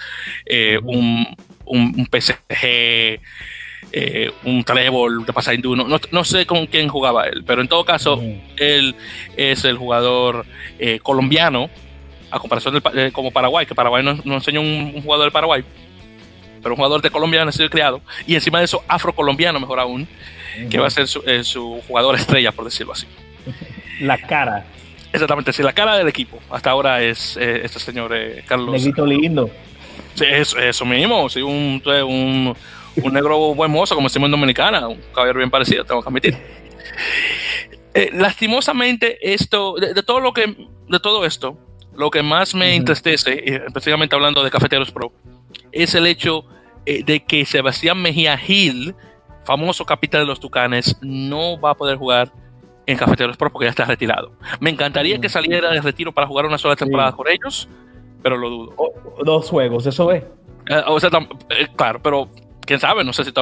eh, 0.47 0.79
un, 0.83 1.37
un, 1.67 2.09
PSG, 2.11 3.21
un 4.45 4.65
Trébol 4.65 5.27
de 5.27 5.33
Pasaindú. 5.35 5.77
No, 5.77 6.01
no, 6.11 6.25
sé 6.25 6.47
con 6.47 6.65
quién 6.65 6.89
jugaba 6.89 7.27
él, 7.27 7.45
pero 7.47 7.61
en 7.61 7.69
todo 7.69 7.85
caso, 7.85 8.23
él 8.57 8.95
es 9.37 9.67
el 9.67 9.77
jugador 9.77 10.47
colombiano, 11.03 11.69
a 12.33 12.39
comparación 12.39 12.81
de 12.95 13.13
como 13.13 13.31
Paraguay, 13.31 13.67
que 13.67 13.75
Paraguay 13.75 14.03
no, 14.03 14.19
no 14.25 14.35
enseñó 14.35 14.61
un, 14.61 15.03
jugador 15.03 15.27
del 15.27 15.33
Paraguay 15.33 15.65
pero 16.63 16.75
un 16.75 16.77
jugador 16.77 17.03
de 17.03 17.11
Colombia 17.11 17.45
nacido 17.45 17.67
y 17.67 17.69
criado, 17.69 18.01
y 18.27 18.37
encima 18.37 18.61
de 18.61 18.67
eso 18.67 18.85
afrocolombiano, 18.87 19.59
mejor 19.59 19.81
aún, 19.81 20.07
que 20.71 20.79
va 20.79 20.87
a 20.87 20.91
ser 20.91 21.07
eh, 21.27 21.43
su, 21.43 21.83
jugador 21.89 22.15
estrella, 22.15 22.53
por 22.53 22.65
decirlo 22.65 22.93
así. 22.93 23.07
La 24.01 24.17
cara. 24.17 24.65
Exactamente, 25.13 25.53
sí, 25.53 25.63
la 25.63 25.75
cara 25.75 25.99
del 25.99 26.09
equipo. 26.09 26.39
Hasta 26.51 26.71
ahora 26.71 27.03
es 27.03 27.37
eh, 27.37 27.61
este 27.65 27.79
señor 27.79 28.13
eh, 28.15 28.43
Carlos. 28.47 28.71
Negrito 28.73 29.05
lindo. 29.05 29.51
Sí, 30.15 30.25
eso, 30.27 30.59
eso 30.59 30.87
mismo, 30.87 31.29
sí, 31.29 31.43
un, 31.43 31.83
un, 31.85 32.57
un 32.97 33.13
negro 33.13 33.55
buen 33.55 33.71
mozo, 33.71 33.95
como 33.95 34.09
decimos 34.09 34.29
en 34.29 34.31
Dominicana, 34.31 34.89
un 34.89 34.99
caballero 35.15 35.39
bien 35.39 35.51
parecido, 35.51 35.85
tengo 35.85 36.01
que 36.01 36.09
admitir. 36.09 36.39
lastimosamente, 38.15 39.35
esto, 39.35 39.75
de, 39.75 40.03
todo 40.03 40.21
lo 40.21 40.33
que, 40.33 40.57
de 40.89 41.01
todo 41.01 41.27
esto, 41.27 41.59
lo 41.95 42.11
que 42.11 42.23
más 42.23 42.55
me 42.55 42.75
entristece, 42.75 43.43
especialmente 43.67 44.15
hablando 44.15 44.43
de 44.43 44.51
Cafeteros 44.51 44.91
Pro, 44.91 45.13
es 45.71 45.95
el 45.95 46.07
hecho 46.07 46.45
de 46.85 47.25
que 47.25 47.45
Sebastián 47.45 48.01
Mejía 48.01 48.37
Gil, 48.37 48.95
famoso 49.45 49.85
capitán 49.85 50.23
de 50.23 50.27
los 50.27 50.41
Tucanes, 50.41 50.97
no 51.01 51.61
va 51.61 51.71
a 51.71 51.75
poder 51.75 51.97
jugar 51.97 52.33
en 52.87 52.99
Cafeteros 52.99 53.37
Pro 53.37 53.51
porque 53.51 53.67
ya 53.67 53.71
está 53.71 53.85
retirado. 53.85 54.33
Me 54.61 54.71
encantaría 54.71 55.21
que 55.21 55.29
saliera 55.29 55.71
de 55.71 55.81
retiro 55.81 56.13
para 56.13 56.27
jugar 56.27 56.47
una 56.47 56.59
sola 56.59 56.77
temporada 56.77 57.13
con 57.13 57.29
ellos, 57.29 57.69
pero 58.23 58.37
lo 58.37 58.51
dudo. 58.51 58.75
dos 59.25 59.49
juegos, 59.49 59.87
eso 59.87 60.11
es. 60.11 60.25
Eh, 60.69 60.83
o 60.87 61.01
sea, 61.01 61.11
eh, 61.51 61.69
claro, 61.75 62.01
pero 62.03 62.29
quién 62.73 62.81
sabe, 62.81 63.05
no 63.05 63.13
sé 63.13 63.25
si 63.25 63.33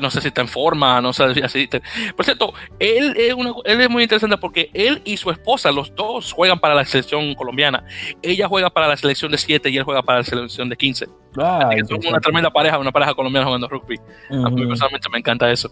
no 0.00 0.10
sé 0.10 0.20
si 0.20 0.28
está 0.28 0.40
en 0.40 0.48
forma, 0.48 1.00
no 1.00 1.12
sé 1.12 1.32
si 1.32 1.42
así. 1.42 1.68
Por 2.16 2.24
cierto, 2.24 2.52
él 2.80 3.14
es, 3.16 3.36
él 3.64 3.80
es 3.80 3.88
muy 3.88 4.02
interesante 4.02 4.36
porque 4.36 4.68
él 4.74 5.00
y 5.04 5.16
su 5.16 5.30
esposa, 5.30 5.70
los 5.70 5.94
dos 5.94 6.32
juegan 6.32 6.58
para 6.58 6.74
la 6.74 6.84
selección 6.84 7.36
colombiana. 7.36 7.84
Ella 8.20 8.48
juega 8.48 8.68
para 8.68 8.88
la 8.88 8.96
selección 8.96 9.30
de 9.30 9.38
7 9.38 9.70
y 9.70 9.76
él 9.76 9.84
juega 9.84 10.02
para 10.02 10.18
la 10.18 10.24
selección 10.24 10.68
de 10.68 10.76
15. 10.76 11.06
Ah, 11.38 11.70
son 11.88 12.00
una 12.04 12.18
tremenda 12.18 12.50
pareja, 12.50 12.78
una 12.78 12.90
pareja 12.90 13.14
colombiana 13.14 13.46
jugando 13.46 13.68
rugby. 13.68 13.96
A 14.30 14.50
mí 14.50 14.66
personalmente 14.66 15.08
me 15.08 15.18
encanta 15.18 15.48
eso. 15.52 15.70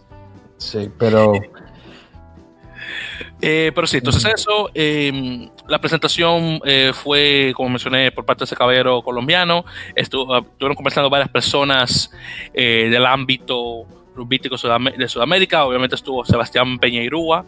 Sí, 0.59 0.89
pero 0.97 1.33
eh, 3.41 3.71
pero 3.75 3.87
sí, 3.87 3.99
entonces 3.99 4.25
eso, 4.35 4.71
em, 4.75 5.49
la 5.69 5.81
presentación 5.81 6.61
eh, 6.65 6.93
fue, 6.93 7.53
como 7.55 7.69
mencioné, 7.69 8.11
por 8.11 8.25
parte 8.25 8.41
de 8.41 8.45
ese 8.47 8.57
caballero 8.57 9.03
colombiano. 9.03 9.65
Estuvo, 9.95 10.35
ah, 10.35 10.41
estuvieron 10.41 10.75
conversando 10.75 11.09
varias 11.09 11.31
personas 11.31 12.11
eh, 12.53 12.89
del 12.91 13.07
ámbito 13.07 13.87
rugbyístico 14.17 14.57
de 14.97 15.09
Sudamérica. 15.09 15.65
Obviamente 15.65 15.95
estuvo 15.95 16.25
Sebastián 16.25 16.81
Peñeirúa, 16.81 17.47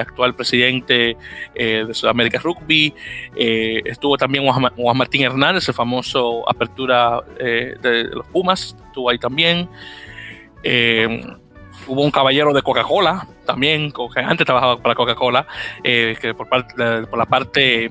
actual 0.00 0.34
presidente 0.34 1.18
de 1.54 1.92
Sudamérica 1.92 2.38
Rugby. 2.38 2.94
estuvo 3.36 4.16
también 4.16 4.50
Juan, 4.50 4.96
Martín 4.96 5.24
Hernández, 5.24 5.68
el 5.68 5.74
famoso 5.74 6.48
apertura 6.48 7.20
de 7.38 8.04
los 8.10 8.26
Pumas, 8.28 8.74
estuvo 8.86 9.10
ahí 9.10 9.18
también. 9.18 9.68
Hubo 11.88 12.02
un 12.02 12.10
caballero 12.10 12.52
de 12.52 12.62
Coca-Cola, 12.62 13.26
también, 13.46 13.92
que 13.92 14.20
antes 14.20 14.44
trabajaba 14.44 14.80
para 14.80 14.94
Coca-Cola, 14.94 15.46
eh, 15.82 16.16
que 16.20 16.34
por, 16.34 16.48
parte, 16.48 16.74
por 17.06 17.18
la 17.18 17.26
parte 17.26 17.90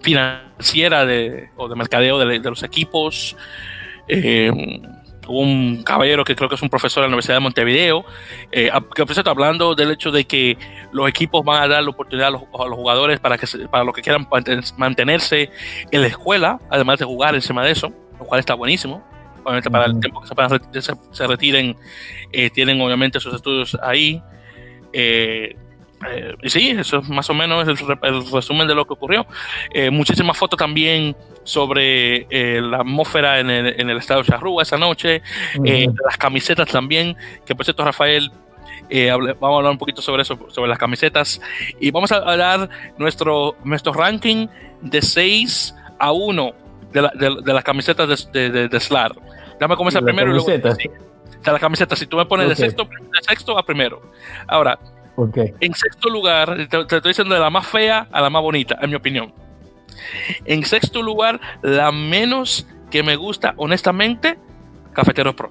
financiera 0.00 1.04
de, 1.04 1.50
o 1.56 1.68
de 1.68 1.74
mercadeo 1.76 2.18
de, 2.18 2.38
los 2.38 2.62
equipos. 2.62 3.36
Eh, 4.08 4.80
un 5.28 5.82
caballero 5.84 6.24
que 6.24 6.34
creo 6.34 6.48
que 6.48 6.56
es 6.56 6.62
un 6.62 6.68
profesor 6.68 7.02
de 7.02 7.08
la 7.08 7.08
Universidad 7.08 7.36
de 7.36 7.40
Montevideo, 7.40 8.04
eh, 8.50 8.70
que 8.94 9.02
por 9.02 9.30
hablando 9.30 9.74
del 9.74 9.92
hecho 9.92 10.10
de 10.10 10.24
que 10.24 10.58
los 10.90 11.08
equipos 11.08 11.44
van 11.44 11.62
a 11.62 11.68
dar 11.68 11.82
la 11.82 11.90
oportunidad 11.90 12.28
a 12.28 12.30
los, 12.32 12.42
jugadores 12.42 13.20
para 13.20 13.38
que 13.38 13.46
para 13.68 13.84
los 13.84 13.94
que 13.94 14.02
quieran 14.02 14.26
mantenerse 14.76 15.50
en 15.90 16.00
la 16.00 16.08
escuela, 16.08 16.60
además 16.70 16.98
de 16.98 17.04
jugar 17.04 17.34
encima 17.34 17.64
de 17.64 17.70
eso, 17.70 17.92
lo 18.18 18.24
cual 18.26 18.40
está 18.40 18.54
buenísimo. 18.54 19.02
Obviamente 19.44 19.70
para 19.70 19.86
el 19.86 19.98
tiempo 20.00 20.20
que 20.20 20.80
se, 20.80 21.26
retiren, 21.26 21.76
tienen 22.52 22.80
obviamente 22.80 23.20
sus 23.20 23.34
estudios 23.34 23.76
ahí. 23.82 24.22
Eh, 24.92 25.56
eh, 26.10 26.34
y 26.42 26.50
sí, 26.50 26.70
eso 26.70 26.98
es 26.98 27.08
más 27.08 27.30
o 27.30 27.34
menos 27.34 27.66
el, 27.68 27.76
resumen 28.30 28.66
de 28.66 28.74
lo 28.74 28.86
que 28.86 28.94
ocurrió. 28.94 29.26
Eh, 29.72 29.90
muchísimas 29.90 30.36
fotos 30.36 30.58
también 30.58 31.16
sobre 31.44 32.26
la 32.60 32.78
atmósfera 32.78 33.40
en 33.40 33.50
el, 33.50 33.80
en 33.80 33.90
el 33.90 33.98
estado 33.98 34.22
de 34.22 34.28
Charrúa 34.28 34.62
esa 34.62 34.78
noche, 34.78 35.22
las 35.54 36.16
camisetas 36.16 36.68
también, 36.68 37.16
que 37.44 37.54
por 37.54 37.64
cierto 37.64 37.84
Rafael, 37.84 38.30
vamos 38.90 39.42
a 39.42 39.56
hablar 39.56 39.72
un 39.72 39.78
poquito 39.78 40.02
sobre 40.02 40.22
eso, 40.22 40.38
sobre 40.50 40.68
las 40.68 40.78
camisetas, 40.78 41.40
y 41.80 41.90
vamos 41.90 42.12
a 42.12 42.16
hablar 42.16 42.68
nuestro, 42.96 43.56
nuestro 43.64 43.92
ranking 43.92 44.46
de 44.82 45.02
6 45.02 45.74
a 45.98 46.12
1 46.12 46.61
de, 46.92 47.40
de, 47.42 47.52
las 47.52 47.64
camisetas 47.64 48.30
de, 48.32 48.50
de, 48.50 48.68
de 48.68 48.80
SLAR. 48.80 49.12
Déjame 49.54 49.76
comenzar 49.76 50.02
primero 50.02 50.30
y 50.30 50.34
luego 50.34 50.48
la 51.50 51.58
camiseta, 51.58 51.96
si 51.96 52.06
tú 52.06 52.16
me 52.16 52.26
pones 52.26 52.48
de, 52.48 52.54
sexto, 52.54 52.84
de 52.84 53.22
sexto 53.22 53.58
a 53.58 53.64
primero. 53.64 54.00
Ahora, 54.46 54.78
en 55.60 55.74
sexto 55.74 56.08
lugar, 56.08 56.68
te, 56.68 56.80
estoy 56.80 57.00
diciendo 57.10 57.34
de 57.34 57.40
la 57.40 57.50
más 57.50 57.66
fea 57.66 58.06
a 58.12 58.20
la 58.20 58.30
más 58.30 58.42
bonita, 58.42 58.78
en 58.80 58.90
mi 58.90 58.96
opinión. 58.96 59.32
En 60.44 60.64
sexto 60.64 61.02
lugar, 61.02 61.40
la 61.62 61.90
menos 61.90 62.66
que 62.90 63.02
me 63.02 63.16
gusta, 63.16 63.54
honestamente, 63.56 64.38
Cafeteros 64.92 65.34
Pro. 65.34 65.50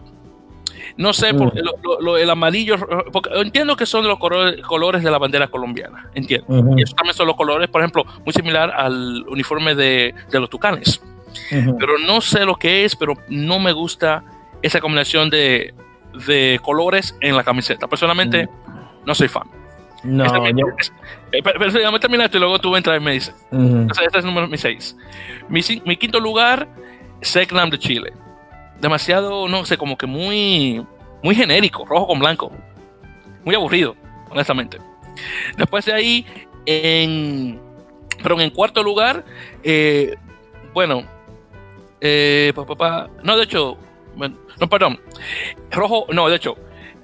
No 0.97 1.13
sé, 1.13 1.33
por 1.33 1.53
mm. 1.53 2.17
el 2.17 2.29
amarillo, 2.29 2.75
porque 3.11 3.29
entiendo 3.35 3.75
que 3.75 3.85
son 3.85 4.07
los 4.07 4.19
colores, 4.19 5.03
de 5.03 5.11
la 5.11 5.17
bandera 5.17 5.47
colombiana, 5.47 6.09
entiendo. 6.13 6.47
Y 6.77 6.83
esos 6.83 6.95
también 6.95 7.15
son 7.15 7.27
los 7.27 7.35
colores, 7.35 7.69
por 7.69 7.81
ejemplo, 7.81 8.05
muy 8.25 8.33
similar 8.33 8.71
al 8.71 9.25
uniforme 9.27 9.73
de, 9.73 10.13
los 10.31 10.49
tucanes. 10.49 11.01
Pero 11.49 11.97
no 11.99 12.21
sé 12.21 12.45
lo 12.45 12.55
que 12.55 12.85
es, 12.85 12.95
pero 12.95 13.15
no 13.27 13.59
me 13.59 13.71
gusta 13.71 14.23
esa 14.61 14.79
combinación 14.79 15.29
de, 15.29 15.73
de 16.27 16.59
colores 16.61 17.15
en 17.21 17.35
la 17.35 17.43
camiseta. 17.43 17.87
Personalmente, 17.87 18.47
mm. 18.47 19.05
no 19.05 19.15
soy 19.15 19.27
fan. 19.27 19.61
No, 20.03 20.25
yo... 20.49 20.67
Eh, 21.31 21.41
pero, 21.43 21.71
déjame 21.71 21.99
terminar 21.99 22.25
esto 22.25 22.37
y 22.37 22.39
luego 22.39 22.59
tú 22.59 22.75
entras 22.75 22.99
y 22.99 23.03
me 23.03 23.13
dices. 23.13 23.35
Entonces, 23.51 24.05
este 24.05 24.19
es 24.19 24.25
número 24.25 24.47
mi 24.47 24.57
6. 24.57 24.97
Mi, 25.47 25.61
mi, 25.85 25.95
quinto 25.95 26.19
lugar, 26.19 26.67
Seclam 27.21 27.69
de 27.69 27.77
Chile. 27.77 28.13
Demasiado, 28.79 29.47
no 29.47 29.63
sé, 29.65 29.77
como 29.77 29.97
que 29.97 30.07
muy, 30.07 30.85
muy 31.21 31.35
genérico, 31.35 31.85
rojo 31.85 32.07
con 32.07 32.19
blanco. 32.19 32.51
Muy 33.45 33.55
aburrido, 33.55 33.95
honestamente. 34.29 34.79
Después 35.55 35.85
de 35.85 35.93
ahí, 35.93 36.25
en, 36.65 37.59
pero 38.23 38.39
en 38.39 38.49
cuarto 38.49 38.81
lugar, 38.81 39.23
eh, 39.63 40.15
bueno, 40.73 41.03
eh, 42.01 42.53
no, 43.23 43.37
de 43.37 43.43
hecho, 43.43 43.77
no, 44.15 44.69
perdón. 44.69 44.99
Rojo, 45.69 46.07
no, 46.11 46.27
de 46.29 46.35
hecho, 46.35 46.57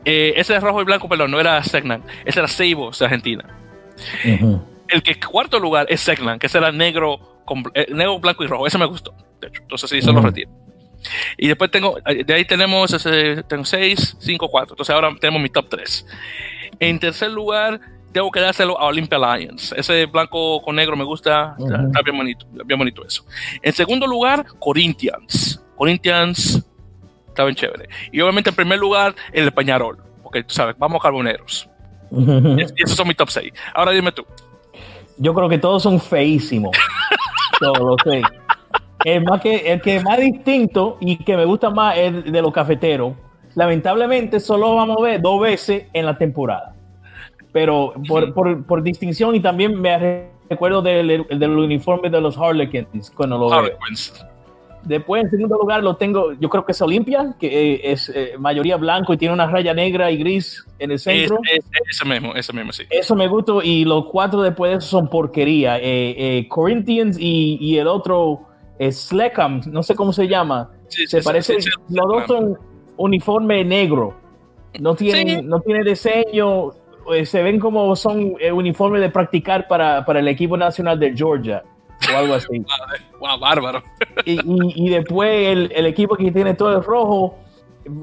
eh, 0.03 0.33
ese 0.35 0.55
es 0.55 0.63
rojo 0.63 0.81
y 0.81 0.85
blanco, 0.85 1.07
perdón, 1.07 1.31
no 1.31 1.39
era 1.39 1.63
Segnan, 1.63 2.03
ese 2.25 2.39
era 2.39 2.47
Seibos 2.47 2.99
de 2.99 3.05
Argentina. 3.05 3.45
El 4.23 5.03
que 5.03 5.19
cuarto 5.19 5.59
lugar 5.59 5.85
es 5.89 6.01
Segnan, 6.01 6.39
que 6.39 6.47
ese 6.47 6.57
era 6.57 6.71
negro, 6.71 7.43
eh, 7.73 7.87
negro, 7.93 8.19
blanco 8.19 8.43
y 8.43 8.47
rojo. 8.47 8.67
Ese 8.67 8.77
me 8.77 8.85
gustó, 8.85 9.13
de 9.39 9.47
hecho. 9.47 9.61
Entonces 9.61 9.89
sí, 9.89 10.01
se 10.01 10.11
lo 10.11 10.21
retiro. 10.21 10.49
Y 11.37 11.47
después 11.47 11.69
tengo, 11.69 11.97
de 12.05 12.33
ahí 12.33 12.45
tenemos 12.45 12.91
ese, 12.91 13.43
tengo 13.43 13.65
6, 13.65 14.17
5, 14.19 14.49
4. 14.49 14.73
Entonces 14.73 14.95
ahora 14.95 15.13
tenemos 15.19 15.41
mi 15.41 15.49
top 15.49 15.69
3. 15.69 16.05
En 16.79 16.99
tercer 16.99 17.31
lugar, 17.31 17.79
tengo 18.11 18.31
que 18.31 18.39
dárselo 18.39 18.79
a 18.79 18.85
Olympia 18.85 19.17
Lions. 19.17 19.73
Ese 19.77 20.05
blanco 20.05 20.61
con 20.61 20.75
negro 20.75 20.95
me 20.95 21.03
gusta, 21.03 21.55
está 21.59 22.01
bien 22.03 22.17
bonito, 22.17 22.45
bien 22.65 22.79
bonito 22.79 23.05
eso. 23.05 23.25
En 23.61 23.73
segundo 23.73 24.07
lugar, 24.07 24.45
Corinthians. 24.59 25.63
Corinthians 25.75 26.65
está 27.27 27.43
bien 27.43 27.55
chévere. 27.55 27.87
Y 28.11 28.19
obviamente 28.21 28.49
en 28.49 28.55
primer 28.55 28.79
lugar, 28.79 29.15
el 29.31 29.51
Peñarol, 29.51 29.97
porque 30.23 30.43
tú 30.43 30.53
sabes, 30.53 30.75
vamos 30.77 31.01
carboneros. 31.01 31.69
y 32.11 32.61
esos 32.83 32.95
son 32.95 33.07
mis 33.07 33.17
top 33.17 33.29
6. 33.29 33.53
Ahora 33.73 33.91
dime 33.91 34.11
tú. 34.11 34.25
Yo 35.17 35.33
creo 35.33 35.49
que 35.49 35.57
todos 35.57 35.83
son 35.83 35.99
feísimos. 35.99 36.75
todos, 37.59 37.97
sí. 38.03 38.21
El, 39.05 39.23
más 39.23 39.41
que, 39.41 39.71
el 39.71 39.81
que 39.81 39.99
más 39.99 40.17
distinto 40.17 40.97
y 40.99 41.17
que 41.17 41.37
me 41.37 41.45
gusta 41.45 41.69
más 41.69 41.97
es 41.97 42.23
de 42.25 42.41
los 42.41 42.51
cafeteros. 42.51 43.13
Lamentablemente 43.55 44.39
solo 44.39 44.75
vamos 44.75 44.97
a 44.99 45.01
ver 45.01 45.21
dos 45.21 45.41
veces 45.41 45.85
en 45.93 46.05
la 46.05 46.17
temporada. 46.17 46.76
Pero 47.57 47.91
por, 48.07 48.35
por, 48.35 48.63
por 48.67 48.83
distinción 48.83 49.33
y 49.33 49.39
también 49.39 49.81
me 49.81 50.29
recuerdo 50.47 50.79
del, 50.83 51.25
del 51.27 51.49
uniforme 51.49 52.07
de 52.07 52.21
los 52.21 52.37
Harlequins 52.37 53.09
cuando 53.09 53.35
lo 53.35 53.49
veo. 53.49 53.79
Después, 54.83 55.23
en 55.23 55.31
segundo 55.31 55.57
lugar, 55.57 55.81
lo 55.81 55.95
tengo, 55.95 56.33
yo 56.33 56.49
creo 56.49 56.63
que 56.63 56.73
es 56.73 56.81
Olimpia, 56.83 57.33
que 57.39 57.47
eh, 57.47 57.91
es 57.91 58.09
eh, 58.13 58.35
mayoría 58.37 58.77
blanco 58.77 59.11
y 59.11 59.17
tiene 59.17 59.33
una 59.33 59.47
raya 59.47 59.73
negra 59.73 60.11
y 60.11 60.17
gris 60.17 60.67
en 60.77 60.91
el 60.91 60.99
centro. 60.99 61.39
Es, 61.51 61.65
es, 61.65 61.95
ese 61.95 62.05
mismo, 62.05 62.35
ese 62.35 62.53
mismo, 62.53 62.71
sí. 62.71 62.83
Eso 62.91 63.15
me 63.15 63.27
gusta. 63.27 63.53
Y 63.63 63.83
los 63.83 64.05
cuatro 64.05 64.43
después 64.43 64.69
de 64.69 64.77
eso 64.77 64.87
son 64.87 65.09
porquería. 65.09 65.79
Eh, 65.81 66.45
Corinthians 66.47 67.17
y, 67.19 67.57
y, 67.59 67.79
el 67.79 67.87
otro 67.87 68.41
es 68.77 68.99
Sleckham, 68.99 69.61
no 69.65 69.81
sé 69.81 69.95
cómo 69.95 70.13
se 70.13 70.27
llama. 70.27 70.69
Sí, 70.89 71.07
se 71.07 71.23
parece, 71.23 71.55
los 71.89 72.07
dos 72.07 72.23
son 72.27 72.59
uniforme 72.97 73.63
negro. 73.65 74.15
No 74.79 74.93
tienen, 74.93 75.47
no 75.47 75.59
tiene 75.61 75.83
diseño. 75.83 76.73
Se 77.25 77.41
ven 77.43 77.59
como 77.59 77.95
son 77.95 78.35
uniformes 78.53 79.01
de 79.01 79.09
practicar 79.09 79.67
para, 79.67 80.05
para 80.05 80.19
el 80.19 80.27
equipo 80.27 80.57
nacional 80.57 80.99
de 80.99 81.15
Georgia 81.15 81.63
o 82.13 82.17
algo 82.17 82.33
así. 82.35 82.47
wow, 83.19 83.39
bárbaro. 83.39 83.83
Y, 84.25 84.39
y, 84.75 84.89
después 84.89 85.29
el, 85.47 85.71
el, 85.75 85.85
equipo 85.85 86.15
que 86.15 86.31
tiene 86.31 86.53
todo 86.53 86.77
el 86.77 86.83
rojo 86.83 87.37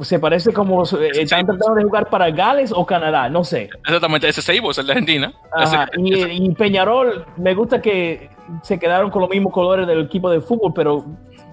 se 0.00 0.18
parece 0.18 0.52
como 0.52 0.82
están 0.82 1.46
tratando 1.46 1.74
de 1.74 1.84
jugar 1.84 2.08
para 2.08 2.30
Gales 2.30 2.72
o 2.74 2.86
Canadá, 2.86 3.28
no 3.28 3.44
sé. 3.44 3.68
Exactamente, 3.86 4.28
ese 4.28 4.42
Seibo 4.42 4.70
es 4.70 4.78
el 4.78 4.86
de 4.86 4.92
Argentina. 4.92 5.32
Ajá, 5.52 5.88
y, 5.96 6.14
y, 6.14 6.54
Peñarol, 6.54 7.26
me 7.36 7.54
gusta 7.54 7.82
que 7.82 8.30
se 8.62 8.78
quedaron 8.78 9.10
con 9.10 9.22
los 9.22 9.30
mismos 9.30 9.52
colores 9.52 9.86
del 9.86 10.00
equipo 10.04 10.30
de 10.30 10.40
fútbol, 10.40 10.72
pero 10.74 11.04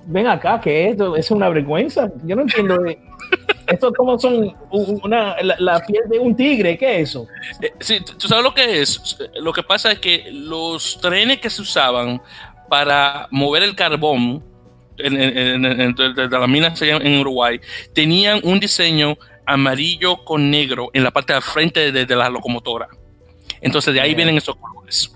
ven 0.05 0.27
acá, 0.27 0.59
que 0.59 0.89
esto 0.89 1.15
es 1.15 1.29
una 1.31 1.49
vergüenza. 1.49 2.09
Yo 2.23 2.35
no 2.35 2.43
entiendo. 2.43 2.77
esto 3.71 3.91
como 3.93 4.19
son 4.19 4.55
una, 5.03 5.41
la, 5.41 5.55
la, 5.59 5.85
piel 5.85 6.03
de 6.09 6.19
un 6.19 6.35
tigre, 6.35 6.77
¿qué 6.77 6.99
es 6.99 7.09
eso? 7.09 7.27
Eh, 7.61 7.73
sí, 7.79 7.99
tú 8.17 8.27
sabes 8.27 8.43
lo 8.43 8.53
que 8.53 8.81
es. 8.81 9.17
Lo 9.35 9.53
que 9.53 9.63
pasa 9.63 9.91
es 9.91 9.99
que 9.99 10.29
los 10.31 10.99
trenes 11.01 11.39
que 11.39 11.49
se 11.49 11.61
usaban 11.61 12.21
para 12.69 13.27
mover 13.31 13.63
el 13.63 13.75
carbón 13.75 14.43
en, 14.97 15.19
en, 15.19 15.65
en, 15.65 15.95
de, 15.95 16.29
las 16.29 16.49
minas 16.49 16.81
en 16.81 17.19
Uruguay 17.19 17.59
tenían 17.93 18.39
un 18.43 18.59
diseño 18.59 19.17
amarillo 19.45 20.23
con 20.23 20.49
negro 20.49 20.89
en 20.93 21.03
la 21.03 21.11
parte 21.11 21.33
de 21.33 21.41
frente 21.41 21.91
de, 21.91 22.05
de 22.05 22.15
la 22.15 22.29
locomotora. 22.29 22.87
Entonces 23.61 23.93
de 23.93 24.01
ahí 24.01 24.15
vienen 24.15 24.37
esos 24.37 24.55
colores. 24.55 25.15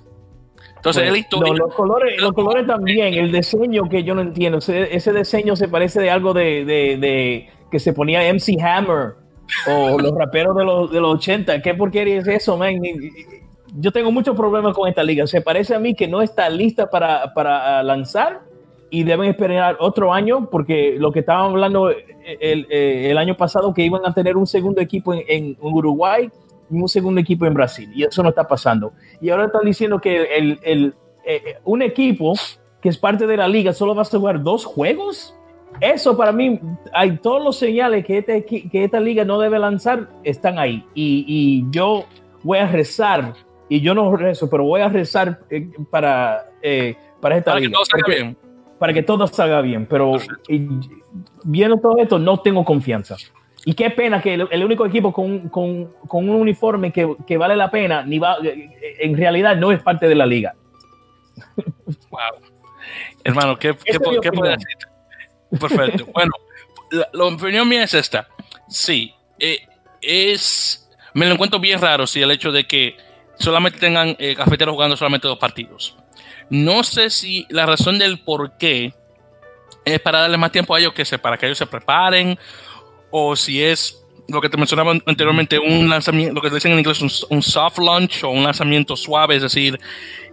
Entonces, 0.85 1.11
la 1.11 1.17
historia, 1.17 1.53
los, 1.53 1.73
colores, 1.73 2.21
los 2.21 2.31
colores 2.33 2.67
también, 2.67 3.15
el 3.15 3.31
diseño 3.31 3.89
que 3.89 4.03
yo 4.03 4.13
no 4.13 4.21
entiendo, 4.21 4.59
ese, 4.59 4.95
ese 4.95 5.11
diseño 5.13 5.55
se 5.55 5.67
parece 5.67 5.99
de 5.99 6.11
algo 6.11 6.31
de, 6.31 6.63
de, 6.63 6.97
de, 6.97 7.49
que 7.75 7.79
se 7.79 7.91
ponía 7.91 8.33
MC 8.33 8.57
Hammer 8.61 9.15
o 9.67 9.99
los 10.01 10.11
raperos 10.15 10.55
de 10.55 10.63
los, 10.63 10.91
de 10.91 11.01
los 11.01 11.15
80. 11.15 11.61
¿Qué 11.61 11.73
porquería 11.73 12.19
es 12.19 12.27
eso, 12.27 12.55
man? 12.55 12.75
Yo 13.75 13.91
tengo 13.91 14.13
muchos 14.13 14.33
problemas 14.33 14.73
con 14.73 14.87
esta 14.87 15.03
liga. 15.03 15.27
Se 15.27 15.41
parece 15.41 15.75
a 15.75 15.79
mí 15.79 15.93
que 15.93 16.07
no 16.07 16.21
está 16.21 16.49
lista 16.49 16.89
para, 16.89 17.33
para 17.33 17.83
lanzar 17.83 18.43
y 18.89 19.03
deben 19.03 19.29
esperar 19.29 19.75
otro 19.81 20.13
año 20.13 20.49
porque 20.49 20.95
lo 20.97 21.11
que 21.11 21.19
estaban 21.19 21.51
hablando 21.51 21.89
el, 21.89 22.67
el, 22.69 23.17
año 23.17 23.35
pasado 23.35 23.73
que 23.73 23.83
iban 23.83 24.05
a 24.05 24.13
tener 24.13 24.37
un 24.37 24.47
segundo 24.47 24.79
equipo 24.79 25.13
en, 25.13 25.23
en 25.27 25.57
Uruguay 25.59 26.31
un 26.69 26.87
segundo 26.87 27.19
equipo 27.19 27.45
en 27.45 27.53
Brasil 27.53 27.91
y 27.93 28.03
eso 28.03 28.23
no 28.23 28.29
está 28.29 28.47
pasando. 28.47 28.93
Y 29.19 29.31
ahora 29.31 29.47
están 29.47 29.65
diciendo 29.65 29.99
que 29.99 30.23
el, 30.37 30.59
el, 30.63 30.93
eh, 31.25 31.57
un 31.65 31.81
equipo 31.81 32.33
que 32.81 32.89
es 32.89 32.97
parte 32.97 33.27
de 33.27 33.35
la 33.35 33.49
liga 33.49 33.73
solo 33.73 33.95
va 33.95 34.03
a 34.03 34.05
jugar 34.05 34.41
dos 34.41 34.63
juegos. 34.63 35.35
Eso 35.81 36.15
para 36.15 36.31
mí, 36.31 36.59
hay 36.93 37.17
todos 37.17 37.43
los 37.43 37.57
señales 37.57 38.05
que, 38.05 38.19
este, 38.19 38.45
que 38.45 38.83
esta 38.83 38.99
liga 38.99 39.25
no 39.25 39.39
debe 39.39 39.59
lanzar, 39.59 40.09
están 40.23 40.57
ahí. 40.57 40.85
Y, 40.93 41.25
y, 41.27 41.65
yo 41.71 42.05
voy 42.43 42.59
a 42.59 42.67
rezar, 42.67 43.33
y 43.69 43.81
yo 43.81 43.93
no 43.93 44.15
rezo, 44.15 44.49
pero 44.49 44.63
voy 44.63 44.81
a 44.81 44.89
rezar 44.89 45.39
eh, 45.49 45.69
para, 45.89 46.49
eh, 46.61 46.95
para 47.19 47.37
esta 47.37 47.51
para 47.51 47.59
liga. 47.59 47.69
Que 47.69 47.73
todo 47.73 47.85
salga 47.85 48.15
bien. 48.15 48.37
Para 48.79 48.93
que 48.93 49.03
todo 49.03 49.27
salga 49.27 49.61
bien. 49.61 49.85
Pero 49.85 50.13
y, 50.47 50.67
viendo 51.43 51.77
todo 51.77 51.97
esto, 51.97 52.19
no 52.19 52.39
tengo 52.39 52.63
confianza. 52.63 53.15
Y 53.65 53.73
qué 53.73 53.89
pena 53.89 54.21
que 54.21 54.35
el, 54.35 54.47
el 54.51 54.63
único 54.63 54.85
equipo 54.85 55.11
con, 55.11 55.49
con, 55.49 55.91
con 56.07 56.29
un 56.29 56.35
uniforme 56.35 56.91
que, 56.91 57.15
que, 57.25 57.35
vale 57.35 57.55
la 57.55 57.71
pena, 57.71 58.03
ni 58.03 58.19
va, 58.19 58.37
en 58.43 59.17
realidad 59.17 59.55
no 59.57 59.71
es 59.71 59.81
parte 59.81 60.07
de 60.07 60.15
la 60.15 60.25
liga. 60.25 60.55
Wow. 62.11 62.19
Hermano, 63.23 63.57
¿qué, 63.57 63.75
qué, 63.83 63.97
qué, 63.97 64.19
qué 64.21 64.31
puedo 64.31 64.51
decir? 64.51 64.94
Perfecto. 65.59 66.05
bueno, 66.13 66.31
la, 66.91 67.07
la, 67.13 67.25
opinión 67.25 67.67
mía 67.67 67.83
es 67.83 67.93
esta. 67.93 68.27
Sí, 68.67 69.13
eh, 69.39 69.59
es. 70.01 70.89
Me 71.13 71.25
lo 71.25 71.33
encuentro 71.33 71.59
bien 71.59 71.79
raro, 71.79 72.05
sí, 72.07 72.21
el 72.21 72.31
hecho 72.31 72.51
de 72.51 72.65
que 72.65 72.97
solamente 73.39 73.79
tengan 73.79 74.15
eh, 74.19 74.35
cafeteros 74.35 74.73
jugando 74.73 74.97
solamente 74.97 75.27
dos 75.27 75.37
partidos. 75.37 75.95
No 76.49 76.83
sé 76.83 77.09
si 77.09 77.45
la 77.49 77.65
razón 77.65 77.97
del 77.97 78.19
por 78.19 78.57
qué 78.57 78.93
es 79.83 79.99
para 79.99 80.21
darle 80.21 80.37
más 80.37 80.51
tiempo 80.51 80.75
a 80.75 80.79
ellos 80.79 80.93
que 80.93 81.05
se, 81.05 81.17
para 81.17 81.37
que 81.37 81.45
ellos 81.45 81.57
se 81.57 81.65
preparen 81.65 82.37
o 83.11 83.35
si 83.35 83.63
es 83.63 84.01
lo 84.27 84.41
que 84.41 84.49
te 84.49 84.57
mencionaba 84.57 84.91
anteriormente, 85.05 85.59
un 85.59 85.87
lanzamiento, 85.87 86.33
lo 86.33 86.41
que 86.41 86.49
dicen 86.49 86.71
en 86.71 86.79
inglés, 86.79 87.01
un, 87.01 87.11
un 87.29 87.43
soft 87.43 87.77
launch 87.77 88.23
o 88.23 88.29
un 88.29 88.43
lanzamiento 88.43 88.95
suave, 88.95 89.35
es 89.35 89.43
decir, 89.43 89.79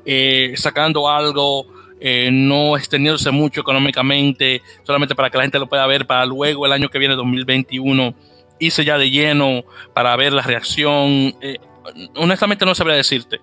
eh, 0.04 0.54
sacando 0.56 1.08
algo, 1.08 1.66
eh, 2.04 2.30
no 2.32 2.76
extendiéndose 2.76 3.30
mucho 3.30 3.60
económicamente, 3.60 4.60
solamente 4.82 5.14
para 5.14 5.30
que 5.30 5.36
la 5.36 5.44
gente 5.44 5.58
lo 5.58 5.68
pueda 5.68 5.86
ver 5.86 6.06
para 6.06 6.26
luego 6.26 6.66
el 6.66 6.72
año 6.72 6.88
que 6.88 6.98
viene, 6.98 7.14
2021, 7.14 8.14
irse 8.58 8.84
ya 8.84 8.98
de 8.98 9.10
lleno 9.10 9.62
para 9.94 10.16
ver 10.16 10.32
la 10.32 10.42
reacción. 10.42 11.34
Eh, 11.40 11.58
honestamente 12.16 12.64
no 12.64 12.74
sabría 12.74 12.96
decirte. 12.96 13.38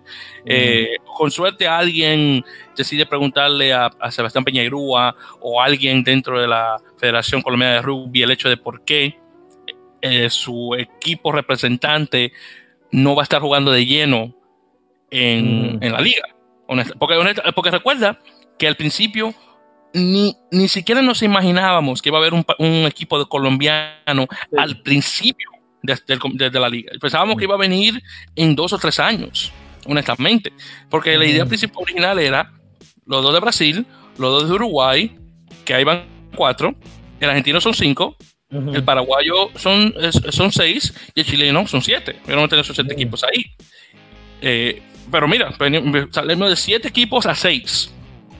Eh, 0.45 0.97
con 1.17 1.31
suerte 1.31 1.67
alguien 1.67 2.43
decide 2.75 3.05
preguntarle 3.05 3.71
a, 3.71 3.89
a 3.99 4.11
Sebastián 4.11 4.43
Peñagrúa 4.43 5.15
o 5.39 5.61
alguien 5.61 6.03
dentro 6.03 6.41
de 6.41 6.47
la 6.47 6.77
Federación 6.97 7.41
Colombiana 7.41 7.75
de 7.75 7.81
Rugby 7.81 8.23
el 8.23 8.31
hecho 8.31 8.49
de 8.49 8.57
por 8.57 8.83
qué 8.83 9.17
eh, 10.01 10.29
su 10.29 10.75
equipo 10.75 11.31
representante 11.31 12.31
no 12.91 13.15
va 13.15 13.21
a 13.21 13.23
estar 13.23 13.41
jugando 13.41 13.71
de 13.71 13.85
lleno 13.85 14.33
en, 15.11 15.77
mm. 15.77 15.83
en 15.83 15.91
la 15.91 16.01
liga. 16.01 16.23
Honesta, 16.67 16.93
porque, 16.97 17.15
honesta, 17.15 17.43
porque, 17.53 17.71
recuerda 17.71 18.19
que 18.59 18.67
al 18.67 18.75
principio 18.75 19.33
ni, 19.93 20.35
ni 20.51 20.67
siquiera 20.67 21.01
nos 21.01 21.23
imaginábamos 21.23 22.01
que 22.01 22.09
iba 22.09 22.19
a 22.19 22.21
haber 22.21 22.33
un, 22.33 22.45
un 22.59 22.85
equipo 22.85 23.17
de 23.17 23.25
colombiano 23.25 24.27
sí. 24.29 24.57
al 24.57 24.81
principio 24.81 25.49
desde, 25.81 26.59
la 26.59 26.69
liga. 26.69 26.91
Pensábamos 26.99 27.37
que 27.37 27.45
iba 27.45 27.55
a 27.55 27.57
venir 27.57 28.01
en 28.35 28.55
dos 28.55 28.73
o 28.73 28.77
tres 28.77 28.99
años, 28.99 29.51
honestamente. 29.85 30.53
Porque 30.89 31.17
la 31.17 31.25
idea 31.25 31.45
principal 31.45 31.83
original 31.83 32.19
era 32.19 32.51
los 33.05 33.23
dos 33.23 33.33
de 33.33 33.39
Brasil, 33.39 33.85
los 34.17 34.41
dos 34.41 34.49
de 34.49 34.55
Uruguay, 34.55 35.17
que 35.65 35.73
ahí 35.73 35.83
van 35.83 36.05
cuatro, 36.35 36.75
el 37.19 37.29
argentino 37.29 37.59
son 37.59 37.73
cinco, 37.73 38.15
Uh 38.51 38.61
-huh. 38.61 38.75
El 38.77 38.83
paraguayo 38.83 39.51
son, 39.55 39.93
son 40.31 40.51
seis 40.51 40.91
y 41.13 41.19
el 41.19 41.25
chileno 41.27 41.67
son 41.67 41.83
siete. 41.83 42.15
A 42.23 42.47
tener 42.47 42.61
esos 42.61 42.75
siete 42.75 42.81
uh 42.81 42.87
-huh. 42.87 42.93
equipos 42.93 43.23
ahí. 43.23 43.45
Eh, 44.41 44.81
pero 45.11 45.27
mira, 45.27 45.53
salimos 46.09 46.49
de 46.49 46.55
siete 46.55 46.87
equipos 46.87 47.27
a 47.27 47.35
seis. 47.35 47.91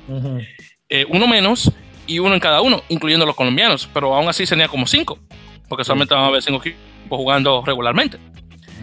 Uh 0.10 0.22
-huh. 0.22 0.48
eh, 0.90 1.06
uno 1.10 1.28
menos 1.28 1.72
y 2.08 2.20
uno 2.20 2.34
en 2.34 2.40
cada 2.40 2.62
uno, 2.62 2.84
incluyendo 2.90 3.26
los 3.26 3.36
colombianos. 3.36 3.88
Pero 3.94 4.16
aún 4.16 4.28
así 4.28 4.46
sería 4.46 4.68
como 4.68 4.88
cinco, 4.88 5.20
porque 5.68 5.84
solamente 5.84 6.16
van 6.16 6.24
a 6.24 6.28
haber 6.28 6.42
cinco 6.42 6.60
equipos 6.60 6.80
jugando 7.10 7.64
regularmente. 7.66 8.18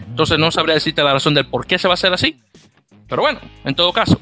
Entonces 0.08 0.38
no 0.38 0.50
sabría 0.50 0.74
decirte 0.74 1.02
la 1.02 1.12
razón 1.12 1.34
del 1.34 1.46
por 1.46 1.66
qué 1.66 1.78
se 1.78 1.88
va 1.88 1.92
a 1.92 1.96
hacer 1.96 2.12
así. 2.12 2.36
Pero 3.08 3.22
bueno, 3.22 3.40
en 3.64 3.74
todo 3.74 3.92
caso. 3.92 4.20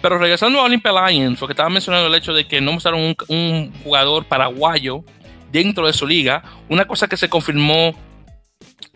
Pero 0.00 0.18
regresando 0.18 0.60
a 0.60 0.64
Olympia 0.64 0.92
Lions, 0.92 1.38
porque 1.38 1.52
estaba 1.52 1.68
mencionando 1.68 2.06
el 2.06 2.14
hecho 2.14 2.32
de 2.32 2.46
que 2.46 2.60
no 2.60 2.72
mostraron 2.72 3.00
un, 3.00 3.16
un 3.28 3.72
jugador 3.82 4.24
paraguayo 4.24 5.04
dentro 5.50 5.86
de 5.86 5.92
su 5.92 6.06
liga. 6.06 6.42
Una 6.68 6.86
cosa 6.86 7.08
que 7.08 7.16
se 7.16 7.28
confirmó 7.28 7.94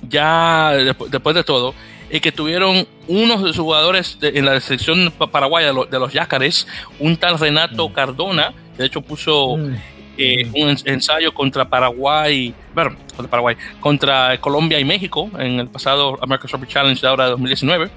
ya 0.09 0.73
después 1.11 1.35
de 1.35 1.45
todo 1.45 1.75
es 2.11 2.21
que 2.21 2.33
tuvieron 2.33 2.87
unos 3.07 3.43
de 3.43 3.49
sus 3.49 3.59
jugadores 3.59 4.19
de, 4.21 4.31
en 4.39 4.45
la 4.45 4.61
selección 4.61 5.13
paraguaya 5.31 5.73
de 5.73 5.99
los, 5.99 6.13
Yacares, 6.13 6.67
un 6.99 7.17
tal 7.17 7.39
Renato 7.39 7.93
Cardona, 7.93 8.53
que 8.73 8.83
de 8.83 8.87
hecho 8.87 9.01
puso 9.01 9.57
mm. 9.57 9.75
eh, 10.19 10.51
un 10.55 10.77
ensayo 10.85 11.33
contra 11.33 11.69
Paraguay, 11.69 12.55
bueno, 12.75 12.97
contra 13.09 13.31
Paraguay, 13.31 13.57
contra 13.81 14.41
Colombia 14.41 14.79
y 14.79 14.85
México 14.85 15.31
en 15.39 15.61
el 15.61 15.69
pasado 15.69 16.19
American 16.23 16.51
Rugby 16.51 16.67
Challenge 16.67 17.01
de 17.01 17.09
ahora 17.09 17.25
de 17.25 17.31
2019. 17.31 17.91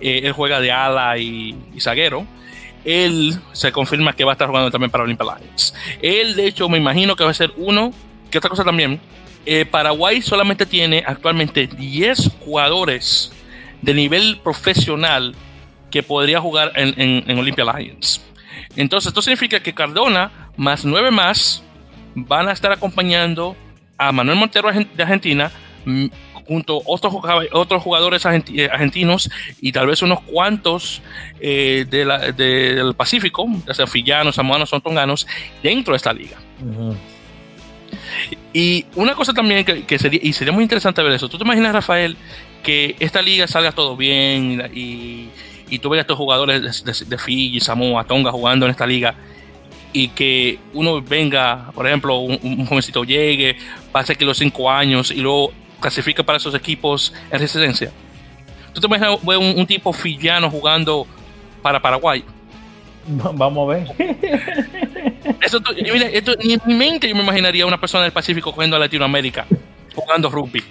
Eh, 0.00 0.20
él 0.24 0.32
juega 0.32 0.60
de 0.60 0.70
ala 0.70 1.18
y, 1.18 1.56
y 1.74 1.80
zaguero 1.80 2.26
él 2.84 3.38
se 3.52 3.72
confirma 3.72 4.14
que 4.14 4.24
va 4.24 4.32
a 4.32 4.34
estar 4.34 4.48
jugando 4.48 4.70
también 4.70 4.90
para 4.90 5.04
Olympia 5.04 5.26
Lions. 5.36 5.74
Él, 6.00 6.34
de 6.36 6.46
hecho, 6.46 6.68
me 6.68 6.78
imagino 6.78 7.16
que 7.16 7.24
va 7.24 7.30
a 7.30 7.34
ser 7.34 7.52
uno. 7.56 7.92
Que 8.30 8.38
otra 8.38 8.50
cosa 8.50 8.64
también, 8.64 9.00
eh, 9.48 9.64
Paraguay 9.64 10.20
solamente 10.20 10.66
tiene 10.66 11.02
actualmente 11.06 11.66
10 11.66 12.32
jugadores 12.40 13.32
de 13.80 13.94
nivel 13.94 14.38
profesional 14.44 15.34
que 15.90 16.02
podría 16.02 16.40
jugar 16.40 16.72
en, 16.76 16.94
en, 17.00 17.24
en 17.30 17.38
Olympia 17.38 17.64
Lions. 17.64 18.20
Entonces, 18.76 19.08
esto 19.08 19.22
significa 19.22 19.60
que 19.60 19.72
Cardona 19.72 20.50
más 20.56 20.84
9 20.84 21.10
más 21.10 21.62
van 22.14 22.48
a 22.48 22.52
estar 22.52 22.72
acompañando 22.72 23.56
a 23.96 24.12
Manuel 24.12 24.38
Montero 24.38 24.70
de 24.70 25.02
Argentina 25.02 25.50
junto 26.46 26.78
a 26.78 26.82
otros, 26.86 27.14
otros 27.52 27.82
jugadores 27.82 28.24
eh, 28.26 28.68
argentinos 28.70 29.30
y 29.60 29.72
tal 29.72 29.86
vez 29.86 30.02
unos 30.02 30.20
cuantos 30.20 31.02
eh, 31.40 31.86
del 31.88 32.94
Pacífico, 32.94 33.46
ya 33.66 33.74
sean 33.74 33.88
fillanos, 33.88 34.34
samoanos 34.34 34.70
tonganos, 34.82 35.26
dentro 35.62 35.92
de 35.92 35.96
esta 35.96 36.12
liga. 36.12 36.36
Y 38.52 38.86
una 38.94 39.14
cosa 39.14 39.32
también 39.32 39.64
que, 39.64 39.98
sería, 39.98 40.20
y 40.22 40.32
sería 40.32 40.52
muy 40.52 40.62
interesante 40.62 41.02
ver 41.02 41.12
eso. 41.12 41.28
¿Tú 41.28 41.38
te 41.38 41.44
imaginas, 41.44 41.72
Rafael, 41.72 42.16
que 42.62 42.96
esta 42.98 43.22
liga 43.22 43.46
salga 43.46 43.72
todo 43.72 43.96
bien 43.96 44.70
y, 44.74 45.28
y 45.70 45.78
tú 45.78 45.90
veas 45.90 46.00
a 46.00 46.02
estos 46.02 46.16
jugadores 46.16 46.84
de, 46.84 47.06
de, 47.06 47.18
Fiji, 47.18 47.60
Samoa, 47.60 48.04
Tonga 48.04 48.32
jugando 48.32 48.66
en 48.66 48.70
esta 48.70 48.86
liga 48.86 49.14
y 49.92 50.08
que 50.08 50.58
uno 50.74 51.00
venga, 51.00 51.70
por 51.74 51.86
ejemplo, 51.86 52.18
un, 52.18 52.66
jovencito 52.66 53.04
llegue, 53.04 53.56
pase 53.92 54.12
aquí 54.12 54.24
los 54.24 54.38
cinco 54.38 54.70
años 54.70 55.10
y 55.10 55.20
luego 55.20 55.52
clasifique 55.80 56.24
para 56.24 56.38
esos 56.38 56.54
equipos 56.54 57.12
en 57.30 57.38
residencia? 57.38 57.90
¿Tú 58.72 58.80
te 58.80 58.86
imaginas 58.86 59.18
un, 59.22 59.58
un 59.58 59.66
tipo 59.66 59.92
fillano 59.92 60.50
jugando 60.50 61.06
para 61.62 61.80
Paraguay? 61.80 62.24
Vamos 63.08 63.68
a 63.68 63.74
ver. 63.74 63.88
Eso, 65.40 65.60
mira, 65.92 66.06
esto, 66.08 66.32
ni 66.42 66.54
en 66.54 66.60
mi 66.66 66.74
mente 66.74 67.08
yo 67.08 67.14
me 67.14 67.22
imaginaría 67.22 67.64
una 67.64 67.80
persona 67.80 68.04
del 68.04 68.12
Pacífico 68.12 68.52
cogiendo 68.52 68.76
a 68.76 68.78
Latinoamérica 68.78 69.46
jugando 69.94 70.30
rugby. 70.30 70.62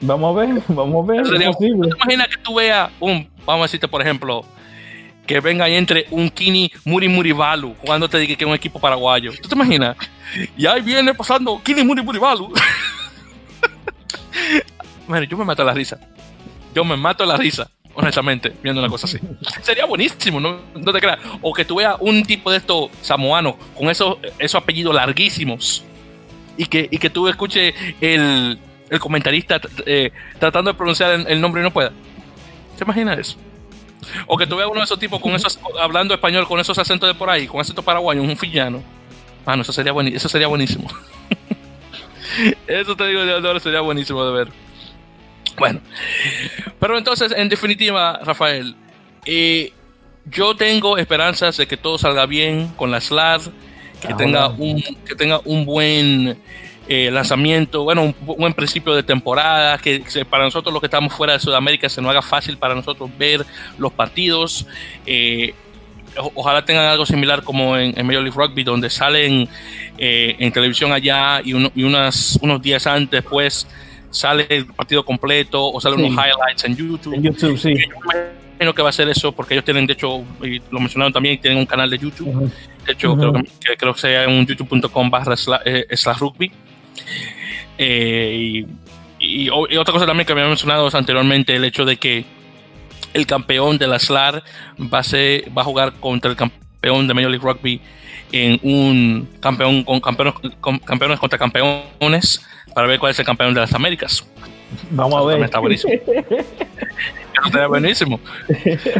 Vamos 0.00 0.36
a 0.36 0.40
ver, 0.40 0.62
vamos 0.68 1.08
a 1.08 1.12
ver. 1.12 1.22
¿Tú 1.22 1.36
te 1.36 1.44
imaginas 1.44 2.28
que 2.28 2.36
tú 2.42 2.54
veas 2.54 2.90
un, 3.00 3.28
vamos 3.46 3.62
a 3.62 3.66
decirte, 3.66 3.88
por 3.88 4.02
ejemplo, 4.02 4.44
que 5.26 5.40
venga 5.40 5.68
y 5.68 5.74
entre 5.74 6.06
un 6.10 6.28
Kini 6.30 6.70
Muri 6.84 7.08
Muribalu 7.08 7.74
jugando 7.78 8.08
te 8.08 8.18
diga 8.18 8.36
que 8.36 8.44
es 8.44 8.48
un 8.48 8.54
equipo 8.54 8.78
paraguayo? 8.78 9.32
¿Tú 9.40 9.48
te 9.48 9.54
imaginas? 9.54 9.96
Y 10.56 10.66
ahí 10.66 10.82
viene 10.82 11.14
pasando 11.14 11.60
Kini 11.62 11.82
Muri 11.82 12.02
Muribalu. 12.02 12.52
bueno, 15.06 15.24
yo 15.30 15.36
me 15.36 15.44
mato 15.44 15.64
la 15.64 15.72
risa. 15.72 15.98
Yo 16.74 16.84
me 16.84 16.96
mato 16.96 17.24
la 17.24 17.36
risa 17.36 17.70
honestamente, 17.94 18.52
viendo 18.62 18.80
una 18.80 18.90
cosa 18.90 19.06
así. 19.06 19.18
Sería 19.62 19.84
buenísimo, 19.84 20.40
¿no? 20.40 20.60
no 20.74 20.92
te 20.92 21.00
creas. 21.00 21.18
O 21.40 21.52
que 21.52 21.64
tú 21.64 21.76
veas 21.76 21.96
un 22.00 22.22
tipo 22.24 22.50
de 22.50 22.58
estos 22.58 22.90
samoanos 23.02 23.54
con 23.76 23.90
esos, 23.90 24.18
esos 24.38 24.60
apellidos 24.60 24.94
larguísimos 24.94 25.84
y 26.56 26.66
que, 26.66 26.88
y 26.90 26.98
que 26.98 27.10
tú 27.10 27.28
escuches 27.28 27.74
el, 28.00 28.58
el 28.90 28.98
comentarista 28.98 29.60
eh, 29.86 30.12
tratando 30.38 30.72
de 30.72 30.76
pronunciar 30.76 31.24
el, 31.26 31.40
nombre 31.40 31.62
y 31.62 31.64
no 31.64 31.72
pueda. 31.72 31.92
¿Te 32.76 32.84
imaginas 32.84 33.18
eso? 33.18 33.36
O 34.26 34.36
que 34.36 34.46
tú 34.46 34.56
veas 34.56 34.68
uno 34.68 34.80
de 34.80 34.84
esos 34.84 34.98
tipos 34.98 35.20
con 35.20 35.32
esos, 35.32 35.60
hablando 35.80 36.14
español 36.14 36.46
con 36.46 36.58
esos 36.58 36.78
acentos 36.78 37.08
de 37.08 37.14
por 37.14 37.30
ahí, 37.30 37.46
con 37.46 37.60
acentos 37.60 37.84
paraguayos, 37.84 38.24
un 38.24 38.36
fillano. 38.36 38.82
Ah, 39.46 39.56
no, 39.56 39.62
eso 39.62 39.72
sería, 39.72 39.92
buenísimo. 39.92 40.16
Eso 40.16 40.28
sería 40.28 40.48
buenísimo. 40.48 40.88
eso 42.66 42.96
te 42.96 43.06
digo, 43.06 43.60
sería 43.60 43.80
buenísimo 43.80 44.24
de 44.24 44.32
ver. 44.32 44.48
Bueno, 45.60 45.80
pero 46.78 46.96
entonces, 46.96 47.34
en 47.36 47.50
definitiva, 47.50 48.18
Rafael, 48.24 48.74
eh, 49.26 49.74
yo 50.24 50.56
tengo 50.56 50.96
esperanzas 50.96 51.58
de 51.58 51.66
que 51.66 51.76
todo 51.76 51.98
salga 51.98 52.24
bien 52.24 52.68
con 52.76 52.90
la 52.90 52.98
SLAD, 52.98 53.42
que, 54.00 54.14
tenga, 54.14 54.48
un, 54.48 54.82
que 55.06 55.14
tenga 55.14 55.42
un 55.44 55.66
buen 55.66 56.38
eh, 56.88 57.10
lanzamiento, 57.12 57.84
bueno, 57.84 58.04
un 58.04 58.14
buen 58.22 58.54
principio 58.54 58.94
de 58.94 59.02
temporada, 59.02 59.76
que 59.76 60.02
para 60.30 60.44
nosotros 60.44 60.72
los 60.72 60.80
que 60.80 60.86
estamos 60.86 61.12
fuera 61.12 61.34
de 61.34 61.40
Sudamérica 61.40 61.90
se 61.90 62.00
nos 62.00 62.10
haga 62.12 62.22
fácil 62.22 62.56
para 62.56 62.74
nosotros 62.74 63.10
ver 63.18 63.44
los 63.76 63.92
partidos. 63.92 64.66
Eh, 65.04 65.52
ojalá 66.34 66.64
tengan 66.64 66.86
algo 66.86 67.04
similar 67.04 67.42
como 67.42 67.76
en, 67.76 67.94
Major 68.06 68.22
League 68.22 68.34
Rugby, 68.34 68.64
donde 68.64 68.88
salen 68.88 69.46
en 69.98 70.52
televisión 70.52 70.90
allá 70.90 71.42
y, 71.44 71.50
y 71.50 71.82
unas, 71.82 72.38
unos 72.40 72.62
días 72.62 72.86
antes, 72.86 73.22
pues 73.22 73.66
sale 74.10 74.46
el 74.48 74.66
partido 74.66 75.04
completo 75.04 75.72
o 75.72 75.80
sale 75.80 75.96
unos 75.96 76.10
highlights 76.10 76.64
en 76.64 76.76
YouTube. 76.76 77.14
En 77.14 77.22
YouTube, 77.22 77.58
sí. 77.58 77.74
Yo 77.74 77.84
imagino 78.54 78.74
que 78.74 78.82
va 78.82 78.90
a 78.90 78.92
ser 78.92 79.08
eso 79.08 79.32
porque 79.32 79.54
ellos 79.54 79.64
tienen, 79.64 79.86
de 79.86 79.94
hecho, 79.94 80.22
y 80.42 80.60
lo 80.70 80.80
mencionaron 80.80 81.12
también, 81.12 81.40
tienen 81.40 81.58
un 81.58 81.66
canal 81.66 81.88
de 81.88 81.98
YouTube. 81.98 82.52
De 82.84 82.92
hecho, 82.92 83.16
creo, 83.16 83.32
que, 83.32 83.76
creo 83.76 83.94
que 83.94 84.00
sea 84.00 84.24
en 84.24 84.46
youtube.com 84.46 85.10
barra 85.10 85.34
eh, 85.64 85.86
slash 85.92 86.18
rugby. 86.18 86.52
Eh, 87.78 88.66
y, 89.18 89.48
otra 89.50 89.92
cosa 89.92 90.06
también 90.06 90.26
que 90.26 90.32
había 90.32 90.46
mencionado 90.46 90.88
anteriormente, 90.92 91.56
el 91.56 91.64
hecho 91.64 91.84
de 91.84 91.96
que 91.96 92.24
el 93.14 93.26
campeón 93.26 93.78
de 93.78 93.86
la 93.86 93.98
SLAR 93.98 94.42
va 94.78 94.98
a, 94.98 95.02
ser, 95.02 95.56
va 95.56 95.62
a 95.62 95.64
jugar 95.64 95.94
contra 95.94 96.30
el 96.30 96.36
campeón 96.36 97.06
de 97.06 97.14
Major 97.14 97.30
League 97.30 97.44
Rugby 97.44 97.80
en 98.32 98.60
un 98.62 99.28
campeón 99.40 99.84
con 99.84 100.00
campeones, 100.00 100.34
con 100.60 100.78
campeones 100.78 101.18
contra 101.18 101.38
campeones 101.38 102.40
para 102.74 102.86
ver 102.86 102.98
cuál 102.98 103.12
es 103.12 103.18
el 103.18 103.26
campeón 103.26 103.54
de 103.54 103.60
las 103.60 103.74
Américas. 103.74 104.24
Vamos 104.90 105.20
a 105.20 105.26
ver. 105.26 105.42
Está 105.42 105.58
buenísimo. 105.58 105.92
está 107.46 107.66
buenísimo. 107.66 108.20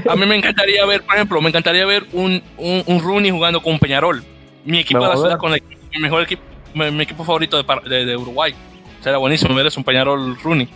A 0.09 0.16
mí 0.16 0.26
me 0.26 0.37
encantaría 0.37 0.85
ver, 0.87 1.03
por 1.03 1.14
ejemplo, 1.14 1.41
me 1.41 1.49
encantaría 1.49 1.87
ver 1.87 2.07
un, 2.12 2.43
un, 2.57 3.01
Rooney 3.01 3.31
jugando 3.31 3.62
con 3.62 3.74
un 3.74 3.78
Peñarol. 3.78 4.22
Mi 4.64 4.81
equipo 4.81 5.03
de 5.03 5.09
la 5.09 5.16
ciudad 5.16 5.39
con 5.39 5.55
el, 5.55 5.62
mi 5.93 6.01
mejor 6.01 6.22
equipo, 6.22 6.43
mi, 6.74 7.03
equipo 7.03 7.24
favorito 7.24 7.62
de, 7.62 8.05
de, 8.05 8.16
Uruguay. 8.16 8.55
Sería 9.03 9.18
buenísimo 9.18 9.55
ver 9.55 9.66
eso, 9.66 9.81
un 9.81 9.85
Peñarol 9.85 10.37
Rooney. 10.43 10.68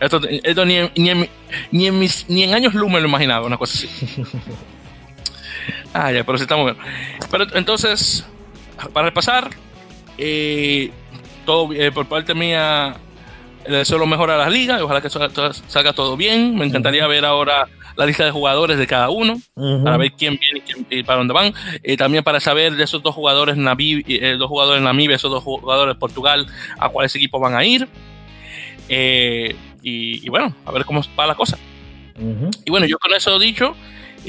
Esto, 0.00 0.20
esto 0.28 0.64
ni, 0.64 0.76
en, 0.76 0.90
ni, 0.96 1.10
en, 1.10 1.28
ni, 1.70 1.86
en 1.86 1.98
mis, 1.98 2.28
ni 2.28 2.42
en 2.42 2.52
años 2.52 2.74
luz 2.74 2.90
me 2.90 3.00
lo 3.00 3.08
imaginaba, 3.08 3.46
una 3.46 3.56
cosa 3.56 3.78
así. 3.78 4.22
Ah, 5.94 6.10
ya, 6.10 6.24
pero 6.24 6.38
sí 6.38 6.42
estamos 6.42 6.64
bien. 6.64 6.76
Pero 7.30 7.46
entonces, 7.54 8.26
para 8.92 9.06
repasar, 9.06 9.50
eh, 10.18 10.90
todo 11.44 11.72
eh, 11.72 11.92
por 11.92 12.06
parte 12.06 12.34
mía 12.34 12.96
le 13.66 13.78
deseo 13.78 13.98
lo 13.98 14.06
mejor 14.06 14.30
a 14.30 14.36
las 14.36 14.52
ligas 14.52 14.80
y 14.80 14.82
ojalá 14.82 15.00
que 15.00 15.08
salga 15.08 15.92
todo 15.92 16.16
bien. 16.16 16.56
Me 16.56 16.66
encantaría 16.66 17.06
ver 17.06 17.24
ahora 17.24 17.68
la 17.96 18.06
lista 18.06 18.24
de 18.24 18.30
jugadores 18.30 18.76
de 18.76 18.86
cada 18.86 19.08
uno 19.10 19.40
para 19.54 19.96
ver 19.96 20.12
quién 20.12 20.38
viene 20.38 20.62
y, 20.90 21.02
para 21.02 21.18
dónde 21.18 21.32
van. 21.32 21.54
Eh, 21.82 21.96
también 21.96 22.24
para 22.24 22.40
saber 22.40 22.74
de 22.74 22.84
esos 22.84 23.02
dos 23.02 23.14
jugadores 23.14 23.56
Navi, 23.56 24.04
eh, 24.06 24.36
dos 24.38 24.48
jugadores 24.48 24.82
Namibia, 24.82 25.16
esos 25.16 25.30
dos 25.30 25.42
jugadores 25.42 25.94
de 25.94 25.98
Portugal, 25.98 26.46
a 26.78 26.88
cuáles 26.88 27.14
equipos 27.14 27.40
van 27.40 27.54
a 27.54 27.64
ir. 27.64 27.88
y, 28.88 30.28
bueno, 30.28 30.54
a 30.66 30.72
ver 30.72 30.84
cómo 30.84 31.02
va 31.18 31.26
la 31.26 31.34
cosa. 31.34 31.56
Y 32.64 32.70
bueno, 32.70 32.86
yo 32.86 32.98
con 32.98 33.14
eso 33.14 33.38
dicho, 33.38 33.74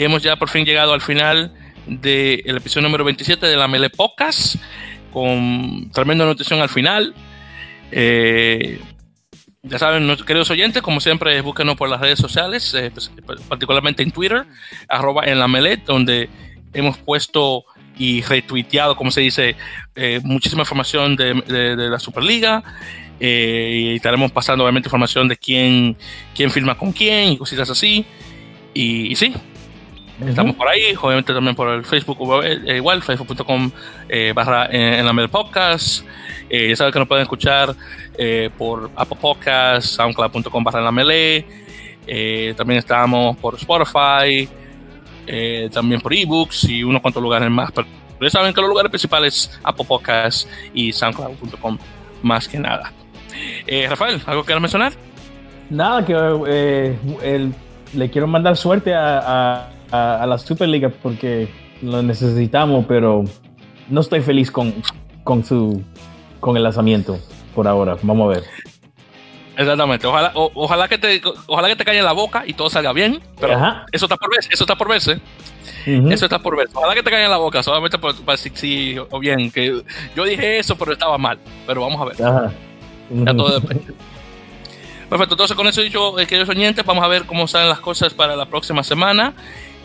hemos 0.03 0.23
ya 0.23 0.35
por 0.35 0.49
fin 0.49 0.65
llegado 0.65 0.93
al 0.93 1.01
final 1.01 1.53
del 1.87 2.57
episodio 2.57 2.87
número 2.87 3.03
27 3.03 3.45
de 3.45 3.55
la 3.55 3.67
Mele 3.67 3.89
Podcast 3.89 4.55
con 5.11 5.89
tremenda 5.93 6.25
notición 6.25 6.59
al 6.59 6.69
final. 6.69 7.13
Eh, 7.91 8.81
ya 9.63 9.79
saben, 9.79 10.13
queridos 10.27 10.51
oyentes, 10.51 10.81
como 10.81 10.99
siempre, 10.99 11.39
búsquenos 11.41 11.75
por 11.75 11.89
las 11.89 12.01
redes 12.01 12.19
sociales, 12.19 12.73
eh, 12.73 12.91
pues, 12.93 13.11
particularmente 13.47 14.03
en 14.03 14.11
Twitter, 14.11 14.45
arroba 14.89 15.23
en 15.25 15.39
la 15.39 15.47
Melet, 15.47 15.85
donde 15.85 16.29
hemos 16.73 16.97
puesto 16.97 17.63
y 17.97 18.21
retuiteado, 18.23 18.95
como 18.95 19.09
se 19.09 19.21
dice, 19.21 19.55
eh, 19.95 20.19
muchísima 20.23 20.63
información 20.63 21.15
de, 21.15 21.75
la 21.77 21.99
Superliga. 21.99 22.63
y 23.17 23.95
estaremos 23.95 24.33
pasando, 24.33 24.65
obviamente, 24.65 24.89
información 24.89 25.29
de 25.29 25.37
quién, 25.37 25.95
quién 26.35 26.51
firma 26.51 26.77
con 26.77 26.91
quién 26.91 27.31
y 27.31 27.37
cositas 27.37 27.69
así. 27.69 28.05
Y, 28.73 29.13
y 29.13 29.15
sí, 29.15 29.33
Estamos 30.23 30.55
por 30.55 30.67
ahí, 30.69 30.95
obviamente 31.01 31.33
también 31.33 31.55
por 31.55 31.69
el 31.69 31.83
Facebook, 31.83 32.17
eh, 32.43 32.77
igual, 32.77 33.03
facebook.com 33.03 33.69
eh, 34.07 34.31
barra 34.33 34.67
eh, 34.67 34.99
en 34.99 35.05
la 35.05 35.11
Mel 35.11 35.29
Podcast. 35.29 36.05
ya 36.49 36.75
saben 36.75 36.93
que 36.93 36.99
nos 36.99 37.07
pueden 37.07 37.23
escuchar 37.23 37.75
por 38.57 38.89
Apple 38.95 39.17
Podcasts, 39.19 39.91
soundcloud.com 39.91 40.63
barra 40.63 40.79
en 40.79 40.85
la 40.85 40.91
Melee. 40.91 41.45
también 42.55 42.79
estamos 42.79 43.35
por 43.37 43.55
Spotify, 43.55 44.47
también 45.73 45.99
por 45.99 46.13
ebooks 46.13 46.63
y 46.65 46.83
unos 46.83 47.01
cuantos 47.01 47.21
lugares 47.21 47.49
más. 47.49 47.71
Pero 47.73 47.87
ya 48.21 48.29
saben 48.29 48.53
que 48.53 48.61
los 48.61 48.69
lugares 48.69 48.89
principales 48.89 49.59
Apple 49.63 49.85
Podcasts 49.85 50.47
y 50.73 50.93
soundcloud.com 50.93 51.77
más 52.23 52.47
que 52.47 52.57
nada. 52.57 52.93
Rafael, 53.89 54.21
¿algo 54.25 54.43
que 54.43 54.45
quieras 54.45 54.61
mencionar? 54.61 54.93
Nada, 55.69 56.05
que 56.05 56.95
le 57.93 58.09
quiero 58.09 58.27
mandar 58.27 58.55
suerte 58.55 58.93
a 58.93 59.65
a, 59.65 59.74
la 60.25 60.37
Superliga 60.37 60.89
porque 60.89 61.49
lo 61.81 62.01
necesitamos, 62.01 62.85
pero 62.87 63.23
no 63.89 64.01
estoy 64.01 64.21
feliz 64.21 64.51
con, 64.51 64.73
con, 65.23 65.43
su, 65.43 65.83
con 66.39 66.57
el 66.57 66.63
lanzamiento 66.63 67.19
por 67.53 67.67
ahora. 67.67 67.97
Vamos 68.01 68.25
a 68.25 68.39
ver. 68.39 68.43
Exactamente. 69.57 70.05
Ojalá, 70.07 70.31
ojalá 70.33 70.87
que 70.87 70.97
te, 70.97 71.21
ojalá 71.47 71.67
que 71.69 71.75
te 71.75 71.85
caiga 71.85 71.99
en 71.99 72.05
la 72.05 72.11
boca 72.11 72.43
y 72.45 72.53
todo 72.53 72.69
salga 72.69 72.93
bien. 72.93 73.21
Pero 73.39 73.57
eso 73.91 74.05
está 74.05 74.17
por 74.17 74.29
verse, 74.29 74.49
eso 74.51 74.63
está 74.63 74.75
por 74.75 74.89
verse. 74.89 75.19
Eso 75.85 76.25
está 76.25 76.39
por 76.39 76.57
verse. 76.57 76.73
Ojalá 76.75 76.93
que 76.93 77.03
te 77.03 77.09
caiga 77.09 77.25
en 77.25 77.31
la 77.31 77.37
boca, 77.37 77.63
solamente 77.63 77.97
para 77.97 78.13
decir 78.31 78.51
sí 78.55 78.95
o 79.09 79.19
bien. 79.19 79.51
Que 79.51 79.81
yo 80.15 80.23
dije 80.23 80.59
eso, 80.59 80.75
pero 80.77 80.93
estaba 80.93 81.17
mal. 81.17 81.39
Pero 81.65 81.81
vamos 81.81 82.01
a 82.01 82.05
ver. 82.05 82.17
Ya 83.09 83.35
todo 83.35 83.59
depende. 83.59 83.93
Perfecto, 85.09 85.35
entonces 85.35 85.55
con 85.55 85.67
eso 85.67 85.81
dicho, 85.81 86.19
eh, 86.19 86.25
queridos 86.25 86.49
oyentes, 86.49 86.83
vamos 86.83 87.03
a 87.03 87.07
ver 87.07 87.25
cómo 87.25 87.47
salen 87.47 87.69
las 87.69 87.79
cosas 87.79 88.13
para 88.15 88.35
la 88.35 88.47
próxima 88.47 88.83
semana. 88.83 89.33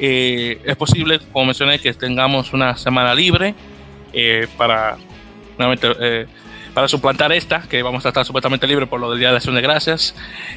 Eh, 0.02 0.58
es 0.64 0.76
posible, 0.76 1.20
como 1.32 1.46
mencioné, 1.46 1.78
que 1.78 1.92
tengamos 1.92 2.54
una 2.54 2.74
semana 2.76 3.14
libre 3.14 3.54
eh, 4.14 4.48
para, 4.56 4.96
eh, 5.58 6.26
para 6.72 6.88
suplantar 6.88 7.32
esta, 7.32 7.60
que 7.62 7.82
vamos 7.82 8.06
a 8.06 8.08
estar 8.08 8.24
supuestamente 8.24 8.66
libre 8.66 8.86
por 8.86 8.98
lo 8.98 9.10
del 9.10 9.18
Día 9.18 9.30
de 9.30 9.36
Acción 9.36 9.54
de 9.54 9.60
Gracias. 9.60 10.14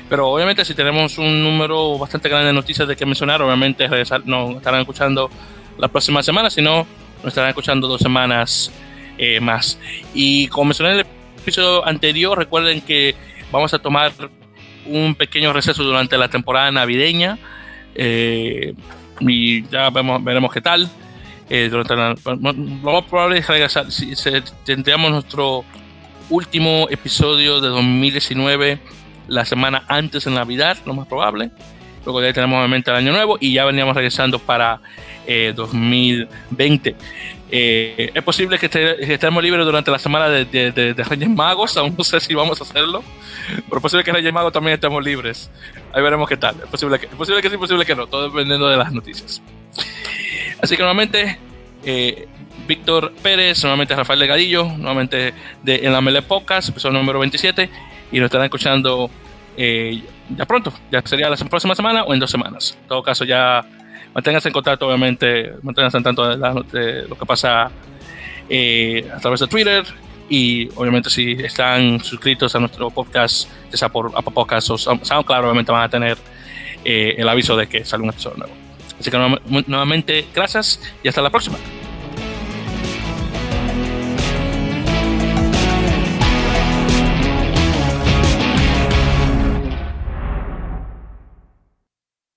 Pero 0.07 0.29
obviamente 0.29 0.63
si 0.63 0.73
tenemos 0.73 1.17
un 1.17 1.43
número 1.43 1.97
bastante 1.97 2.29
grande 2.29 2.47
de 2.47 2.53
noticias 2.53 2.87
de 2.87 2.95
que 2.95 3.05
mencionar, 3.05 3.41
obviamente 3.41 3.87
no 4.25 4.57
estarán 4.57 4.79
escuchando 4.79 5.29
la 5.77 5.89
próxima 5.89 6.23
semana, 6.23 6.49
sino 6.49 6.87
nos 7.17 7.27
estarán 7.27 7.49
escuchando 7.49 7.87
dos 7.87 8.01
semanas 8.01 8.71
eh, 9.17 9.39
más. 9.41 9.77
Y 10.13 10.47
como 10.47 10.65
mencioné 10.65 10.93
en 10.93 10.99
el 10.99 11.05
episodio 11.37 11.85
anterior, 11.85 12.37
recuerden 12.37 12.79
que 12.79 13.15
vamos 13.51 13.73
a 13.73 13.79
tomar 13.79 14.13
un 14.85 15.15
pequeño 15.15 15.51
receso 15.51 15.83
durante 15.83 16.17
la 16.17 16.29
temporada 16.29 16.71
navideña 16.71 17.37
eh, 17.95 18.73
y 19.19 19.63
ya 19.67 19.89
vemos, 19.89 20.23
veremos 20.23 20.51
qué 20.51 20.61
tal. 20.61 20.89
Eh, 21.49 21.69
lo 21.69 21.83
más 22.91 23.03
probable 23.03 23.39
es 23.39 23.47
regresar, 23.47 23.91
si, 23.91 24.13
tendríamos 24.65 25.11
nuestro 25.11 25.65
último 26.29 26.87
episodio 26.89 27.59
de 27.61 27.67
2019 27.67 28.79
la 29.27 29.45
semana 29.45 29.83
antes 29.87 30.25
de 30.25 30.31
Navidad, 30.31 30.77
lo 30.85 30.93
más 30.93 31.07
probable. 31.07 31.51
Luego 32.05 32.21
ya 32.21 32.33
tenemos 32.33 32.55
nuevamente 32.55 32.91
el 32.91 32.97
año 32.97 33.11
nuevo 33.11 33.37
y 33.39 33.53
ya 33.53 33.65
veníamos 33.65 33.95
regresando 33.95 34.39
para 34.39 34.81
2020. 35.55 36.95
Eh, 37.55 38.09
es 38.15 38.23
posible 38.23 38.57
que, 38.57 38.65
estemos 38.65 39.43
libres 39.43 39.63
durante 39.63 39.91
la 39.91 39.99
semana 39.99 40.27
de, 40.27 40.95
Reyes 41.07 41.29
Magos, 41.29 41.77
aún 41.77 41.93
no 41.95 42.03
sé 42.03 42.19
si 42.19 42.33
vamos 42.33 42.59
a 42.59 42.63
hacerlo, 42.63 43.03
pero 43.69 43.77
es 43.77 43.81
posible 43.83 44.03
que 44.03 44.11
Reyes 44.11 44.33
Magos 44.33 44.51
también 44.51 44.73
estemos 44.73 45.05
libres. 45.05 45.51
Ahí 45.93 46.01
veremos 46.01 46.27
qué 46.27 46.35
tal. 46.35 46.55
Es 46.63 46.67
posible 46.67 46.97
que, 46.97 47.05
es 47.05 47.11
posible 47.13 47.43
que 47.43 47.49
sí, 47.49 47.53
es 47.53 47.59
posible 47.59 47.85
que 47.85 47.93
no, 47.93 48.07
todo 48.07 48.23
dependiendo 48.23 48.67
de 48.67 48.75
las 48.75 48.91
noticias. 48.91 49.39
Así 50.63 50.75
que 50.75 50.81
nuevamente, 50.81 51.37
eh, 51.85 52.27
Víctor 52.67 53.13
Pérez, 53.21 53.61
nuevamente 53.61 53.95
Rafael 53.95 54.17
Legadillo, 54.17 54.63
nuevamente 54.63 55.35
de, 55.61 55.75
en 55.75 55.93
la 55.93 56.01
Mele 56.01 56.23
Podcast, 56.23 56.69
episodio 56.69 56.97
número 56.97 57.19
27, 57.19 57.69
y 58.11 58.17
nos 58.17 58.25
estarán 58.25 58.45
escuchando 58.45 59.11
eh, 59.57 60.01
ya 60.35 60.45
pronto, 60.47 60.73
ya 60.91 61.03
sería 61.05 61.29
la 61.29 61.37
próxima 61.37 61.75
semana 61.75 62.01
o 62.03 62.15
en 62.15 62.19
dos 62.19 62.31
semanas. 62.31 62.75
En 62.81 62.87
todo 62.87 63.03
caso, 63.03 63.25
ya 63.25 63.63
manténganse 64.13 64.49
en 64.49 64.53
contacto, 64.53 64.87
obviamente, 64.87 65.53
manténganse 65.61 65.97
en 65.97 66.03
tanto 66.03 66.37
de, 66.37 67.07
lo 67.07 67.17
que 67.17 67.25
pasa 67.25 67.71
eh, 68.49 69.09
a 69.13 69.19
través 69.19 69.39
de 69.39 69.47
Twitter 69.47 69.83
y 70.29 70.69
obviamente 70.75 71.09
si 71.09 71.31
están 71.33 71.99
suscritos 71.99 72.55
a 72.55 72.59
nuestro 72.59 72.89
podcast, 72.89 73.49
ya 73.71 73.77
sea 73.77 73.89
por 73.89 74.11
Apple 74.15 74.33
Podcast 74.33 74.69
o 74.69 74.77
SoundCloud, 74.77 75.43
obviamente 75.43 75.71
van 75.71 75.83
a 75.83 75.89
tener 75.89 76.17
eh, 76.85 77.15
el 77.17 77.27
aviso 77.27 77.55
de 77.55 77.67
que 77.67 77.85
sale 77.85 78.03
un 78.03 78.09
episodio 78.09 78.37
nuevo. 78.37 78.53
Así 78.99 79.11
que 79.11 79.17
nuevamente, 79.67 80.25
gracias 80.33 80.79
y 81.03 81.07
hasta 81.07 81.21
la 81.21 81.29
próxima. 81.29 81.57